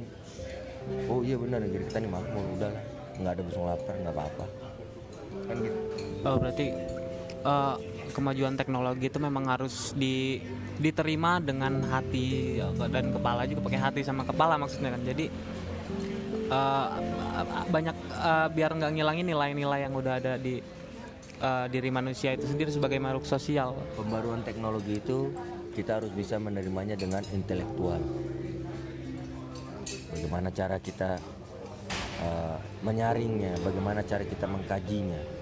oh 1.10 1.20
iya 1.26 1.36
benar 1.36 1.58
negeri 1.66 1.90
kita 1.90 1.98
ini 1.98 2.08
makmur 2.08 2.44
udah 2.54 2.70
lah. 2.70 2.84
Nggak 3.18 3.32
ada 3.34 3.42
busung 3.42 3.66
lapar 3.66 3.94
nggak 3.98 4.14
apa-apa. 4.14 4.46
Kan 5.50 5.56
gitu. 5.58 5.78
Oh 6.22 6.36
berarti 6.38 6.66
eh, 7.42 7.74
kemajuan 8.10 8.54
teknologi 8.58 9.08
itu 9.08 9.18
memang 9.18 9.48
harus 9.48 9.94
di 9.96 10.42
diterima 10.80 11.38
dengan 11.38 11.82
hati 11.88 12.58
dan 12.90 13.12
kepala 13.14 13.44
juga 13.44 13.60
pakai 13.66 13.80
hati 13.80 14.00
sama 14.04 14.22
kepala 14.26 14.58
maksudnya 14.60 14.94
kan. 14.94 15.02
Jadi 15.02 15.26
eh, 16.50 16.88
banyak 17.70 17.96
eh, 18.10 18.46
biar 18.52 18.70
nggak 18.76 18.92
ngilangin 18.98 19.26
nilai-nilai 19.26 19.80
yang 19.86 19.94
udah 19.94 20.14
ada 20.18 20.34
di 20.36 20.60
eh, 21.40 21.66
diri 21.72 21.90
manusia 21.94 22.34
itu 22.34 22.44
sendiri 22.44 22.70
sebagai 22.74 22.98
makhluk 23.00 23.24
sosial. 23.24 23.72
pembaruan 23.96 24.44
teknologi 24.44 25.00
itu 25.00 25.30
kita 25.74 26.02
harus 26.02 26.10
bisa 26.10 26.36
menerimanya 26.36 26.98
dengan 26.98 27.22
intelektual 27.30 28.02
bagaimana 30.10 30.48
cara 30.50 30.76
kita 30.82 31.16
eh, 32.20 32.58
menyaringnya 32.82 33.56
bagaimana 33.62 34.02
cara 34.02 34.26
kita 34.26 34.46
mengkajinya 34.50 35.39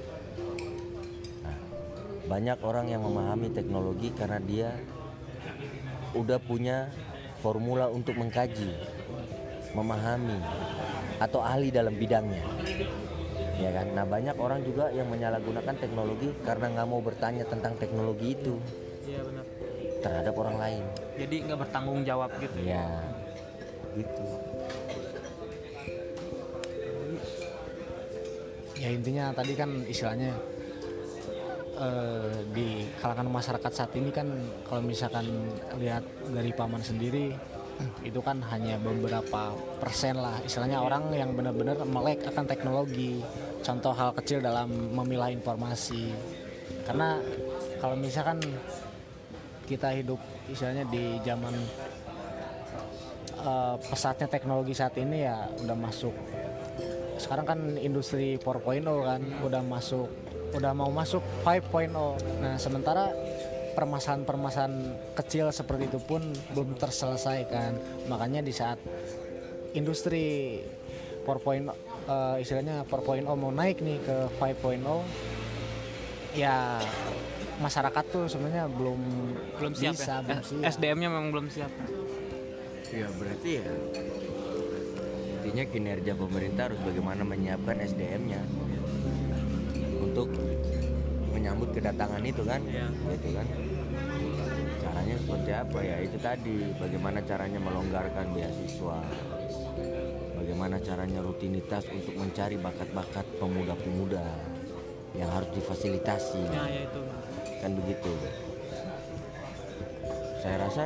banyak 2.28 2.58
orang 2.60 2.86
yang 2.92 3.02
memahami 3.02 3.48
teknologi 3.50 4.12
karena 4.12 4.38
dia 4.44 4.68
udah 6.12 6.36
punya 6.36 6.92
formula 7.40 7.88
untuk 7.88 8.20
mengkaji 8.20 8.68
memahami 9.72 10.36
atau 11.18 11.40
ahli 11.40 11.72
dalam 11.72 11.96
bidangnya 11.96 12.44
ya 13.58 13.70
kan 13.74 13.86
nah 13.96 14.04
banyak 14.06 14.36
orang 14.38 14.60
juga 14.62 14.92
yang 14.92 15.08
menyalahgunakan 15.10 15.74
teknologi 15.80 16.30
karena 16.46 16.66
nggak 16.78 16.88
mau 16.88 17.00
bertanya 17.02 17.44
tentang 17.48 17.74
teknologi 17.80 18.36
itu 18.36 18.54
Iya 19.08 19.24
benar. 19.24 19.44
terhadap 20.04 20.34
orang 20.36 20.56
lain 20.60 20.84
Jadi 21.16 21.36
nggak 21.48 21.58
bertanggung 21.64 22.00
jawab 22.04 22.30
gitu. 22.38 22.56
ya 22.60 22.86
gitu 23.96 24.24
ya 28.78 28.88
intinya 28.94 29.24
tadi 29.34 29.52
kan 29.58 29.70
istilahnya 29.90 30.38
eh, 31.78 32.44
di 32.50 32.84
kalangan 32.98 33.30
masyarakat 33.30 33.72
saat 33.72 33.92
ini 33.94 34.10
kan 34.10 34.26
kalau 34.66 34.82
misalkan 34.82 35.26
lihat 35.78 36.02
dari 36.28 36.50
paman 36.52 36.82
sendiri 36.82 37.32
itu 38.02 38.18
kan 38.18 38.42
hanya 38.50 38.74
beberapa 38.82 39.54
persen 39.78 40.18
lah. 40.18 40.42
Istilahnya 40.42 40.82
orang 40.82 41.14
yang 41.14 41.30
benar-benar 41.34 41.78
melek 41.86 42.26
akan 42.26 42.44
teknologi. 42.46 43.22
Contoh 43.62 43.94
hal 43.94 44.10
kecil 44.18 44.42
dalam 44.42 44.70
memilah 44.70 45.30
informasi. 45.30 46.10
Karena 46.82 47.18
kalau 47.78 47.94
misalkan 47.94 48.42
kita 49.68 49.94
hidup 49.94 50.18
istilahnya 50.50 50.88
di 50.90 51.22
zaman 51.22 51.54
eh, 53.38 53.76
pesatnya 53.78 54.26
teknologi 54.26 54.74
saat 54.74 54.98
ini 54.98 55.22
ya 55.22 55.46
udah 55.62 55.76
masuk. 55.78 56.14
Sekarang 57.18 57.46
kan 57.46 57.60
industri 57.78 58.38
4.0 58.38 58.82
kan 59.02 59.22
udah 59.42 59.62
masuk 59.62 60.06
udah 60.50 60.72
mau 60.72 60.88
masuk 60.88 61.20
5.0 61.40 61.92
nah 62.38 62.56
sementara 62.56 63.12
permasalahan-permasalahan 63.72 64.74
kecil 65.14 65.48
seperti 65.48 65.86
itu 65.86 66.00
pun 66.00 66.22
belum 66.50 66.74
terselesaikan 66.74 67.78
makanya 68.06 68.40
di 68.40 68.50
saat 68.50 68.80
industri 69.70 70.58
4.0 71.22 71.68
eh, 72.08 72.36
istilahnya 72.40 72.82
4.0 72.84 73.22
mau 73.30 73.50
naik 73.50 73.78
nih 73.78 73.98
ke 74.00 74.16
5.0 74.34 74.80
ya 76.34 76.80
masyarakat 77.58 78.04
tuh 78.08 78.24
sebenarnya 78.26 78.66
belum 78.68 79.00
Belum 79.58 79.72
siap 79.74 79.92
bisa, 79.92 80.14
ya. 80.14 80.22
belum 80.22 80.38
Eh, 80.38 80.42
siap. 80.44 80.62
SDM-nya 80.72 81.08
memang 81.08 81.28
belum 81.30 81.46
siap. 81.48 81.72
ya 82.88 83.04
berarti 83.12 83.50
ya 83.54 83.64
intinya 85.38 85.64
kinerja 85.66 86.12
pemerintah 86.14 86.62
harus 86.66 86.80
bagaimana 86.80 87.20
menyiapkan 87.20 87.76
SDM-nya 87.78 88.40
untuk 90.18 90.34
menyambut 91.30 91.70
kedatangan 91.70 92.22
itu 92.26 92.42
kan? 92.42 92.58
Iya. 92.66 92.90
gitu 93.14 93.28
kan? 93.38 93.46
Caranya 94.82 95.14
seperti 95.22 95.50
apa 95.54 95.78
ya? 95.78 95.96
Itu 96.02 96.18
tadi 96.18 96.56
bagaimana 96.74 97.18
caranya 97.22 97.60
melonggarkan 97.62 98.26
beasiswa? 98.34 98.98
Bagaimana 100.34 100.76
caranya 100.82 101.22
rutinitas 101.22 101.86
untuk 101.94 102.18
mencari 102.18 102.58
bakat-bakat 102.58 103.26
pemuda-pemuda 103.38 104.26
yang 105.14 105.30
harus 105.30 105.50
difasilitasi? 105.54 106.42
Ya, 106.50 106.66
ya 106.66 106.82
itu. 106.90 107.00
kan 107.58 107.70
begitu. 107.74 108.12
Saya 110.42 110.56
rasa 110.66 110.84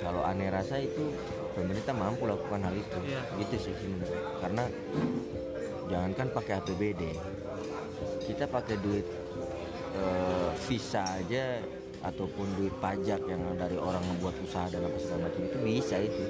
kalau 0.00 0.24
aneh 0.24 0.48
rasa 0.48 0.80
itu 0.80 1.12
pemerintah 1.52 1.92
mampu 1.96 2.28
lakukan 2.28 2.60
hal 2.60 2.76
itu. 2.76 3.00
Iya. 3.08 3.20
gitu 3.40 3.56
sih 3.68 3.74
sebenarnya. 3.76 4.20
Karena 4.40 4.64
jangankan 5.88 6.28
pakai 6.36 6.52
APBD 6.60 7.02
kita 8.28 8.44
pakai 8.44 8.76
duit 8.84 9.06
eh, 9.96 10.50
visa 10.68 11.00
aja 11.16 11.64
ataupun 12.04 12.46
duit 12.60 12.74
pajak 12.78 13.24
yang 13.26 13.42
dari 13.56 13.74
orang 13.74 14.04
membuat 14.04 14.36
usaha 14.44 14.68
dan 14.68 14.84
apa 14.84 14.98
segala 15.00 15.32
macam 15.32 15.40
itu 15.48 15.58
bisa 15.64 15.96
itu. 15.96 16.24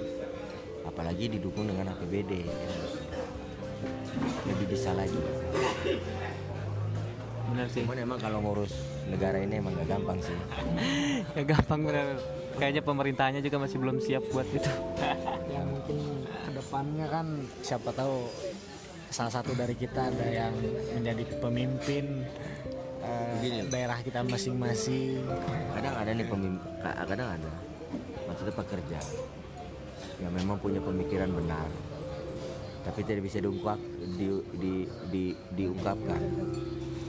Apalagi 0.87 1.29
didukung 1.37 1.69
dengan 1.69 1.93
APBD 1.93 2.47
ya. 2.47 2.55
lebih 4.49 4.67
bisa 4.73 4.91
lagi. 4.97 5.21
Bener 7.53 7.67
sih. 7.69 7.85
Cuman 7.85 7.99
emang 8.01 8.19
kalau 8.19 8.41
ngurus 8.41 8.73
negara 9.07 9.39
ini 9.39 9.61
emang 9.61 9.77
gak 9.77 9.89
gampang 9.99 10.19
sih. 10.23 10.39
Ya 11.37 11.43
gampang 11.45 11.85
bener 11.85 12.19
kayaknya 12.59 12.83
pemerintahnya 12.83 13.41
juga 13.45 13.63
masih 13.63 13.79
belum 13.79 13.97
siap 14.03 14.25
buat 14.35 14.49
itu. 14.51 14.73
Ya 15.47 15.61
mungkin 15.63 16.27
ke 16.27 16.51
depannya 16.51 17.07
kan 17.07 17.27
siapa 17.63 17.91
tahu 17.95 18.27
salah 19.19 19.35
satu 19.35 19.51
dari 19.59 19.75
kita 19.75 20.15
ada 20.15 20.27
yang 20.31 20.55
menjadi 20.95 21.27
pemimpin 21.43 22.23
Begini. 23.03 23.67
daerah 23.67 23.99
kita 23.99 24.23
masing-masing. 24.23 25.27
Kadang 25.75 25.95
ada 25.99 26.11
nih 26.15 26.27
pemimpin 26.31 26.63
kadang 26.87 27.29
ada. 27.35 27.53
Maksudnya 28.31 28.55
pekerja. 28.55 29.01
Yang 30.23 30.33
memang 30.39 30.63
punya 30.63 30.79
pemikiran 30.79 31.35
benar. 31.35 31.67
Tapi 32.87 33.01
tidak 33.03 33.27
bisa 33.27 33.43
diungkap 33.43 33.75
di, 34.15 34.39
di, 34.55 34.75
di, 35.11 35.25
diungkapkan. 35.59 36.23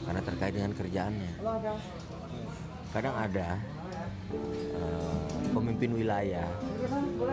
Karena 0.09 0.21
terkait 0.25 0.53
dengan 0.57 0.73
kerjaannya. 0.73 1.31
Kadang 2.89 3.15
ada 3.21 3.61
eh, 4.33 5.17
pemimpin 5.53 5.93
wilayah 5.93 6.49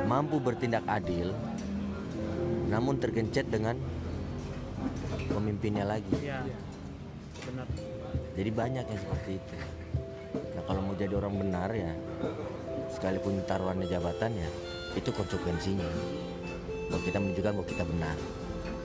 mampu 0.05 0.37
bertindak 0.37 0.85
adil 0.85 1.33
namun 2.67 2.99
tergencet 2.99 3.47
dengan 3.47 3.79
pemimpinnya 5.31 5.85
lagi 5.85 6.15
ya 6.23 6.43
benar 7.47 7.67
jadi 8.37 8.51
banyak 8.53 8.85
yang 8.85 9.01
seperti 9.01 9.41
itu. 9.41 9.57
Nah 10.53 10.63
kalau 10.69 10.81
mau 10.85 10.93
jadi 10.93 11.17
orang 11.17 11.35
benar 11.41 11.73
ya, 11.73 11.93
sekalipun 12.93 13.41
taruhannya 13.49 13.89
jabatan 13.89 14.37
ya, 14.37 14.49
itu 14.93 15.09
konsekuensinya. 15.09 15.89
Bahwa 16.93 17.01
kita 17.03 17.17
menunjukkan 17.17 17.53
bahwa 17.57 17.67
kita 17.67 17.85
benar. 17.89 18.17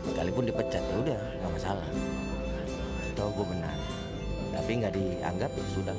Sekalipun 0.07 0.43
dipecat 0.47 0.81
ya 0.81 0.95
udah 1.03 1.19
nggak 1.43 1.51
masalah. 1.51 1.87
Tahu 3.13 3.29
gue 3.43 3.47
benar. 3.51 3.75
Tapi 4.55 4.71
nggak 4.79 4.93
dianggap 4.95 5.51
ya 5.51 5.65
sudah. 5.75 5.97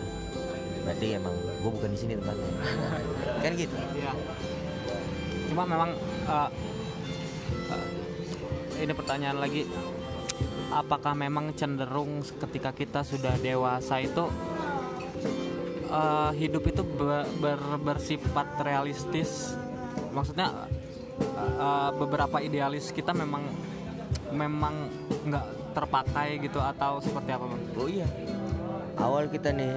Berarti 0.82 1.07
emang 1.14 1.36
gue 1.36 1.70
bukan 1.76 1.90
di 1.92 1.98
sini 2.00 2.12
tempatnya. 2.16 2.53
kan 3.44 3.53
gitu. 3.53 3.76
Iya. 4.00 4.12
Cuma 5.53 5.62
memang 5.68 5.92
eh, 6.24 6.48
ini 8.83 8.93
pertanyaan 8.99 9.39
lagi, 9.39 9.62
apakah 10.74 11.14
memang 11.14 11.55
cenderung 11.55 12.26
ketika 12.43 12.74
kita 12.74 13.01
sudah 13.07 13.39
dewasa 13.39 14.03
itu 14.03 14.26
eh, 15.87 16.30
hidup 16.37 16.66
itu 16.66 16.83
be- 16.83 17.30
ber- 17.39 17.78
bersifat 17.78 18.59
realistis? 18.61 19.55
Maksudnya 20.11 20.66
eh, 21.39 21.91
beberapa 21.95 22.43
idealis 22.43 22.91
kita 22.91 23.14
memang 23.14 23.47
memang 24.35 24.91
nggak 25.30 25.47
terpakai 25.72 26.43
gitu 26.43 26.59
atau 26.59 26.99
seperti 26.99 27.30
apa 27.33 27.45
bang? 27.49 27.62
Oh 27.78 27.89
iya. 27.89 28.09
Awal 28.99 29.33
kita 29.33 29.55
nih, 29.57 29.72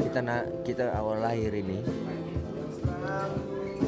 kita 0.00 0.18
na 0.24 0.46
kita 0.64 0.88
awal 0.96 1.20
lahir 1.20 1.52
ini, 1.52 1.84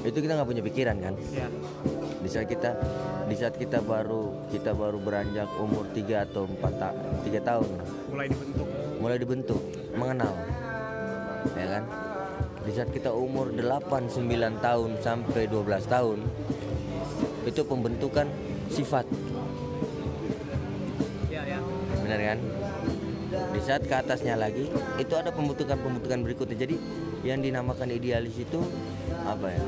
itu 0.05 0.19
kita 0.21 0.37
nggak 0.37 0.49
punya 0.49 0.63
pikiran 0.65 0.97
kan? 1.01 1.15
Iya. 1.33 1.49
Di 2.23 2.29
saat 2.31 2.47
kita 2.47 2.71
di 3.27 3.35
saat 3.35 3.55
kita 3.59 3.83
baru 3.83 4.47
kita 4.55 4.71
baru 4.79 5.03
beranjak 5.03 5.51
umur 5.59 5.91
3 5.91 6.27
atau 6.31 6.47
4 6.47 6.63
ta 6.79 6.95
3 7.27 7.43
tahun. 7.43 7.71
Mulai 8.15 8.27
dibentuk. 8.31 8.67
mulai 9.03 9.19
dibentuk 9.19 9.61
mengenal. 9.99 10.35
Ya 11.59 11.67
kan? 11.79 11.85
Di 12.63 12.71
saat 12.71 12.91
kita 12.95 13.11
umur 13.11 13.51
8 13.51 14.07
9 14.07 14.63
tahun 14.63 14.91
sampai 15.03 15.51
12 15.51 15.83
tahun 15.91 16.19
itu 17.43 17.61
pembentukan 17.67 18.31
sifat. 18.71 19.03
Iya 21.27 21.43
ya. 21.43 21.59
benar 22.07 22.21
kan? 22.23 22.39
Di 23.51 23.61
saat 23.67 23.83
ke 23.83 23.95
atasnya 23.99 24.39
lagi 24.39 24.71
itu 25.03 25.15
ada 25.19 25.35
pembentukan-pembentukan 25.35 26.23
berikutnya. 26.23 26.55
Jadi 26.55 26.79
yang 27.27 27.43
dinamakan 27.43 27.91
idealis 27.91 28.39
itu 28.39 28.63
apa 29.27 29.51
ya 29.51 29.63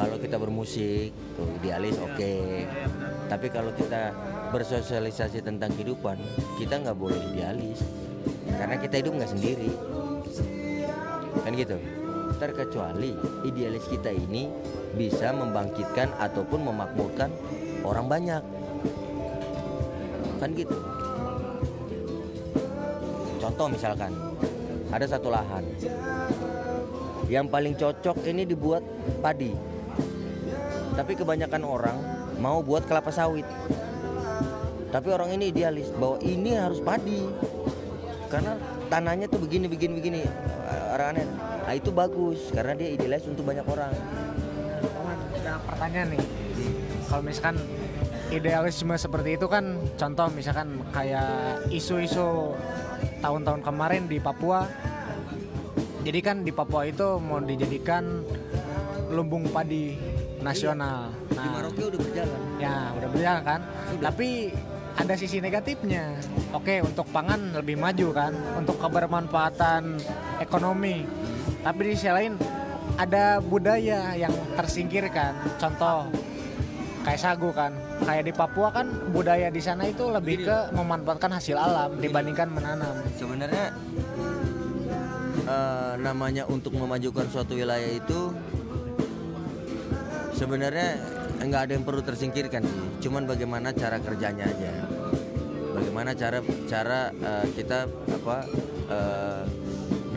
kalau 0.00 0.16
kita 0.16 0.40
bermusik 0.40 1.12
tuh 1.36 1.44
idealis 1.60 2.00
oke. 2.00 2.32
Tapi 3.28 3.46
kalau 3.52 3.68
kita 3.76 4.16
bersosialisasi 4.48 5.44
tentang 5.44 5.76
kehidupan 5.76 6.16
kita 6.56 6.80
nggak 6.80 6.96
boleh 6.96 7.20
idealis. 7.36 7.84
Karena 8.48 8.80
kita 8.80 9.04
hidup 9.04 9.20
nggak 9.20 9.32
sendiri. 9.36 9.68
Kan 11.44 11.52
gitu? 11.52 11.76
Terkecuali 12.40 13.12
idealis 13.44 13.84
kita 13.92 14.08
ini 14.08 14.48
bisa 14.96 15.36
membangkitkan 15.36 16.16
ataupun 16.16 16.64
memakmurkan 16.64 17.28
orang 17.84 18.08
banyak. 18.08 18.42
Kan 20.40 20.56
gitu? 20.56 20.80
Contoh 23.36 23.68
misalkan 23.68 24.16
ada 24.88 25.04
satu 25.04 25.28
lahan. 25.28 25.68
Yang 27.28 27.46
paling 27.52 27.74
cocok 27.76 28.16
ini 28.26 28.48
dibuat 28.48 28.82
padi 29.20 29.69
tapi 31.00 31.16
kebanyakan 31.16 31.64
orang 31.64 31.96
mau 32.36 32.60
buat 32.60 32.84
kelapa 32.84 33.08
sawit. 33.08 33.48
Tapi 34.92 35.08
orang 35.08 35.32
ini 35.32 35.48
idealis 35.48 35.88
bahwa 35.96 36.20
ini 36.20 36.52
harus 36.52 36.84
padi. 36.84 37.24
Karena 38.28 38.60
tanahnya 38.92 39.24
tuh 39.32 39.40
begini 39.40 39.64
begini 39.64 39.96
begini. 39.96 40.20
Arahnya 40.92 41.24
nah, 41.64 41.72
itu 41.72 41.88
bagus 41.88 42.52
karena 42.52 42.76
dia 42.76 42.92
idealis 42.92 43.24
untuk 43.24 43.48
banyak 43.48 43.64
orang. 43.64 43.96
Ada 45.40 45.56
pertanyaan 45.64 46.20
nih. 46.20 46.24
Kalau 47.08 47.22
misalkan 47.24 47.56
idealisme 48.28 48.92
seperti 49.00 49.40
itu 49.40 49.48
kan 49.48 49.80
contoh 49.96 50.28
misalkan 50.36 50.84
kayak 50.92 51.64
isu-isu 51.72 52.52
tahun-tahun 53.24 53.64
kemarin 53.64 54.04
di 54.04 54.20
Papua. 54.20 54.68
Jadi 56.04 56.20
kan 56.20 56.44
di 56.44 56.52
Papua 56.52 56.84
itu 56.84 57.16
mau 57.24 57.40
dijadikan 57.40 58.20
lumbung 59.10 59.48
padi 59.48 60.09
nasional. 60.40 61.12
Di 61.28 61.36
nah. 61.36 61.52
Maroke 61.52 61.82
udah 61.86 62.00
berjalan. 62.00 62.40
Ya 62.58 62.76
udah 62.96 63.08
berjalan 63.08 63.42
kan. 63.44 63.60
Tapi 64.00 64.28
ada 64.96 65.14
sisi 65.16 65.38
negatifnya. 65.38 66.18
Oke 66.52 66.82
untuk 66.82 67.06
pangan 67.12 67.56
lebih 67.56 67.76
maju 67.78 68.08
kan. 68.12 68.32
Untuk 68.58 68.76
kebermanfaatan 68.80 70.00
ekonomi. 70.42 71.06
Tapi 71.60 71.80
di 71.84 71.90
sisi 71.96 72.10
lain 72.10 72.34
ada 72.96 73.38
budaya 73.40 74.16
yang 74.16 74.32
tersingkirkan. 74.56 75.36
Contoh 75.60 76.08
kayak 77.04 77.20
sagu 77.20 77.50
kan. 77.52 77.72
Kayak 78.04 78.24
di 78.28 78.32
Papua 78.32 78.68
kan 78.72 78.86
budaya 79.12 79.48
di 79.52 79.60
sana 79.60 79.86
itu 79.88 80.08
lebih 80.08 80.48
ke 80.48 80.56
memanfaatkan 80.72 81.36
hasil 81.36 81.56
alam 81.56 81.96
dibandingkan 82.00 82.48
menanam. 82.48 82.96
Sebenarnya 83.16 83.72
eh, 85.44 85.92
namanya 86.00 86.44
untuk 86.48 86.76
memajukan 86.76 87.28
suatu 87.28 87.56
wilayah 87.56 87.92
itu 87.92 88.32
sebenarnya 90.40 90.96
nggak 91.44 91.60
ada 91.68 91.72
yang 91.76 91.84
perlu 91.84 92.00
tersingkirkan 92.00 92.64
sih. 92.64 92.84
Cuman 93.04 93.28
bagaimana 93.28 93.76
cara 93.76 94.00
kerjanya 94.00 94.48
aja. 94.48 94.72
Bagaimana 95.76 96.16
cara 96.16 96.40
cara 96.64 97.12
eh, 97.12 97.46
kita 97.52 97.84
apa 98.08 98.36
eh, 98.88 99.42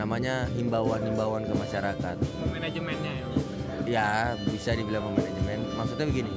namanya 0.00 0.48
himbauan-himbauan 0.56 1.44
ke 1.44 1.52
masyarakat. 1.52 2.16
Manajemennya 2.48 3.12
ya. 3.12 3.28
ya 3.84 4.08
bisa 4.48 4.72
dibilang 4.72 5.12
manajemen. 5.12 5.60
Maksudnya 5.76 6.08
begini. 6.08 6.32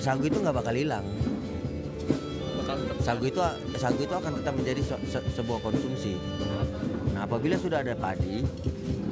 Sagu 0.00 0.24
itu 0.24 0.38
nggak 0.40 0.56
bakal 0.56 0.72
hilang. 0.72 1.04
Sagu 3.04 3.22
itu 3.28 3.38
sagu 3.78 4.00
itu 4.00 4.14
akan 4.16 4.32
tetap 4.42 4.54
menjadi 4.56 4.82
se- 4.82 5.04
se- 5.12 5.26
sebuah 5.36 5.60
konsumsi. 5.62 6.16
Nah 7.12 7.28
apabila 7.28 7.54
sudah 7.54 7.84
ada 7.84 7.94
padi 7.94 8.42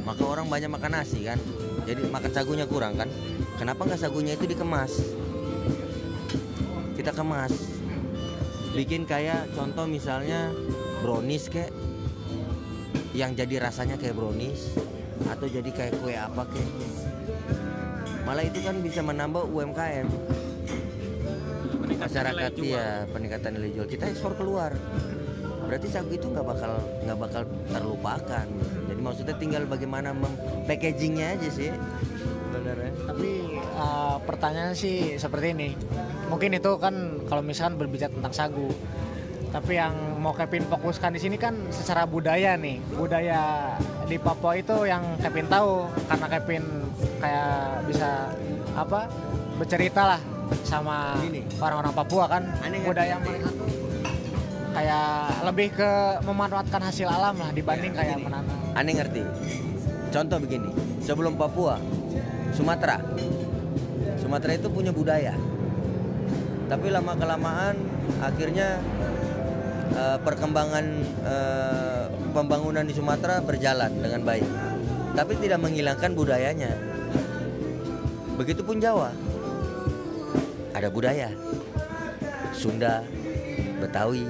maka 0.04 0.20
orang 0.20 0.52
banyak 0.52 0.68
makan 0.68 1.00
nasi 1.00 1.24
kan 1.24 1.40
jadi 1.84 2.00
makan 2.08 2.32
sagunya 2.32 2.66
kurang 2.66 2.96
kan? 2.96 3.08
Kenapa 3.60 3.84
nggak 3.84 4.00
sagunya 4.00 4.34
itu 4.34 4.48
dikemas? 4.48 4.92
Kita 6.96 7.12
kemas. 7.12 7.52
Bikin 8.74 9.06
kayak 9.06 9.54
contoh 9.54 9.86
misalnya 9.86 10.50
brownies 11.04 11.46
kayak 11.52 11.70
yang 13.14 13.36
jadi 13.38 13.70
rasanya 13.70 13.94
kayak 13.94 14.18
brownies 14.18 14.74
atau 15.30 15.46
jadi 15.46 15.70
kayak 15.70 16.02
kue 16.02 16.18
apa 16.18 16.42
kayak 16.50 16.70
malah 18.26 18.42
itu 18.42 18.58
kan 18.64 18.74
bisa 18.82 19.04
menambah 19.04 19.46
UMKM 19.46 20.08
masyarakat 22.00 22.52
ya 22.60 23.08
peningkatan 23.08 23.50
nilai 23.56 23.70
jual. 23.72 23.86
Kita 23.88 24.08
ekspor 24.10 24.36
keluar. 24.36 24.72
Berarti 25.64 25.88
sagu 25.88 26.12
itu 26.12 26.28
nggak 26.28 26.44
bakal 26.44 26.72
nggak 27.04 27.18
bakal 27.18 27.42
terlupakan 27.72 28.46
maksudnya 29.04 29.36
tinggal 29.36 29.68
bagaimana 29.68 30.16
packagingnya 30.64 31.36
aja 31.36 31.48
sih 31.52 31.68
sebenarnya 32.54 32.92
Tapi 33.04 33.30
uh, 33.76 34.16
pertanyaan 34.24 34.72
sih 34.72 35.20
seperti 35.20 35.52
ini. 35.52 35.68
Mungkin 36.32 36.56
itu 36.56 36.72
kan 36.80 37.20
kalau 37.28 37.42
misalkan 37.44 37.76
berbicara 37.76 38.14
tentang 38.14 38.32
sagu. 38.32 38.70
Tapi 39.54 39.78
yang 39.78 40.18
mau 40.18 40.34
Kevin 40.34 40.66
fokuskan 40.66 41.14
di 41.14 41.20
sini 41.22 41.36
kan 41.38 41.54
secara 41.70 42.08
budaya 42.08 42.58
nih. 42.58 42.82
Budaya 42.94 43.74
di 44.08 44.16
Papua 44.18 44.58
itu 44.58 44.86
yang 44.88 45.18
Kevin 45.22 45.46
tahu 45.46 45.86
karena 46.10 46.26
Kevin 46.38 46.64
kayak 47.22 47.86
bisa 47.86 48.34
apa 48.74 49.06
bercerita 49.54 50.02
lah 50.16 50.20
sama 50.66 51.14
orang-orang 51.62 51.94
Papua 51.94 52.26
kan 52.26 52.42
Aneh 52.66 52.82
budaya 52.82 53.16
mereka 53.22 53.48
tuh 53.54 53.70
kayak 54.74 55.06
lebih 55.46 55.68
ke 55.78 55.90
memanfaatkan 56.26 56.82
hasil 56.82 57.06
alam 57.06 57.38
lah 57.38 57.54
dibanding 57.54 57.94
kayak 57.94 58.18
Gini, 58.18 58.26
menanam. 58.26 58.63
Aneh 58.74 58.94
ngerti? 58.98 59.22
Contoh 60.10 60.38
begini 60.38 60.70
sebelum 61.02 61.34
Papua 61.34 61.78
Sumatera. 62.54 63.02
Sumatera 64.18 64.54
itu 64.54 64.70
punya 64.70 64.94
budaya. 64.94 65.34
Tapi 66.70 66.86
lama 66.88 67.18
kelamaan 67.18 67.74
akhirnya 68.22 68.78
eh, 69.90 70.18
perkembangan 70.22 70.86
eh, 71.26 72.04
pembangunan 72.30 72.86
di 72.86 72.94
Sumatera 72.94 73.42
berjalan 73.42 73.90
dengan 73.98 74.22
baik. 74.22 74.46
Tapi 75.14 75.32
tidak 75.38 75.62
menghilangkan 75.62 76.14
budayanya. 76.14 76.72
Begitupun 78.38 78.82
Jawa. 78.82 79.10
Ada 80.74 80.90
budaya. 80.90 81.30
Sunda 82.54 83.02
Betawi. 83.82 84.26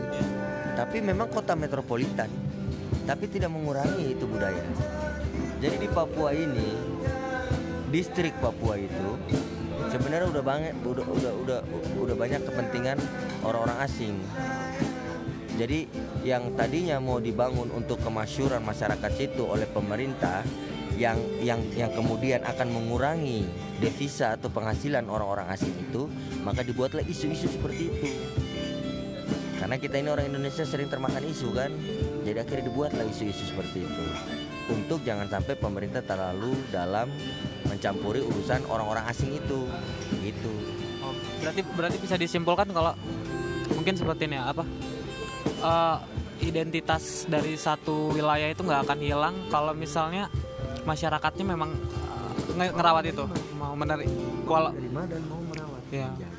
Tapi 0.74 1.00
memang 1.04 1.28
kota 1.28 1.52
metropolitan 1.52 2.28
tapi 3.04 3.28
tidak 3.28 3.50
mengurangi 3.52 4.16
itu 4.16 4.24
budaya 4.24 4.64
jadi 5.60 5.76
di 5.80 5.88
Papua 5.88 6.30
ini 6.32 6.68
distrik 7.88 8.34
Papua 8.40 8.80
itu 8.80 9.08
sebenarnya 9.92 10.28
udah 10.30 10.42
banyak 10.42 10.72
udah 10.82 11.04
udah 11.06 11.32
udah 11.44 11.58
udah 12.00 12.16
banyak 12.16 12.40
kepentingan 12.42 12.98
orang-orang 13.46 13.78
asing 13.84 14.16
jadi 15.54 15.86
yang 16.26 16.58
tadinya 16.58 16.98
mau 16.98 17.22
dibangun 17.22 17.70
untuk 17.70 18.02
kemasyuran 18.02 18.64
masyarakat 18.66 19.10
situ 19.14 19.46
oleh 19.46 19.70
pemerintah 19.70 20.42
yang 20.98 21.18
yang 21.42 21.62
yang 21.74 21.90
kemudian 21.90 22.42
akan 22.42 22.70
mengurangi 22.70 23.46
devisa 23.82 24.38
atau 24.38 24.50
penghasilan 24.50 25.06
orang-orang 25.10 25.50
asing 25.50 25.74
itu, 25.74 26.06
maka 26.46 26.62
dibuatlah 26.62 27.02
isu-isu 27.02 27.50
seperti 27.50 27.90
itu. 27.90 28.08
Karena 29.64 29.80
kita 29.80 29.96
ini 29.96 30.12
orang 30.12 30.28
Indonesia 30.28 30.60
sering 30.60 30.92
termakan 30.92 31.24
isu 31.24 31.56
kan, 31.56 31.72
jadi 32.20 32.44
akhirnya 32.44 32.68
dibuatlah 32.68 33.08
isu-isu 33.08 33.48
seperti 33.48 33.88
itu. 33.88 34.04
Untuk 34.68 35.00
jangan 35.08 35.24
sampai 35.24 35.56
pemerintah 35.56 36.04
terlalu 36.04 36.52
dalam 36.68 37.08
mencampuri 37.64 38.20
urusan 38.20 38.60
orang-orang 38.68 39.08
asing 39.08 39.32
itu, 39.32 39.64
gitu. 40.20 40.52
Oh, 41.00 41.16
berarti 41.40 41.64
berarti 41.64 41.96
bisa 41.96 42.20
disimpulkan 42.20 42.68
kalau 42.76 42.92
mungkin 43.72 43.96
seperti 43.96 44.28
ini 44.28 44.36
ya, 44.36 44.52
apa 44.52 44.68
eh, 45.48 45.96
identitas 46.44 47.24
dari 47.24 47.56
satu 47.56 48.12
wilayah 48.12 48.52
itu 48.52 48.60
nggak 48.60 48.84
akan 48.84 48.98
hilang 49.00 49.34
kalau 49.48 49.72
misalnya 49.72 50.28
masyarakatnya 50.84 51.56
memang 51.56 51.72
eh, 51.72 52.52
nge- 52.52 52.74
ngerawat 52.76 53.04
itu 53.08 53.24
mau 53.56 53.72
menarik 53.72 54.12
mana 54.44 55.08
dan 55.08 55.24
mau 55.24 55.40
merawat? 55.40 55.80
ya 55.88 56.33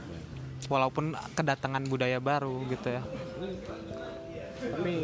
walaupun 0.67 1.13
kedatangan 1.37 1.83
budaya 1.85 2.17
baru 2.19 2.65
gitu 2.69 2.97
ya. 2.97 3.01
Tapi 4.59 4.95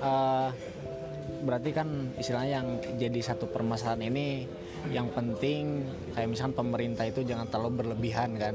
eh, 0.00 0.48
berarti 1.38 1.70
kan 1.70 1.88
istilahnya 2.18 2.52
yang 2.62 2.68
jadi 2.98 3.20
satu 3.22 3.46
permasalahan 3.50 4.10
ini 4.10 4.48
yang 4.90 5.10
penting 5.10 5.84
kayak 6.14 6.28
misalkan 6.30 6.54
pemerintah 6.54 7.04
itu 7.06 7.22
jangan 7.26 7.46
terlalu 7.50 7.84
berlebihan 7.84 8.34
kan. 8.38 8.54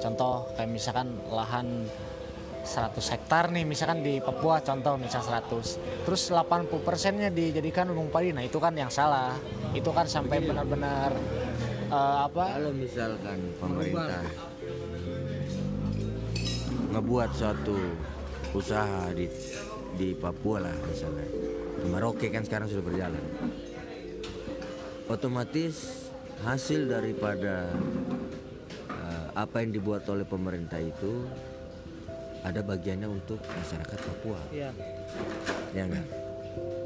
Contoh 0.00 0.48
kayak 0.56 0.70
misalkan 0.70 1.14
lahan 1.30 1.86
100 2.64 2.96
hektar 2.96 3.52
nih 3.52 3.68
misalkan 3.68 4.00
di 4.00 4.24
Papua 4.24 4.64
contoh 4.64 4.96
misal 4.96 5.20
100 5.20 6.08
terus 6.08 6.32
80 6.32 6.64
persennya 6.80 7.28
dijadikan 7.28 7.92
lumbung 7.92 8.08
padi. 8.08 8.32
Nah 8.32 8.40
itu 8.40 8.56
kan 8.56 8.72
yang 8.72 8.88
salah. 8.88 9.36
Itu 9.76 9.92
kan 9.92 10.08
sampai 10.08 10.40
benar-benar 10.40 11.12
eh, 11.92 12.18
apa? 12.24 12.44
Kalau 12.56 12.72
misalkan 12.72 13.38
pemerintah 13.60 14.24
ngebuat 16.94 17.30
suatu 17.34 17.74
usaha 18.54 19.10
di 19.10 19.26
di 19.98 20.14
Papua 20.14 20.62
lah 20.62 20.76
misalnya, 20.86 21.26
di 21.82 21.86
Maroke 21.90 22.30
kan 22.30 22.46
sekarang 22.46 22.70
sudah 22.70 22.86
berjalan, 22.86 23.24
otomatis 25.10 26.06
hasil 26.46 26.86
daripada 26.86 27.66
eh, 28.90 29.26
apa 29.34 29.62
yang 29.62 29.74
dibuat 29.74 30.06
oleh 30.06 30.22
pemerintah 30.22 30.78
itu 30.78 31.26
ada 32.46 32.60
bagiannya 32.60 33.08
untuk 33.10 33.42
masyarakat 33.42 33.98
Papua. 33.98 34.40
Iya. 34.54 34.70
ya 35.72 35.82
enggak? 35.88 36.06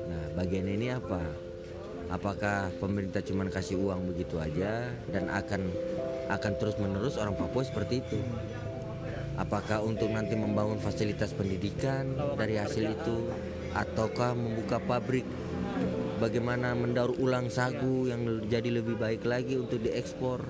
Nah 0.09 0.25
bagian 0.39 0.67
ini 0.73 0.95
apa? 0.95 1.21
Apakah 2.09 2.73
pemerintah 2.81 3.21
cuma 3.21 3.45
kasih 3.53 3.77
uang 3.77 4.09
begitu 4.09 4.41
aja 4.41 4.89
dan 5.13 5.29
akan 5.29 5.69
akan 6.33 6.53
terus 6.57 6.81
menerus 6.81 7.21
orang 7.21 7.37
Papua 7.37 7.61
seperti 7.61 8.01
itu 8.01 8.21
apakah 9.39 9.81
untuk 9.87 10.11
nanti 10.11 10.35
membangun 10.35 10.83
fasilitas 10.83 11.31
pendidikan 11.31 12.11
dari 12.35 12.59
hasil 12.59 12.91
itu 12.91 13.31
ataukah 13.73 14.35
membuka 14.35 14.83
pabrik? 14.83 15.25
Bagaimana 16.19 16.75
mendaur 16.75 17.15
ulang 17.23 17.47
sagu 17.47 18.11
yang 18.11 18.27
jadi 18.51 18.83
lebih 18.83 18.99
baik 18.99 19.23
lagi 19.23 19.55
untuk 19.55 19.79
diekspor? 19.79 20.43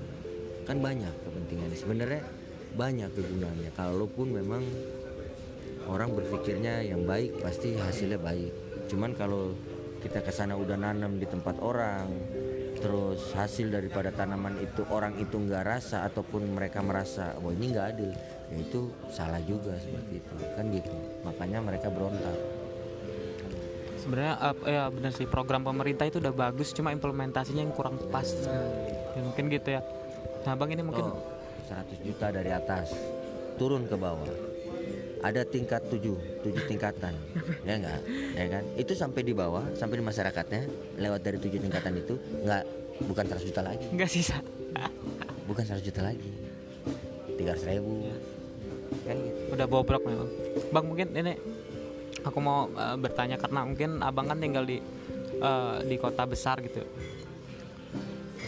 Kan 0.64 0.80
banyak 0.80 1.12
kepentingannya. 1.28 1.76
Sebenarnya 1.76 2.22
banyak 2.72 3.12
kegunaannya. 3.12 3.70
Kalaupun 3.76 4.26
memang 4.32 4.64
orang 5.92 6.16
berpikirnya 6.16 6.80
yang 6.88 7.04
baik 7.04 7.44
pasti 7.44 7.76
hasilnya 7.76 8.16
baik. 8.16 8.52
Cuman 8.88 9.12
kalau 9.12 9.52
kita 10.00 10.24
ke 10.24 10.32
sana 10.32 10.56
udah 10.56 10.80
nanam 10.80 11.20
di 11.20 11.28
tempat 11.28 11.60
orang 11.60 12.08
terus 12.78 13.34
hasil 13.34 13.74
daripada 13.74 14.14
tanaman 14.14 14.54
itu 14.62 14.86
orang 14.94 15.18
itu 15.18 15.34
nggak 15.34 15.66
rasa 15.66 16.06
ataupun 16.06 16.54
mereka 16.54 16.78
merasa 16.78 17.34
wah 17.42 17.50
ini 17.50 17.74
nggak 17.74 17.86
adil 17.90 18.14
ya 18.48 18.56
itu 18.60 18.80
salah 19.12 19.40
juga 19.44 19.76
seperti 19.76 20.20
itu. 20.20 20.34
Kan 20.56 20.64
gitu. 20.72 20.92
Makanya 21.24 21.58
mereka 21.60 21.92
berontak. 21.92 22.36
Sebenarnya 23.98 24.34
eh, 24.40 24.72
ya 24.72 24.84
benar 24.88 25.12
sih. 25.12 25.26
Program 25.28 25.62
pemerintah 25.66 26.08
itu 26.08 26.16
udah 26.22 26.32
bagus 26.32 26.72
cuma 26.72 26.94
implementasinya 26.94 27.60
yang 27.60 27.74
kurang 27.76 28.00
pas. 28.08 28.24
Ya, 29.16 29.20
mungkin 29.20 29.52
gitu 29.52 29.68
ya. 29.76 29.82
Nah 30.48 30.54
bang 30.56 30.70
ini 30.72 30.82
mungkin 30.86 31.12
oh, 31.12 31.20
100 31.68 32.06
juta 32.06 32.26
dari 32.32 32.50
atas. 32.54 32.94
Turun 33.60 33.84
ke 33.84 33.98
bawah. 33.98 34.24
Ada 35.18 35.42
tingkat 35.44 35.82
7 35.90 36.00
7 36.46 36.70
tingkatan. 36.70 37.12
Ya 37.68 37.76
enggak 37.76 38.00
ya 38.32 38.46
kan? 38.48 38.64
Itu 38.80 38.96
sampai 38.96 39.20
di 39.26 39.36
bawah 39.36 39.66
sampai 39.76 40.00
di 40.00 40.04
masyarakatnya 40.08 40.62
lewat 40.96 41.20
dari 41.20 41.36
7 41.36 41.58
tingkatan 41.58 41.92
itu 42.00 42.16
enggak 42.40 42.64
bukan 43.04 43.24
100 43.28 43.48
juta 43.50 43.60
lagi. 43.60 43.86
Nggak 43.92 44.08
sisa. 44.08 44.38
Bukan 45.44 45.64
100 45.68 45.84
juta 45.84 46.00
lagi. 46.00 46.32
300 47.36 47.70
ribu 47.76 48.08
kan 49.04 49.16
gitu. 49.16 49.40
Udah 49.54 49.66
bobrok 49.68 50.02
memang 50.04 50.28
bang. 50.72 50.84
Mungkin 50.84 51.08
ini 51.16 51.34
aku 52.24 52.38
mau 52.42 52.68
eh, 52.72 52.96
bertanya 52.98 53.36
karena 53.40 53.64
mungkin 53.64 53.90
abang 54.02 54.26
kan 54.28 54.38
tinggal 54.40 54.64
di 54.64 54.78
eh, 55.38 55.76
di 55.84 55.96
kota 55.96 56.24
besar 56.28 56.60
gitu. 56.64 56.82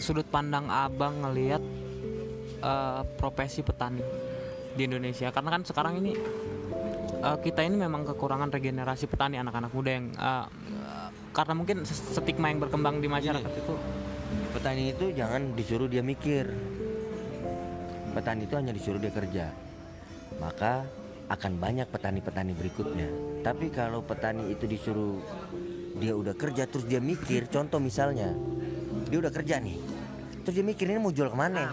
Sudut 0.01 0.25
pandang 0.27 0.67
abang 0.69 1.21
ngelihat 1.25 1.61
eh, 2.61 3.01
profesi 3.17 3.61
petani 3.61 4.01
di 4.71 4.87
Indonesia 4.87 5.27
karena 5.35 5.49
kan 5.59 5.61
sekarang 5.65 5.99
ini 6.01 6.15
eh, 7.21 7.37
kita 7.41 7.61
ini 7.65 7.77
memang 7.77 8.05
kekurangan 8.07 8.49
regenerasi 8.51 9.05
petani 9.07 9.37
anak-anak 9.41 9.71
muda 9.71 9.91
yang 9.91 10.05
eh, 10.13 10.45
eh, 10.77 11.09
karena 11.31 11.53
mungkin 11.55 11.87
stigma 11.87 12.51
yang 12.51 12.59
berkembang 12.59 12.99
di 12.99 13.07
masyarakat 13.07 13.53
itu. 13.55 13.75
Petani 14.51 14.91
itu 14.91 15.15
jangan 15.15 15.55
disuruh 15.55 15.87
dia 15.87 16.03
mikir. 16.03 16.43
Petani 18.11 18.43
itu 18.43 18.59
hanya 18.59 18.75
disuruh 18.75 18.99
dia 18.99 19.07
kerja 19.07 19.70
maka 20.39 20.85
akan 21.31 21.57
banyak 21.57 21.87
petani-petani 21.89 22.53
berikutnya. 22.55 23.07
Tapi 23.41 23.73
kalau 23.73 24.05
petani 24.05 24.51
itu 24.51 24.67
disuruh 24.69 25.17
dia 25.97 26.15
udah 26.15 26.33
kerja 26.33 26.65
terus 26.65 26.87
dia 26.87 26.97
mikir 26.97 27.45
contoh 27.51 27.77
misalnya 27.77 28.33
dia 29.05 29.21
udah 29.21 29.29
kerja 29.29 29.61
nih 29.61 29.77
terus 30.41 30.57
dia 30.57 30.65
mikir 30.65 30.89
ini 30.89 30.97
mau 30.97 31.13
jual 31.13 31.29
ke 31.29 31.37
mana 31.37 31.69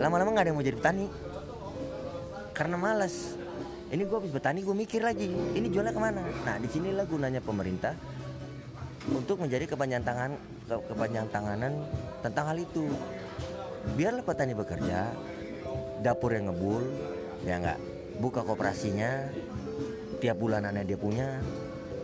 lama-lama 0.00 0.34
nggak 0.34 0.42
ada 0.42 0.50
yang 0.50 0.58
mau 0.58 0.66
jadi 0.66 0.78
petani. 0.78 1.06
Karena 2.52 2.76
malas 2.76 3.36
ini 3.92 4.02
gue 4.08 4.16
habis 4.16 4.32
petani 4.32 4.60
gue 4.64 4.76
mikir 4.76 5.00
lagi 5.04 5.28
ini 5.30 5.66
jualnya 5.68 5.92
ke 5.92 6.00
mana? 6.00 6.20
Nah 6.24 6.56
di 6.56 6.68
sinilah 6.68 7.04
gunanya 7.04 7.40
pemerintah 7.44 7.92
untuk 9.12 9.42
menjadi 9.42 9.68
kepanjang 9.68 10.04
tangan 10.04 10.30
ke- 10.68 10.84
kepanjang 10.92 11.26
tanganan 11.28 11.72
tentang 12.24 12.44
hal 12.52 12.58
itu. 12.60 12.88
Biarlah 13.98 14.24
petani 14.24 14.54
bekerja 14.56 15.10
dapur 16.02 16.34
yang 16.34 16.50
ngebul 16.50 16.82
ya 17.46 17.56
nggak? 17.62 17.78
Buka 18.18 18.44
kooperasinya 18.44 19.32
tiap 20.20 20.36
bulanannya 20.38 20.84
dia 20.84 20.98
punya. 20.98 21.40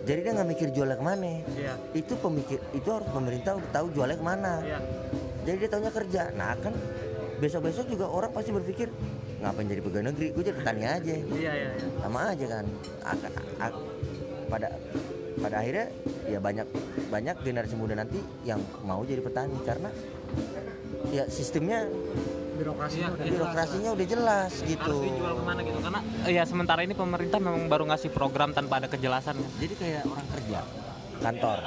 Jadi 0.08 0.24
dia 0.24 0.32
nggak 0.32 0.48
mikir 0.48 0.68
jualnya 0.72 0.96
ke 0.96 1.04
mana. 1.04 1.44
Iya. 1.52 1.74
itu 1.92 2.16
pemikir 2.16 2.58
itu 2.72 2.88
harus 2.88 3.08
pemerintah 3.12 3.60
tahu 3.74 3.92
jualnya 3.92 4.16
ke 4.16 4.24
mana. 4.24 4.52
Iya. 4.64 4.78
jadi 5.44 5.56
dia 5.66 5.70
tahunya 5.74 5.92
kerja. 5.92 6.22
Nah 6.32 6.56
kan 6.58 6.74
besok-besok 7.38 7.86
juga 7.92 8.08
orang 8.08 8.30
pasti 8.34 8.50
berpikir 8.50 8.88
ngapain 9.38 9.68
jadi 9.68 9.82
pegawai 9.84 10.06
negeri? 10.10 10.26
Gue 10.32 10.42
jadi 10.42 10.56
petani 10.58 10.82
aja. 10.82 11.12
Iya, 11.14 11.22
iya, 11.36 11.52
iya. 11.54 11.88
sama 12.00 12.18
aja 12.32 12.46
kan. 12.48 12.64
Akan- 13.04 13.36
pada 14.48 14.72
pada 15.38 15.56
akhirnya 15.60 15.86
ya 16.24 16.40
banyak 16.40 16.66
banyak 17.12 17.36
generasi 17.44 17.76
muda 17.76 17.94
nanti 17.94 18.18
yang 18.48 18.58
mau 18.82 19.04
jadi 19.04 19.20
petani. 19.20 19.60
Karena 19.62 19.92
ya 21.12 21.28
sistemnya 21.28 21.84
birokrasinya 22.58 23.08
udah 23.14 23.24
birokrasinya 23.24 23.90
udah 23.94 24.06
jelas 24.06 24.52
gitu. 24.66 24.82
Harus 24.82 25.06
dijual 25.06 25.32
ke 25.38 25.42
mana 25.46 25.60
gitu? 25.62 25.78
Karena 25.78 26.00
ya 26.26 26.42
sementara 26.42 26.80
ini 26.82 26.94
pemerintah 26.98 27.38
memang 27.38 27.70
baru 27.70 27.84
ngasih 27.88 28.10
program 28.10 28.50
tanpa 28.50 28.82
ada 28.82 28.88
kejelasan. 28.90 29.38
jadi 29.62 29.74
kayak 29.78 30.02
orang 30.10 30.28
kerja 30.34 30.60
kantor. 31.22 31.58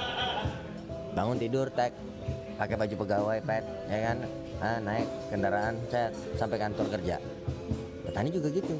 Bangun 1.15 1.37
tidur 1.39 1.67
tek. 1.71 1.93
Pakai 2.59 2.77
baju 2.77 2.95
pegawai 3.01 3.39
pet 3.41 3.63
ya 3.89 3.99
kan? 4.11 4.17
Ah, 4.61 4.77
naik 4.77 5.07
kendaraan 5.33 5.75
set 5.89 6.13
sampai 6.37 6.61
kantor 6.61 6.85
kerja. 6.93 7.17
Petani 8.05 8.29
juga 8.29 8.53
gitu. 8.53 8.75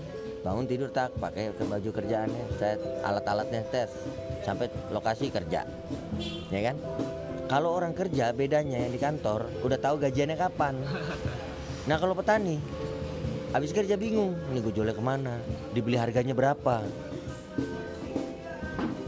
Bangun 0.46 0.70
tidur 0.70 0.90
tak. 0.94 1.16
Pakai 1.18 1.50
ke 1.56 1.64
baju 1.66 1.90
kerjaannya 1.90 2.46
set 2.62 2.78
alat-alatnya 3.02 3.66
tes. 3.74 3.90
Sampai 4.46 4.70
lokasi 4.94 5.34
kerja. 5.34 5.66
Ya 6.54 6.62
kan? 6.62 6.78
Kalau 7.50 7.76
orang 7.76 7.92
kerja 7.92 8.32
bedanya 8.32 8.80
yang 8.80 8.96
di 8.96 9.02
kantor 9.02 9.44
udah 9.60 9.76
tahu 9.76 10.00
gajiannya 10.00 10.40
kapan 10.40 10.72
nah 11.90 11.98
kalau 11.98 12.14
petani 12.14 12.62
habis 13.52 13.74
kerja 13.74 13.98
bingung 13.98 14.38
ini 14.54 14.64
gue 14.64 14.72
jualnya 14.72 14.96
ke 14.96 15.04
mana? 15.04 15.36
Dibeli 15.76 16.00
harganya 16.00 16.32
berapa? 16.32 16.86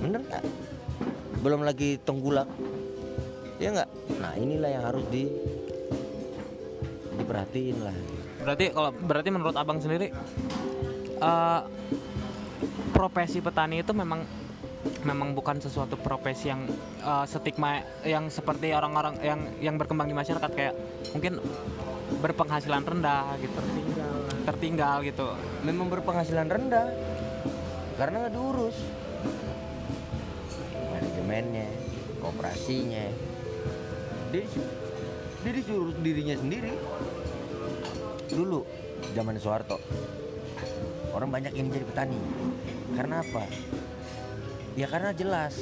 Bener 0.03 0.19
nggak? 0.19 0.43
Belum 1.39 1.63
lagi 1.63 1.95
tenggulak 2.03 2.47
ya 3.63 3.71
nggak? 3.71 3.89
Nah 4.19 4.33
inilah 4.35 4.69
yang 4.69 4.83
harus 4.83 5.05
di 5.07 5.31
diperhatiin 7.15 7.77
lah. 7.79 7.95
Berarti 8.43 8.65
kalau 8.75 8.91
berarti 8.91 9.29
menurut 9.31 9.55
abang 9.55 9.79
sendiri 9.79 10.11
eh, 11.23 11.61
profesi 12.91 13.39
petani 13.39 13.79
itu 13.79 13.95
memang 13.95 14.27
memang 15.07 15.31
bukan 15.31 15.63
sesuatu 15.63 15.95
profesi 15.95 16.51
yang 16.51 16.67
eh, 16.99 17.25
stigma 17.31 17.79
yang 18.03 18.27
seperti 18.27 18.75
orang-orang 18.75 19.15
yang 19.23 19.39
yang 19.63 19.75
berkembang 19.79 20.11
di 20.11 20.15
masyarakat. 20.17 20.51
Kayak 20.51 20.75
mungkin 21.15 21.39
berpenghasilan 22.19 22.83
rendah 22.83 23.35
gitu. 23.39 23.59
Tertinggal. 24.47 25.03
Gitu. 25.03 25.27
Memang 25.63 25.87
berpenghasilan 25.91 26.47
rendah. 26.47 26.87
Karena 27.95 28.27
nggak 28.27 28.33
diurus. 28.33 28.77
Manajemennya 30.73 31.67
kooperasinya 32.23 33.05
dia 34.31 34.47
dia 35.43 35.51
disuruh 35.51 35.93
dirinya 35.99 36.35
sendiri. 36.39 36.73
Dulu 38.33 38.65
zaman 39.13 39.37
Soeharto 39.37 39.77
orang 41.13 41.29
banyak 41.29 41.53
yang 41.53 41.69
jadi 41.69 41.85
petani. 41.85 42.17
Karena 42.97 43.21
apa? 43.21 43.45
Ya 44.73 44.89
karena 44.89 45.13
jelas 45.13 45.53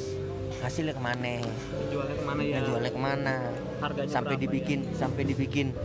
hasilnya 0.64 0.96
ke 0.96 1.04
mana? 1.04 1.44
Jualnya 1.92 2.16
ke 2.16 2.24
mana 2.24 2.42
ya? 2.48 2.58
Jualnya 2.64 2.92
ke 2.96 3.02
mana? 3.02 3.36
Harganya 3.84 4.12
sampai 4.12 4.36
dibikin 4.40 4.80
sampai 4.96 5.24
dibikin 5.28 5.76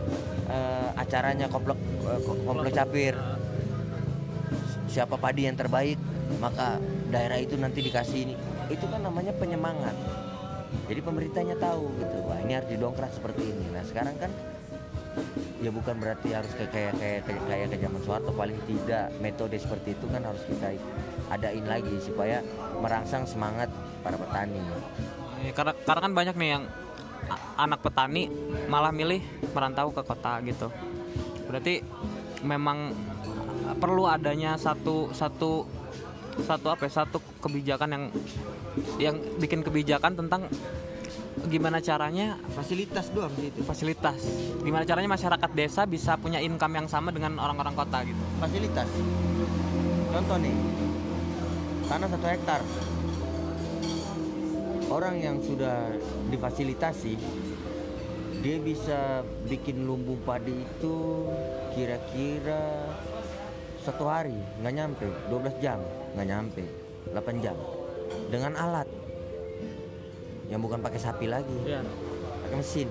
acaranya 1.07 1.47
komplek 1.47 1.79
eh, 2.03 2.19
ko- 2.27 2.43
komplek 2.43 2.75
capir. 2.75 3.15
Siapa 4.91 5.15
padi 5.15 5.47
yang 5.47 5.55
terbaik 5.55 5.95
maka 6.43 6.83
daerah 7.07 7.39
itu 7.39 7.55
nanti 7.55 7.79
dikasih 7.79 8.19
ini. 8.27 8.35
Itu 8.67 8.91
kan 8.91 8.99
namanya 8.99 9.31
penyemangat. 9.39 9.95
Jadi 10.91 10.99
pemerintahnya 10.99 11.55
tahu 11.55 11.95
gitu 11.95 12.17
wah 12.27 12.39
ini 12.43 12.59
harus 12.59 12.67
didongkrak 12.67 13.11
seperti 13.15 13.55
ini. 13.55 13.71
Nah 13.71 13.83
sekarang 13.87 14.15
kan 14.19 14.31
ya 15.57 15.73
bukan 15.73 15.95
berarti 15.97 16.29
harus 16.35 16.51
kayak 16.53 16.71
kayak 16.71 16.93
kayak 16.99 17.21
kayak, 17.25 17.41
kayak 17.49 17.67
ke 17.73 17.77
zaman 17.81 18.01
Soeharto 18.05 18.31
paling 18.35 18.59
tidak 18.69 19.09
metode 19.17 19.57
seperti 19.57 19.97
itu 19.97 20.05
kan 20.11 20.21
harus 20.21 20.43
kita 20.45 20.77
adain 21.33 21.65
lagi 21.65 21.95
supaya 22.03 22.45
merangsang 22.77 23.25
semangat 23.25 23.71
para 24.05 24.19
petani. 24.19 24.61
Ya, 25.41 25.51
karena 25.55 25.73
karena 25.73 26.01
kan 26.03 26.13
banyak 26.13 26.35
nih 26.37 26.49
yang 26.59 26.63
anak 27.57 27.79
petani 27.81 28.29
malah 28.69 28.93
milih 28.93 29.19
merantau 29.51 29.89
ke 29.91 30.01
kota 30.05 30.39
gitu. 30.45 30.69
Berarti 31.47 31.81
memang 32.43 32.93
perlu 33.79 34.07
adanya 34.07 34.55
satu 34.55 35.11
satu 35.11 35.67
satu 36.37 36.67
apa 36.69 36.85
ya, 36.85 36.91
satu 37.03 37.17
kebijakan 37.41 37.89
yang 37.89 38.03
yang 39.01 39.15
bikin 39.41 39.65
kebijakan 39.65 40.13
tentang 40.13 40.45
gimana 41.47 41.77
caranya 41.81 42.37
fasilitas 42.53 43.09
doang 43.13 43.33
sih 43.37 43.49
itu. 43.49 43.61
Fasilitas. 43.65 44.21
Gimana 44.61 44.83
caranya 44.85 45.09
masyarakat 45.13 45.49
desa 45.53 45.85
bisa 45.89 46.17
punya 46.17 46.41
income 46.41 46.77
yang 46.77 46.87
sama 46.89 47.09
dengan 47.13 47.37
orang-orang 47.37 47.73
kota 47.73 48.03
gitu. 48.05 48.21
Fasilitas. 48.41 48.89
Contoh 50.13 50.37
nih 50.41 50.55
tanah 51.87 52.07
satu 52.09 52.25
hektar. 52.27 52.61
Orang 54.87 55.19
yang 55.19 55.37
sudah 55.43 55.93
difasilitasi 56.31 57.19
dia 58.47 58.63
bisa 58.63 59.27
bikin 59.43 59.83
lumbung 59.83 60.23
padi 60.23 60.55
itu 60.55 61.27
kira-kira 61.75 62.87
satu 63.83 64.07
hari 64.07 64.39
nggak 64.63 64.71
nyampe. 64.71 65.03
12 65.27 65.59
jam 65.59 65.83
nggak 66.15 66.27
nyampe. 66.31 66.63
8 67.11 67.43
jam. 67.43 67.59
Dengan 68.31 68.55
alat. 68.55 68.87
Yang 70.47 70.63
bukan 70.63 70.79
pakai 70.79 70.95
sapi 70.95 71.27
lagi. 71.27 71.59
Iya. 71.67 71.83
pakai 72.47 72.55
mesin. 72.63 72.87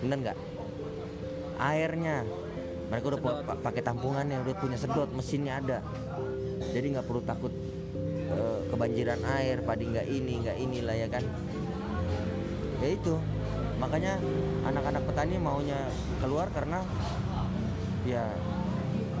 Bener 0.00 0.18
nggak? 0.24 0.38
Airnya. 1.60 2.24
Mereka 2.88 3.04
udah 3.12 3.20
pakai 3.60 3.84
tampungannya 3.84 4.40
udah 4.40 4.56
punya 4.56 4.80
sedot 4.80 5.12
mesinnya 5.12 5.60
ada. 5.60 5.78
Jadi 6.72 6.96
nggak 6.96 7.04
perlu 7.04 7.20
takut 7.28 7.52
eh, 8.32 8.60
kebanjiran 8.72 9.20
air 9.36 9.60
padi 9.60 9.84
nggak 9.84 10.08
ini 10.08 10.32
nggak 10.48 10.56
inilah 10.64 10.96
ya 10.96 11.08
kan. 11.12 11.24
Ya 12.80 12.88
itu 12.96 13.35
makanya 13.76 14.16
anak-anak 14.64 15.02
petani 15.04 15.36
maunya 15.36 15.78
keluar 16.20 16.48
karena 16.50 16.80
ya 18.08 18.24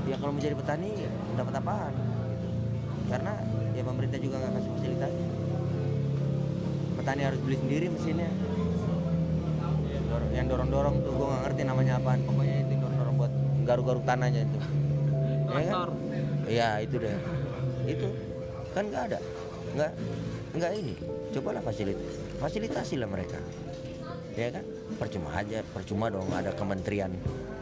ya 0.06 0.16
kalau 0.16 0.32
menjadi 0.32 0.54
petani 0.56 0.96
dapat 1.36 1.60
apaan 1.60 1.92
gitu. 1.92 2.48
karena 3.10 3.32
ya 3.76 3.82
pemerintah 3.84 4.18
juga 4.22 4.36
nggak 4.40 4.52
kasih 4.56 4.70
fasilitas 4.78 5.12
petani 6.96 7.22
harus 7.22 7.38
beli 7.38 7.54
sendiri 7.54 7.86
mesinnya. 7.86 8.30
Yang 10.34 10.46
dorong-dorong 10.50 11.06
tuh 11.06 11.12
gue 11.14 11.26
nggak 11.30 11.42
ngerti 11.46 11.62
namanya 11.62 11.92
apaan. 12.02 12.20
Pokoknya 12.26 12.66
itu 12.66 12.72
dorong-dorong 12.82 13.14
buat 13.14 13.32
garuk-garuk 13.62 14.02
tanahnya 14.02 14.42
itu. 14.42 14.58
Ya 15.46 15.62
kan? 15.70 15.76
Iya 16.50 16.68
itu 16.82 16.96
deh 16.98 17.14
itu 17.86 18.08
kan 18.74 18.90
nggak 18.90 19.02
ada. 19.12 19.18
Nggak 19.78 19.90
nggak 20.58 20.72
ini. 20.82 20.94
Cobalah 21.30 21.62
fasilitas 21.62 22.02
fasilitasi 22.42 22.98
lah 22.98 23.06
mereka 23.06 23.38
ya 24.36 24.52
kan 24.52 24.64
percuma 25.00 25.32
aja 25.32 25.64
percuma 25.72 26.12
dong 26.12 26.28
ada 26.30 26.52
kementerian 26.52 27.08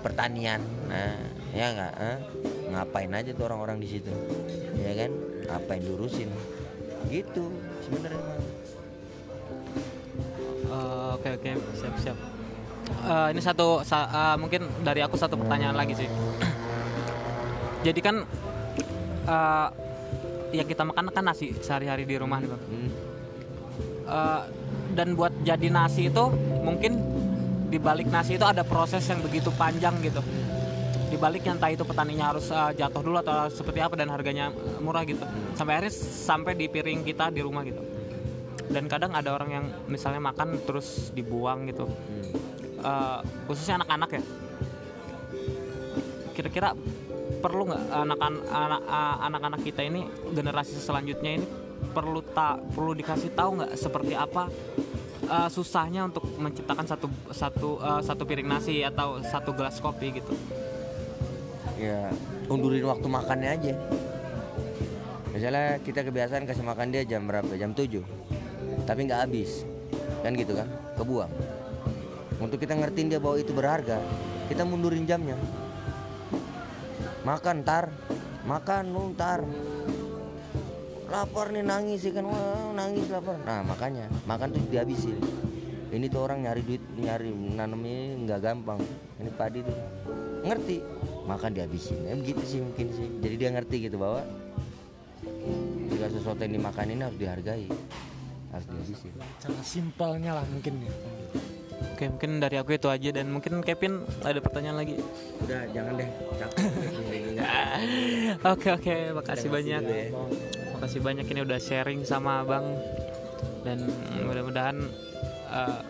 pertanian 0.02 0.58
nah 0.90 1.14
ya 1.54 1.66
nggak 1.70 1.92
eh? 2.02 2.18
ngapain 2.74 3.12
aja 3.14 3.30
tuh 3.30 3.46
orang-orang 3.46 3.78
di 3.78 3.88
situ 3.88 4.10
ya 4.82 4.92
kan 5.06 5.10
apa 5.48 5.78
yang 5.78 5.82
diurusin 5.86 6.28
gitu 7.12 7.52
sebenarnya. 7.84 8.20
Eh, 10.64 11.08
Oke 11.14 11.28
oke 11.36 11.50
siap 11.76 11.94
siap. 12.00 12.16
Eh, 13.04 13.28
ini 13.36 13.40
satu 13.40 13.84
sa- 13.84 14.08
eh, 14.08 14.36
mungkin 14.40 14.64
dari 14.80 15.04
aku 15.04 15.14
satu 15.20 15.36
pertanyaan 15.36 15.76
lagi 15.76 15.94
sih. 15.94 16.08
Jadi 17.86 18.00
kan 18.00 18.24
eh, 19.28 19.68
yang 20.56 20.66
kita 20.66 20.82
makan 20.86 21.12
kan 21.12 21.24
nasi 21.28 21.52
sehari-hari 21.60 22.08
di 22.08 22.16
rumah 22.16 22.40
nih 22.40 22.48
bang. 22.48 22.62
Hmm. 22.66 22.90
Eh, 24.04 24.42
dan 24.94 25.18
buat 25.18 25.34
jadi 25.42 25.68
nasi 25.68 26.08
itu 26.08 26.24
mungkin 26.62 26.96
di 27.68 27.76
balik 27.82 28.06
nasi 28.06 28.38
itu 28.38 28.46
ada 28.46 28.62
proses 28.62 29.02
yang 29.10 29.18
begitu 29.18 29.50
panjang 29.58 29.98
gitu. 30.00 30.22
Di 31.10 31.18
baliknya 31.18 31.54
entah 31.54 31.70
itu 31.70 31.82
petaninya 31.82 32.34
harus 32.34 32.50
eh, 32.50 32.70
jatuh 32.78 33.02
dulu 33.02 33.18
atau 33.18 33.50
seperti 33.50 33.82
apa 33.82 33.94
dan 33.98 34.10
harganya 34.10 34.54
murah 34.78 35.02
gitu. 35.02 35.22
Sampai 35.58 35.78
akhirnya 35.78 35.94
sampai 35.98 36.54
di 36.54 36.66
piring 36.70 37.02
kita 37.02 37.34
di 37.34 37.42
rumah 37.42 37.66
gitu. 37.66 37.82
Dan 38.70 38.88
kadang 38.88 39.12
ada 39.12 39.30
orang 39.34 39.50
yang 39.50 39.64
misalnya 39.90 40.22
makan 40.22 40.62
terus 40.62 41.10
dibuang 41.14 41.66
gitu. 41.70 41.86
Hmm. 41.86 42.24
Eh, 42.82 43.18
khususnya 43.50 43.82
anak-anak 43.82 44.10
ya. 44.18 44.22
Kira-kira 46.34 46.74
perlu 47.38 47.68
nggak 47.68 47.82
anak-anak 47.92 48.42
anak- 48.48 48.84
anak-anak 49.20 49.60
kita 49.62 49.84
ini 49.84 50.08
generasi 50.32 50.80
selanjutnya 50.80 51.42
ini 51.42 51.46
perlu 51.92 52.20
tak 52.22 52.62
perlu 52.72 52.96
dikasih 52.96 53.34
tahu 53.36 53.60
nggak 53.60 53.72
seperti 53.76 54.14
apa 54.16 54.48
eh, 55.26 55.48
susahnya 55.50 56.08
untuk 56.08 56.24
menciptakan 56.40 56.86
satu 56.88 57.06
satu 57.34 57.70
eh, 57.82 58.00
satu 58.00 58.22
piring 58.24 58.48
nasi 58.48 58.80
atau 58.80 59.20
satu 59.20 59.52
gelas 59.52 59.78
kopi 59.82 60.20
gitu. 60.20 60.32
ya 61.74 62.06
undurin 62.48 62.86
waktu 62.86 63.06
makannya 63.10 63.50
aja. 63.50 63.74
Misalnya 65.34 65.82
kita 65.82 66.06
kebiasaan 66.06 66.46
kasih 66.46 66.62
makan 66.62 66.94
dia 66.94 67.02
jam 67.02 67.26
berapa? 67.26 67.50
Jam 67.58 67.74
7 67.74 68.24
tapi 68.86 69.08
nggak 69.08 69.20
habis. 69.26 69.64
Kan 70.22 70.36
gitu 70.36 70.56
kan? 70.56 70.68
Kebuang. 70.96 71.32
Untuk 72.40 72.60
kita 72.60 72.76
ngertiin 72.76 73.08
dia 73.12 73.20
bahwa 73.20 73.36
itu 73.40 73.52
berharga 73.52 73.98
kita 74.48 74.62
mundurin 74.62 75.08
jamnya. 75.08 75.36
Makan 77.24 77.64
tar. 77.64 77.88
Makan 78.44 78.92
lu 78.92 79.16
lapar 81.06 81.52
nih 81.52 81.62
nangis 81.62 82.00
ya 82.02 82.12
kan? 82.12 82.24
Wah 82.26 82.72
nangis 82.72 83.06
lapar. 83.08 83.36
Nah 83.44 83.60
makanya 83.62 84.08
makan 84.24 84.52
tuh 84.52 84.60
dihabisin. 84.68 85.16
Ini 85.94 86.10
tuh 86.10 86.26
orang 86.26 86.42
nyari 86.42 86.62
duit 86.66 86.82
nyari 86.98 87.30
nanam 87.30 87.78
ini 87.86 88.26
nggak 88.26 88.40
gampang. 88.42 88.80
Ini 89.20 89.30
padi 89.32 89.62
tuh 89.62 89.76
ngerti. 90.42 90.78
Makan 91.24 91.50
dihabisin. 91.54 91.98
Ya 92.02 92.14
begitu 92.18 92.42
sih 92.42 92.60
mungkin 92.60 92.86
sih. 92.90 93.08
Jadi 93.22 93.34
dia 93.38 93.50
ngerti 93.54 93.76
gitu 93.86 93.96
bahwa 93.96 94.26
jika 95.88 96.06
sesuatu 96.10 96.40
yang 96.42 96.58
dimakan 96.58 96.86
ini 96.90 97.02
harus 97.04 97.16
dihargai. 97.16 97.68
Harus 98.50 98.66
dihabisin. 98.66 99.12
Cara 99.38 99.62
simpelnya 99.62 100.30
lah 100.40 100.44
mungkin 100.50 100.82
ya. 100.82 100.92
Oke 101.94 102.10
mungkin 102.10 102.42
dari 102.42 102.56
aku 102.58 102.74
itu 102.74 102.90
aja. 102.90 103.08
Dan 103.14 103.30
mungkin 103.30 103.62
Kevin 103.62 104.02
ada 104.26 104.42
pertanyaan 104.42 104.82
lagi. 104.82 104.98
udah 105.46 105.62
jangan 105.70 105.94
deh. 105.94 106.10
Oke 108.44 108.68
oke. 108.72 108.94
Makasih 109.14 109.14
Terima 109.14 109.22
kasih 109.22 109.48
banyak. 109.48 109.82
ya. 109.84 110.63
Makasih 110.74 111.00
banyak 111.00 111.26
ini 111.30 111.40
udah 111.46 111.58
sharing 111.62 112.02
sama 112.02 112.42
abang 112.42 112.74
dan 113.64 113.80
mudah-mudahan 114.26 114.76
eh, 115.48 115.80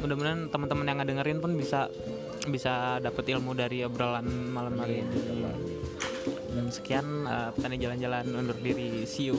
mudah-mudahan 0.00 0.48
teman-teman 0.48 0.86
yang 0.88 0.98
ngedengerin 1.02 1.38
pun 1.42 1.52
bisa 1.58 1.90
bisa 2.48 2.96
dapat 3.02 3.36
ilmu 3.36 3.52
dari 3.52 3.84
obrolan 3.84 4.26
malam 4.48 4.78
hari 4.80 5.04
ini. 5.04 5.44
Dan 6.54 6.66
sekian 6.70 7.26
eh, 7.26 7.50
petani 7.52 7.76
jalan-jalan 7.76 8.24
undur 8.32 8.58
diri. 8.62 9.04
See 9.04 9.34
you. 9.34 9.38